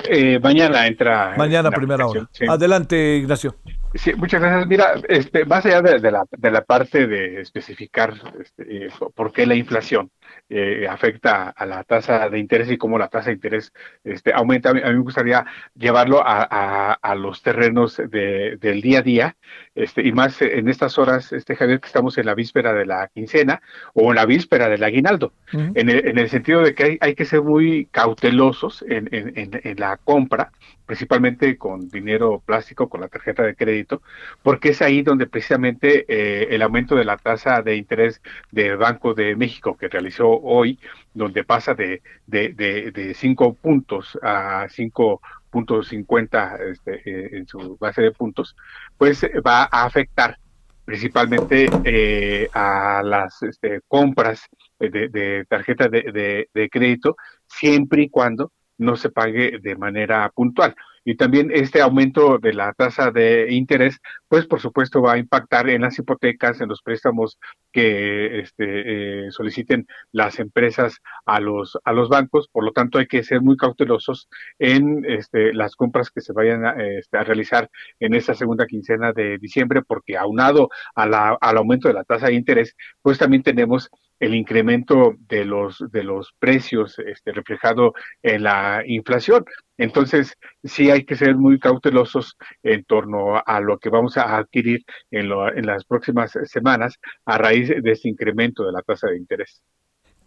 Eh, 0.05 0.39
mañana 0.41 0.87
entra. 0.87 1.35
Mañana, 1.37 1.71
primera 1.71 2.07
hora. 2.07 2.29
Adelante, 2.49 3.17
Ignacio. 3.17 3.57
Sí, 3.95 4.13
muchas 4.15 4.41
gracias. 4.41 4.67
Mira, 4.67 4.95
este, 5.09 5.45
más 5.45 5.65
allá 5.65 5.81
de, 5.81 6.11
la, 6.11 6.25
de 6.31 6.51
la 6.51 6.63
parte 6.63 7.07
de 7.07 7.41
especificar 7.41 8.15
este, 8.41 8.87
eh, 8.87 8.89
por 9.15 9.33
qué 9.33 9.47
la 9.47 9.55
inflación 9.55 10.11
eh, 10.49 10.87
afecta 10.89 11.51
a 11.51 11.67
la 11.67 11.85
tasa 11.85 12.29
de 12.29 12.39
interés 12.39 12.71
y 12.71 12.79
cómo 12.79 12.99
la 12.99 13.09
tasa 13.09 13.27
de 13.27 13.35
interés 13.35 13.73
este, 14.05 14.33
aumenta, 14.33 14.71
a 14.71 14.75
mí, 14.75 14.81
me 14.83 14.99
gustaría 14.99 15.45
llevarlo 15.75 16.23
a, 16.25 16.93
a, 16.93 17.15
los 17.15 17.43
terrenos 17.43 17.97
de, 17.97 18.57
del 18.61 18.81
día 18.81 18.99
a 18.99 19.03
día, 19.03 19.37
este, 19.75 20.07
y 20.07 20.13
más 20.13 20.41
en 20.43 20.69
estas 20.69 20.99
horas, 20.99 21.33
este 21.33 21.57
Javier, 21.57 21.81
que 21.81 21.87
estamos 21.87 22.19
en 22.19 22.27
la 22.27 22.35
víspera 22.35 22.73
de 22.73 22.87
la 22.87 23.09
quincena 23.09 23.63
o 23.95 24.11
en 24.11 24.17
la 24.17 24.27
víspera 24.27 24.69
del 24.69 24.85
aguinaldo, 24.85 25.33
en, 25.53 25.89
el, 25.89 26.07
en, 26.07 26.19
el, 26.19 26.29
sentido 26.29 26.63
de 26.63 26.75
que 26.75 26.85
hay, 26.85 26.99
hay 27.01 27.15
que 27.15 27.25
ser 27.25 27.43
muy 27.43 27.87
cautelosos 27.91 28.85
en, 28.89 29.09
en, 29.13 29.61
en 29.63 29.81
la 29.81 29.97
compra, 29.99 30.51
principalmente 30.87 31.57
con 31.57 31.89
dinero 31.89 32.43
plástico, 32.45 32.89
con 32.89 33.01
la 33.01 33.09
tarjeta 33.09 33.43
de 33.43 33.55
crédito, 33.55 34.03
porque 34.43 34.71
es 34.71 34.83
ahí 34.83 35.03
donde 35.03 35.27
precisamente 35.27 36.05
eh, 36.09 36.49
el 36.51 36.63
aumento 36.63 36.95
de 36.95 37.05
la 37.05 37.17
tasa 37.17 37.63
de 37.63 37.77
interés 37.77 38.21
del 38.51 38.77
Banco 38.77 39.15
de 39.15 39.37
México 39.37 39.77
que 39.77 39.89
realizó 39.89 40.24
hoy, 40.31 40.79
donde 41.13 41.45
pasa 41.45 41.75
de, 41.75 42.03
de, 42.27 42.53
de, 42.55 43.15
cinco 43.15 43.55
puntos 43.55 44.19
a 44.23 44.67
cinco 44.69 45.21
puntos 45.51 45.89
cincuenta 45.89 46.57
este, 46.71 47.03
eh, 47.05 47.39
en 47.39 47.47
su 47.47 47.77
base 47.79 48.03
de 48.03 48.13
puntos, 48.13 48.57
pues 48.99 49.25
va 49.47 49.69
a 49.71 49.85
afectar 49.85 50.39
principalmente 50.85 51.69
eh, 51.85 52.49
a 52.53 53.03
las 53.03 53.43
este, 53.43 53.81
compras 53.89 54.43
de, 54.79 55.09
de 55.09 55.45
tarjeta 55.49 55.89
de, 55.89 56.49
de 56.53 56.69
crédito, 56.69 57.17
siempre 57.47 58.03
y 58.03 58.09
cuando 58.11 58.53
no 58.79 58.97
se 58.97 59.11
pague 59.11 59.59
de 59.61 59.77
manera 59.77 60.31
puntual. 60.35 60.75
Y 61.05 61.17
también 61.17 61.51
este 61.53 61.83
aumento 61.83 62.39
de 62.39 62.55
la 62.55 62.73
tasa 62.73 63.11
de 63.11 63.53
interés, 63.53 64.01
pues 64.27 64.47
por 64.47 64.61
supuesto 64.61 65.03
va 65.03 65.13
a 65.13 65.19
impactar 65.19 65.69
en 65.69 65.83
las 65.83 65.99
hipotecas, 65.99 66.61
en 66.63 66.69
los 66.71 66.81
préstamos 66.81 67.39
que 67.73 68.41
este, 68.41 69.27
eh, 69.27 69.31
soliciten 69.31 69.87
las 70.13 70.39
empresas 70.39 71.01
a 71.27 71.41
los, 71.41 71.79
a 71.85 71.93
los 71.93 72.09
bancos. 72.09 72.49
Por 72.49 72.65
lo 72.65 72.73
tanto, 72.73 72.99
hay 72.99 73.07
que 73.07 73.23
ser 73.23 73.43
muy 73.43 73.57
cautelosos 73.59 74.29
en 74.59 75.05
este, 75.07 75.53
las 75.53 75.77
compras 75.77 76.11
que 76.11 76.23
se 76.23 76.33
vayan 76.33 76.65
a, 76.65 76.73
este, 76.83 77.19
a 77.19 77.25
realizar 77.25 77.69
en 78.01 78.15
esta 78.15 78.33
segunda 78.33 78.67
quincena 78.67 79.13
de 79.13 79.37
diciembre, 79.37 79.83
porque 79.83 80.17
aunado 80.17 80.71
a 80.95 81.07
la, 81.07 81.37
al 81.39 81.59
aumento 81.59 81.89
de 81.89 81.95
la 81.95 82.05
tasa 82.05 82.29
de 82.29 82.35
interés, 82.35 82.75
pues 83.03 83.19
también 83.19 83.43
tenemos 83.43 83.91
el 84.25 84.35
incremento 84.35 85.15
de 85.29 85.45
los 85.45 85.85
de 85.91 86.03
los 86.03 86.33
precios 86.39 86.99
este, 86.99 87.33
reflejado 87.33 87.93
en 88.23 88.45
la 88.45 88.83
inflación. 88.87 89.45
Entonces, 89.77 90.35
sí 90.63 90.91
hay 90.91 91.05
que 91.05 91.17
ser 91.17 91.37
muy 91.37 91.59
cautelosos 91.59 92.37
en 92.63 92.85
torno 92.85 93.43
a 93.45 93.61
lo 93.61 93.79
que 93.79 93.91
vamos 93.91 94.17
a 94.17 94.37
adquirir 94.37 94.85
en, 95.11 95.31
en 95.57 95.67
las 95.67 95.85
próximas 95.85 96.33
semanas 96.45 96.99
a 97.25 97.39
raíz 97.39 97.69
de 97.69 97.91
este 97.91 98.09
incremento 98.09 98.65
de 98.65 98.73
la 98.73 98.83
tasa 98.83 99.09
de 99.09 99.19
interés. 99.19 99.63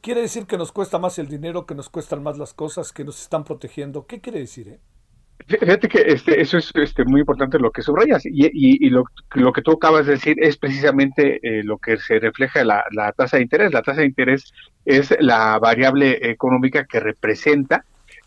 ¿Quiere 0.01 0.21
decir 0.21 0.45
que 0.45 0.57
nos 0.57 0.71
cuesta 0.71 0.99
más 0.99 1.17
el 1.17 1.27
dinero, 1.27 1.65
que 1.65 1.75
nos 1.75 1.89
cuestan 1.89 2.23
más 2.23 2.37
las 2.37 2.53
cosas, 2.53 2.93
que 2.93 3.03
nos 3.03 3.21
están 3.21 3.43
protegiendo? 3.43 4.05
¿Qué 4.05 4.21
quiere 4.21 4.39
decir? 4.39 4.67
Eh? 4.69 4.79
Fíjate 5.47 5.87
que 5.87 6.03
este, 6.07 6.41
eso 6.41 6.57
es 6.57 6.71
este, 6.75 7.05
muy 7.05 7.21
importante 7.21 7.57
lo 7.57 7.71
que 7.71 7.81
subrayas 7.81 8.23
y, 8.25 8.89
lo, 8.89 9.05
que 9.53 9.61
tú 9.61 9.71
acabas 9.71 10.05
de 10.05 10.13
decir 10.13 10.35
es 10.41 10.57
precisamente 10.57 11.39
eh, 11.41 11.63
lo 11.63 11.77
que 11.77 11.97
se 11.97 12.19
refleja 12.19 12.65
la, 12.65 12.83
la, 12.91 13.13
tasa 13.13 13.37
de 13.37 13.43
interés. 13.43 13.71
La 13.71 13.81
tasa 13.81 14.01
de 14.01 14.07
interés 14.07 14.51
es 14.83 15.15
la 15.21 15.57
variable 15.57 16.29
económica 16.29 16.83
que 16.85 16.99
representa 16.99 17.85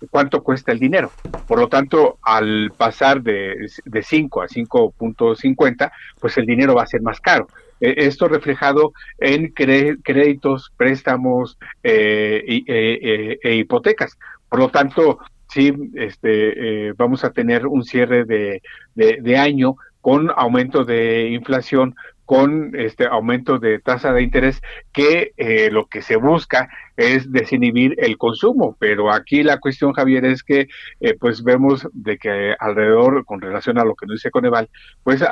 cuánto 0.09 0.43
cuesta 0.43 0.73
el 0.73 0.79
dinero. 0.79 1.12
Por 1.47 1.59
lo 1.59 1.68
tanto, 1.68 2.18
al 2.23 2.73
pasar 2.75 3.21
de, 3.23 3.68
de 3.85 4.03
5 4.03 4.43
a 4.43 4.47
5.50, 4.47 5.93
pues 6.18 6.39
el 6.39 6.47
dinero 6.47 6.75
va 6.75 6.85
a 6.85 6.87
ser 6.87 7.03
más 7.03 7.21
caro. 7.21 7.49
E, 7.81 8.07
esto 8.07 8.29
reflejado 8.29 8.93
en 9.18 9.53
créditos, 9.53 10.73
préstamos 10.77 11.59
eh, 11.83 12.62
e, 12.66 13.39
e 13.43 13.55
hipotecas. 13.57 14.18
Por 14.49 14.59
lo 14.59 14.71
tanto, 14.71 15.18
sí 15.51 15.72
este, 15.94 16.88
eh, 16.88 16.92
vamos 16.96 17.24
a 17.24 17.32
tener 17.32 17.66
un 17.66 17.84
cierre 17.84 18.24
de, 18.24 18.62
de, 18.94 19.36
año 19.36 19.76
con 20.01 20.30
aumento 20.36 20.84
de 20.84 21.28
inflación, 21.30 21.94
con 22.24 22.72
este 22.76 23.07
aumento 23.07 23.59
de 23.59 23.80
tasa 23.80 24.12
de 24.12 24.22
interés, 24.22 24.62
que 24.92 25.32
eh, 25.36 25.70
lo 25.70 25.86
que 25.86 26.03
se 26.03 26.16
busca 26.16 26.70
es 27.01 27.32
desinhibir 27.32 27.94
el 27.98 28.18
consumo. 28.18 28.76
Pero 28.78 29.12
aquí 29.12 29.42
la 29.42 29.59
cuestión, 29.59 29.92
Javier, 29.92 30.24
es 30.24 30.42
que 30.42 30.68
eh, 31.01 31.16
pues 31.18 31.42
vemos 31.42 31.88
de 31.92 32.18
que 32.18 32.55
alrededor, 32.59 33.24
con 33.24 33.40
relación 33.40 33.78
a 33.78 33.84
lo 33.84 33.94
que 33.94 34.07
nos 34.07 34.16
dice 34.16 34.30
Coneval, 34.30 34.68
pues 35.03 35.22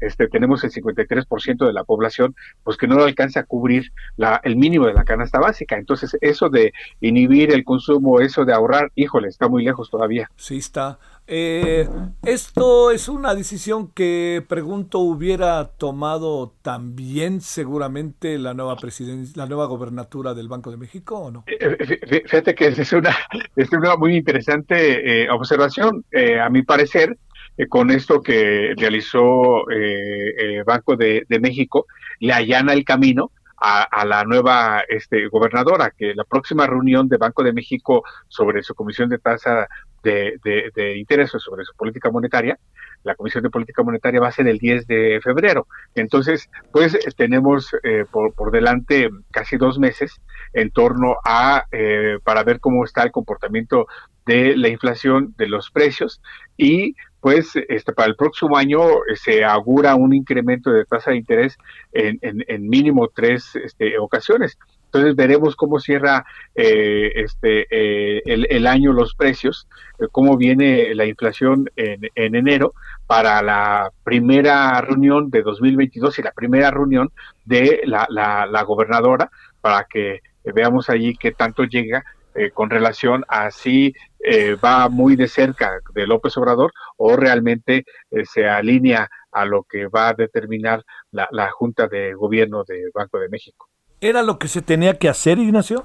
este, 0.00 0.28
tenemos 0.28 0.64
el 0.64 0.70
53% 0.70 1.66
de 1.66 1.72
la 1.72 1.84
población 1.84 2.34
pues 2.64 2.76
que 2.76 2.86
no 2.86 3.02
alcanza 3.02 3.40
a 3.40 3.44
cubrir 3.44 3.92
la, 4.16 4.40
el 4.44 4.56
mínimo 4.56 4.86
de 4.86 4.94
la 4.94 5.04
canasta 5.04 5.38
básica. 5.38 5.76
Entonces, 5.76 6.16
eso 6.20 6.48
de 6.48 6.72
inhibir 7.00 7.52
el 7.52 7.64
consumo, 7.64 8.20
eso 8.20 8.44
de 8.44 8.52
ahorrar, 8.52 8.90
híjole, 8.94 9.28
está 9.28 9.48
muy 9.48 9.64
lejos 9.64 9.90
todavía. 9.90 10.30
Sí, 10.36 10.58
está. 10.58 10.98
Eh, 11.32 11.88
esto 12.22 12.90
es 12.90 13.08
una 13.08 13.36
decisión 13.36 13.86
que, 13.88 14.44
pregunto, 14.48 14.98
hubiera 14.98 15.68
tomado 15.68 16.54
también 16.62 17.40
seguramente 17.40 18.36
la 18.36 18.52
nueva 18.52 18.74
presidencia, 18.74 19.34
la 19.36 19.46
nueva 19.46 19.66
gobernatura 19.66 20.34
del 20.34 20.48
Banco 20.48 20.72
de 20.72 20.76
México, 20.76 21.09
¿o 21.16 21.30
no? 21.30 21.44
Eh, 21.46 21.58
eh, 21.60 22.22
fíjate 22.26 22.54
que 22.54 22.68
es 22.68 22.92
una, 22.92 23.16
es 23.56 23.70
una 23.72 23.96
muy 23.96 24.16
interesante 24.16 25.28
observación. 25.30 26.04
a 26.40 26.48
mi 26.50 26.62
parecer, 26.62 27.16
con 27.68 27.90
esto 27.90 28.22
que 28.22 28.74
realizó 28.76 29.68
el 29.68 30.64
Banco 30.64 30.96
de, 30.96 31.26
México, 31.40 31.86
le 32.20 32.32
allana 32.32 32.72
el 32.72 32.84
camino 32.84 33.32
a, 33.56 34.04
la 34.06 34.24
nueva 34.24 34.82
este, 34.88 35.28
gobernadora, 35.28 35.92
que 35.96 36.14
la 36.14 36.24
próxima 36.24 36.66
reunión 36.66 37.08
de 37.08 37.18
Banco 37.18 37.42
de 37.42 37.52
México 37.52 38.02
sobre 38.28 38.62
su 38.62 38.74
comisión 38.74 39.10
de 39.10 39.18
tasa 39.18 39.68
de, 40.02 40.38
de, 40.42 40.70
de 40.74 40.96
interés 40.96 41.30
sobre 41.30 41.64
su 41.64 41.74
política 41.76 42.10
monetaria, 42.10 42.58
la 43.02 43.14
Comisión 43.14 43.42
de 43.42 43.50
Política 43.50 43.82
Monetaria 43.82 44.20
va 44.20 44.28
a 44.28 44.32
ser 44.32 44.46
el 44.48 44.58
10 44.58 44.86
de 44.86 45.20
febrero. 45.22 45.66
Entonces, 45.94 46.48
pues 46.72 46.98
tenemos 47.16 47.74
eh, 47.82 48.04
por, 48.10 48.34
por, 48.34 48.50
delante 48.50 49.08
casi 49.30 49.56
dos 49.56 49.78
meses 49.78 50.20
en 50.52 50.70
torno 50.70 51.16
a, 51.24 51.64
eh, 51.72 52.18
para 52.24 52.44
ver 52.44 52.60
cómo 52.60 52.84
está 52.84 53.02
el 53.02 53.12
comportamiento 53.12 53.86
de 54.26 54.56
la 54.56 54.68
inflación 54.68 55.34
de 55.36 55.48
los 55.48 55.70
precios 55.70 56.20
y 56.56 56.94
pues 57.20 57.52
este, 57.68 57.92
para 57.92 58.08
el 58.08 58.16
próximo 58.16 58.56
año 58.56 58.80
se 59.14 59.44
augura 59.44 59.94
un 59.94 60.14
incremento 60.14 60.70
de 60.70 60.84
tasa 60.86 61.10
de 61.10 61.18
interés 61.18 61.56
en, 61.92 62.18
en, 62.22 62.68
mínimo 62.68 63.08
tres 63.08 63.54
este, 63.56 63.98
ocasiones. 63.98 64.58
Entonces 64.86 65.14
veremos 65.14 65.54
cómo 65.54 65.78
cierra 65.78 66.24
eh, 66.54 67.12
este 67.14 67.66
eh, 67.70 68.22
el, 68.24 68.66
año 68.66 68.92
los 68.92 69.14
precios, 69.14 69.68
eh, 69.98 70.06
cómo 70.10 70.36
viene 70.36 70.94
la 70.94 71.04
inflación 71.04 71.70
en, 71.76 72.00
en, 72.14 72.34
enero 72.34 72.72
para 73.06 73.42
la 73.42 73.92
primera 74.02 74.80
reunión 74.80 75.30
de 75.30 75.42
2022 75.42 76.18
y 76.18 76.22
la 76.22 76.32
primera 76.32 76.70
reunión 76.70 77.12
de 77.44 77.82
la, 77.84 78.06
la, 78.10 78.46
la 78.46 78.62
gobernadora 78.62 79.30
para 79.60 79.84
que 79.84 80.22
veamos 80.44 80.90
allí 80.90 81.14
qué 81.16 81.32
tanto 81.32 81.64
llega 81.64 82.04
con 82.54 82.70
relación 82.70 83.24
a 83.28 83.50
si 83.50 83.92
va 84.64 84.88
muy 84.88 85.16
de 85.16 85.26
cerca 85.26 85.80
de 85.92 86.06
López 86.06 86.36
Obrador 86.36 86.72
o 86.96 87.16
realmente 87.16 87.84
se 88.24 88.48
alinea 88.48 89.10
a 89.32 89.44
lo 89.44 89.64
que 89.64 89.88
va 89.88 90.08
a 90.08 90.14
determinar 90.14 90.84
la, 91.10 91.28
la 91.32 91.50
Junta 91.50 91.88
de 91.88 92.14
Gobierno 92.14 92.62
de 92.64 92.90
Banco 92.94 93.18
de 93.18 93.28
México. 93.28 93.68
¿Era 94.00 94.22
lo 94.22 94.38
que 94.38 94.48
se 94.48 94.62
tenía 94.62 94.98
que 94.98 95.08
hacer, 95.08 95.38
Ignacio? 95.38 95.84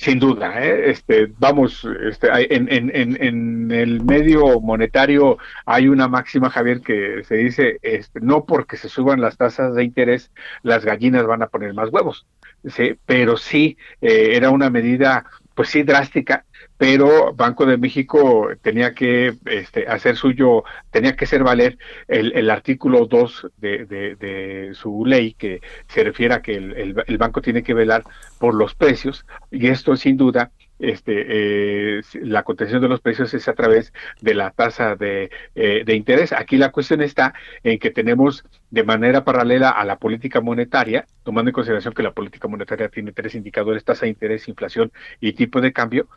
Sin 0.00 0.20
duda, 0.20 0.64
¿eh? 0.64 0.90
este, 0.90 1.26
vamos, 1.38 1.84
este, 2.08 2.28
en, 2.54 2.72
en, 2.72 3.20
en, 3.20 3.72
el 3.72 4.00
medio 4.04 4.60
monetario 4.60 5.38
hay 5.66 5.88
una 5.88 6.06
máxima, 6.06 6.50
Javier, 6.50 6.82
que 6.82 7.24
se 7.24 7.34
dice, 7.34 7.80
este, 7.82 8.20
no 8.20 8.44
porque 8.44 8.76
se 8.76 8.88
suban 8.88 9.20
las 9.20 9.36
tasas 9.36 9.74
de 9.74 9.82
interés, 9.82 10.30
las 10.62 10.84
gallinas 10.84 11.26
van 11.26 11.42
a 11.42 11.48
poner 11.48 11.74
más 11.74 11.88
huevos, 11.90 12.28
¿sí? 12.64 12.96
pero 13.06 13.36
sí 13.36 13.76
eh, 14.00 14.36
era 14.36 14.50
una 14.50 14.70
medida, 14.70 15.24
pues 15.58 15.70
sí, 15.70 15.82
drástica, 15.82 16.44
pero 16.76 17.34
Banco 17.34 17.66
de 17.66 17.78
México 17.78 18.48
tenía 18.62 18.94
que 18.94 19.34
este, 19.46 19.88
hacer 19.88 20.14
suyo, 20.14 20.62
tenía 20.92 21.16
que 21.16 21.24
hacer 21.24 21.42
valer 21.42 21.78
el, 22.06 22.30
el 22.36 22.48
artículo 22.48 23.06
2 23.06 23.48
de, 23.56 23.84
de, 23.84 24.70
su 24.74 25.04
ley 25.04 25.34
que 25.34 25.60
se 25.88 26.04
refiere 26.04 26.34
a 26.34 26.42
que 26.42 26.54
el, 26.54 27.18
banco 27.18 27.42
tiene 27.42 27.64
que 27.64 27.74
velar 27.74 28.04
por 28.38 28.54
los 28.54 28.76
precios 28.76 29.26
y 29.50 29.66
esto 29.66 29.96
sin 29.96 30.16
duda 30.16 30.52
este, 30.78 31.24
eh, 31.26 32.02
la 32.22 32.44
contención 32.44 32.80
de 32.80 32.88
los 32.88 33.00
precios 33.00 33.34
es 33.34 33.48
a 33.48 33.54
través 33.54 33.92
de 34.20 34.34
la 34.34 34.52
tasa 34.52 34.94
de, 34.94 35.28
eh, 35.56 35.82
de, 35.84 35.96
interés. 35.96 36.32
Aquí 36.32 36.56
la 36.56 36.70
cuestión 36.70 37.02
está 37.02 37.34
en 37.64 37.80
que 37.80 37.90
tenemos 37.90 38.44
de 38.70 38.84
manera 38.84 39.24
paralela 39.24 39.70
a 39.70 39.84
la 39.84 39.96
política 39.96 40.40
monetaria, 40.40 41.06
tomando 41.22 41.50
en 41.50 41.54
consideración 41.54 41.94
que 41.94 42.02
la 42.02 42.12
política 42.12 42.48
monetaria 42.48 42.88
tiene 42.88 43.12
tres 43.12 43.34
indicadores, 43.34 43.84
tasa 43.84 44.06
de 44.06 44.10
interés, 44.10 44.48
inflación 44.48 44.92
y 45.20 45.32
tipo 45.32 45.60
de 45.60 45.72
cambio, 45.72 46.08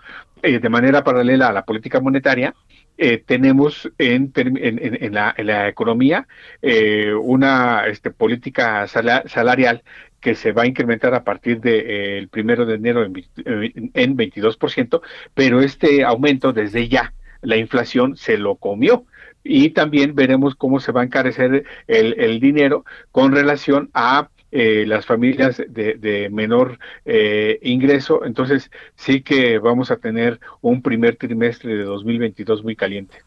eh, 0.42 0.60
de 0.60 0.70
manera 0.70 1.04
paralela 1.04 1.48
a 1.48 1.54
la 1.54 1.64
política 1.66 2.00
monetaria, 2.02 2.54
eh, 2.98 3.24
tenemos 3.26 3.90
en, 3.98 4.32
en, 4.36 5.14
la, 5.14 5.68
economía 5.70 6.28
eh, 6.62 7.14
una 7.14 7.88
este, 7.88 8.12
política 8.12 8.88
salarial 8.88 9.84
que 10.20 10.36
se 10.36 10.52
va 10.52 10.64
a 10.64 10.68
incrementar 10.68 11.16
a 11.16 11.24
partir 11.24 11.60
del 11.62 11.88
de, 11.88 12.18
el 12.20 12.28
primero 12.28 12.66
de 12.66 12.76
enero 12.76 13.04
en, 13.04 13.14
en 13.46 14.18
22%, 14.18 15.02
pero 15.34 15.62
este 15.62 16.04
aumento 16.04 16.54
desde 16.54 16.88
ya, 16.90 17.14
la 17.42 17.58
inflación 17.58 18.16
se 18.18 18.38
lo 18.38 18.56
comió 18.56 19.06
y 19.44 19.70
también 19.72 20.16
veremos 20.16 20.56
cómo 20.56 20.80
se 20.80 20.92
va 20.92 21.02
a 21.02 21.06
encarecer 21.06 21.66
el, 21.88 22.20
el 22.20 22.40
dinero 22.40 22.86
con 23.12 23.32
relación 23.32 23.90
a 23.94 24.30
eh, 24.54 24.84
las 24.86 25.06
familias 25.06 25.62
de, 25.70 25.96
de 25.96 26.30
menor 26.30 26.78
eh, 27.06 27.58
ingreso. 27.62 28.26
Entonces 28.26 28.70
sí 28.96 29.22
que 29.22 29.60
vamos 29.60 29.92
a 29.92 29.98
tener 29.98 30.42
un 30.60 30.82
primer 30.82 31.16
trimestre 31.16 31.78
de 31.78 31.84
2022 31.84 32.62
muy 32.64 32.76
caliente. 32.76 33.18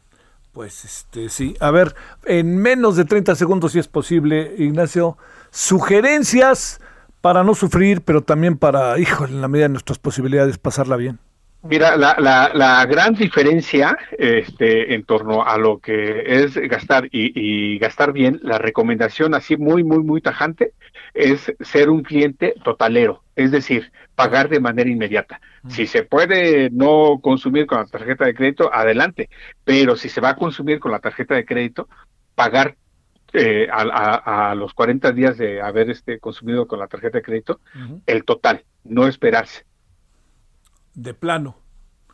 Pues 0.53 0.85
este 0.85 1.31
sí, 1.31 1.57
a 1.61 1.71
ver, 1.71 1.95
en 2.27 2.59
menos 2.59 2.97
de 2.97 3.07
30 3.07 3.35
segundos 3.37 3.73
si 3.73 3.79
es 3.79 3.89
posible, 3.89 4.55
Ignacio, 4.59 5.17
sugerencias 5.51 6.81
para 7.23 7.43
no 7.43 7.55
sufrir, 7.55 8.03
pero 8.03 8.23
también 8.23 8.59
para, 8.59 8.99
hijo, 8.99 9.25
en 9.25 9.41
la 9.41 9.49
medida 9.49 9.65
de 9.65 9.71
nuestras 9.71 9.99
posibilidades, 9.99 10.59
pasarla 10.59 10.97
bien. 10.97 11.19
Mira, 11.67 11.97
la, 11.97 12.15
la, 12.19 12.51
la, 12.53 12.85
gran 12.85 13.15
diferencia 13.15 13.97
este, 14.19 14.95
en 14.95 15.05
torno 15.05 15.45
a 15.45 15.57
lo 15.57 15.79
que 15.79 16.23
es 16.27 16.57
gastar 16.57 17.07
y, 17.07 17.33
y, 17.35 17.79
gastar 17.79 18.13
bien, 18.13 18.39
la 18.43 18.59
recomendación 18.59 19.35
así 19.35 19.57
muy, 19.57 19.83
muy, 19.83 20.05
muy 20.05 20.21
tajante 20.21 20.75
es 21.15 21.55
ser 21.61 21.89
un 21.89 22.03
cliente 22.03 22.55
totalero, 22.63 23.25
es 23.35 23.51
decir, 23.51 23.93
pagar 24.15 24.51
de 24.51 24.61
manera 24.61 24.91
inmediata. 24.91 25.41
Mm. 25.63 25.71
Si 25.71 25.87
se 25.87 26.03
puede 26.03 26.69
no 26.69 27.21
consumir 27.23 27.67
con 27.67 27.79
la 27.79 27.87
tarjeta 27.87 28.27
de 28.27 28.35
crédito, 28.35 28.71
adelante, 28.71 29.31
pero 29.65 29.97
si 29.97 30.11
se 30.11 30.21
va 30.21 30.31
a 30.31 30.37
consumir 30.37 30.81
con 30.81 30.93
la 30.93 30.99
tarjeta 30.99 31.35
de 31.35 31.47
crédito, 31.47 31.89
pagar 32.35 32.77
eh, 33.33 33.69
a, 33.73 34.51
a, 34.51 34.55
los 34.55 34.75
40 34.75 35.13
días 35.13 35.39
de 35.39 35.63
haber 35.63 35.89
este, 35.89 36.19
consumido 36.19 36.67
con 36.67 36.79
la 36.79 36.89
tarjeta 36.89 37.19
de 37.19 37.25
crédito, 37.25 37.61
el 38.05 38.25
total, 38.25 38.65
no 38.85 39.07
esperarse 39.07 39.65
de 40.95 41.15
plano. 41.15 41.57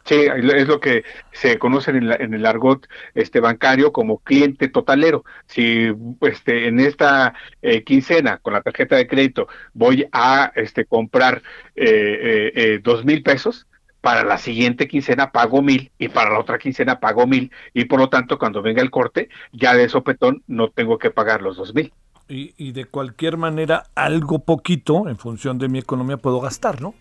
Sí, 0.05 0.14
es 0.14 0.66
lo 0.66 0.81
que 0.81 1.05
se 1.31 1.59
conoce 1.59 1.91
en, 1.91 2.35
el 2.35 2.47
argot 2.47 2.89
este 3.14 3.39
bancario 3.39 3.93
como 3.93 4.18
cliente 4.18 4.68
totalero. 4.68 5.24
Si 5.47 5.93
este 6.22 6.68
en 6.68 6.81
esta 6.81 7.35
eh, 7.62 7.85
quincena 7.85 8.39
con 8.39 8.55
la 8.55 8.62
tarjeta 8.62 8.97
de 8.97 9.07
crédito 9.07 9.47
voy 9.74 10.07
a 10.11 10.53
este 10.57 10.87
comprar 10.87 11.43
eh, 11.76 12.51
eh, 12.55 12.81
dos 12.83 13.05
mil 13.05 13.22
pesos, 13.22 13.66
para 14.01 14.24
la 14.24 14.39
siguiente 14.39 14.89
quincena 14.89 15.31
pago 15.31 15.61
mil 15.61 15.93
y 15.99 16.09
para 16.09 16.31
la 16.31 16.39
otra 16.39 16.59
quincena 16.59 17.01
pago 17.01 17.26
mil 17.26 17.53
y 17.74 17.85
por 17.85 18.01
lo 18.01 18.09
tanto 18.09 18.39
cuando 18.39 18.62
venga 18.62 18.81
el 18.81 18.91
corte 18.91 19.28
ya 19.53 19.74
de 19.74 19.91
sopetón 19.91 20.43
no 20.47 20.70
tengo 20.70 20.97
que 20.97 21.11
pagar 21.11 21.43
los 21.43 21.59
dos 21.59 21.74
mil. 21.74 21.93
Y, 22.26 22.55
y 22.57 22.72
de 22.72 22.87
cualquier 22.87 23.37
manera 23.37 23.85
algo 23.95 24.39
poquito 24.39 25.07
en 25.09 25.18
función 25.18 25.59
de 25.59 25.68
mi 25.68 25.81
economía 25.81 26.16
puedo 26.16 26.41
gastar, 26.41 26.81
¿no? 26.81 26.95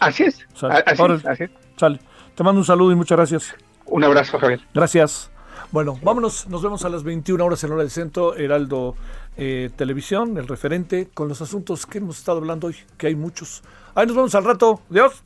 Así 0.00 0.24
es. 0.24 0.46
Así, 0.62 1.44
es, 1.44 1.50
Sale. 1.76 2.00
Te 2.34 2.44
mando 2.44 2.60
un 2.60 2.64
saludo 2.64 2.92
y 2.92 2.94
muchas 2.94 3.16
gracias. 3.16 3.54
Un 3.86 4.04
abrazo, 4.04 4.38
Javier. 4.38 4.60
Gracias. 4.74 5.30
Bueno, 5.70 5.98
vámonos, 6.02 6.48
nos 6.48 6.62
vemos 6.62 6.84
a 6.84 6.88
las 6.88 7.02
21 7.02 7.44
horas 7.44 7.62
en 7.62 7.72
hora 7.72 7.82
del 7.82 7.90
centro, 7.90 8.34
Heraldo 8.34 8.94
eh, 9.36 9.70
Televisión, 9.76 10.38
el 10.38 10.48
referente, 10.48 11.08
con 11.12 11.28
los 11.28 11.42
asuntos 11.42 11.84
que 11.84 11.98
hemos 11.98 12.18
estado 12.18 12.38
hablando 12.38 12.68
hoy, 12.68 12.76
que 12.96 13.08
hay 13.08 13.14
muchos. 13.14 13.62
Ahí 13.94 14.06
nos 14.06 14.16
vemos 14.16 14.34
al 14.34 14.44
rato. 14.44 14.80
Adiós. 14.90 15.22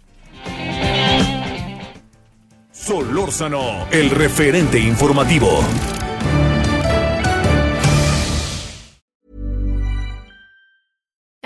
Solórzano, 2.72 3.86
el 3.92 4.10
referente 4.10 4.78
informativo. 4.78 5.60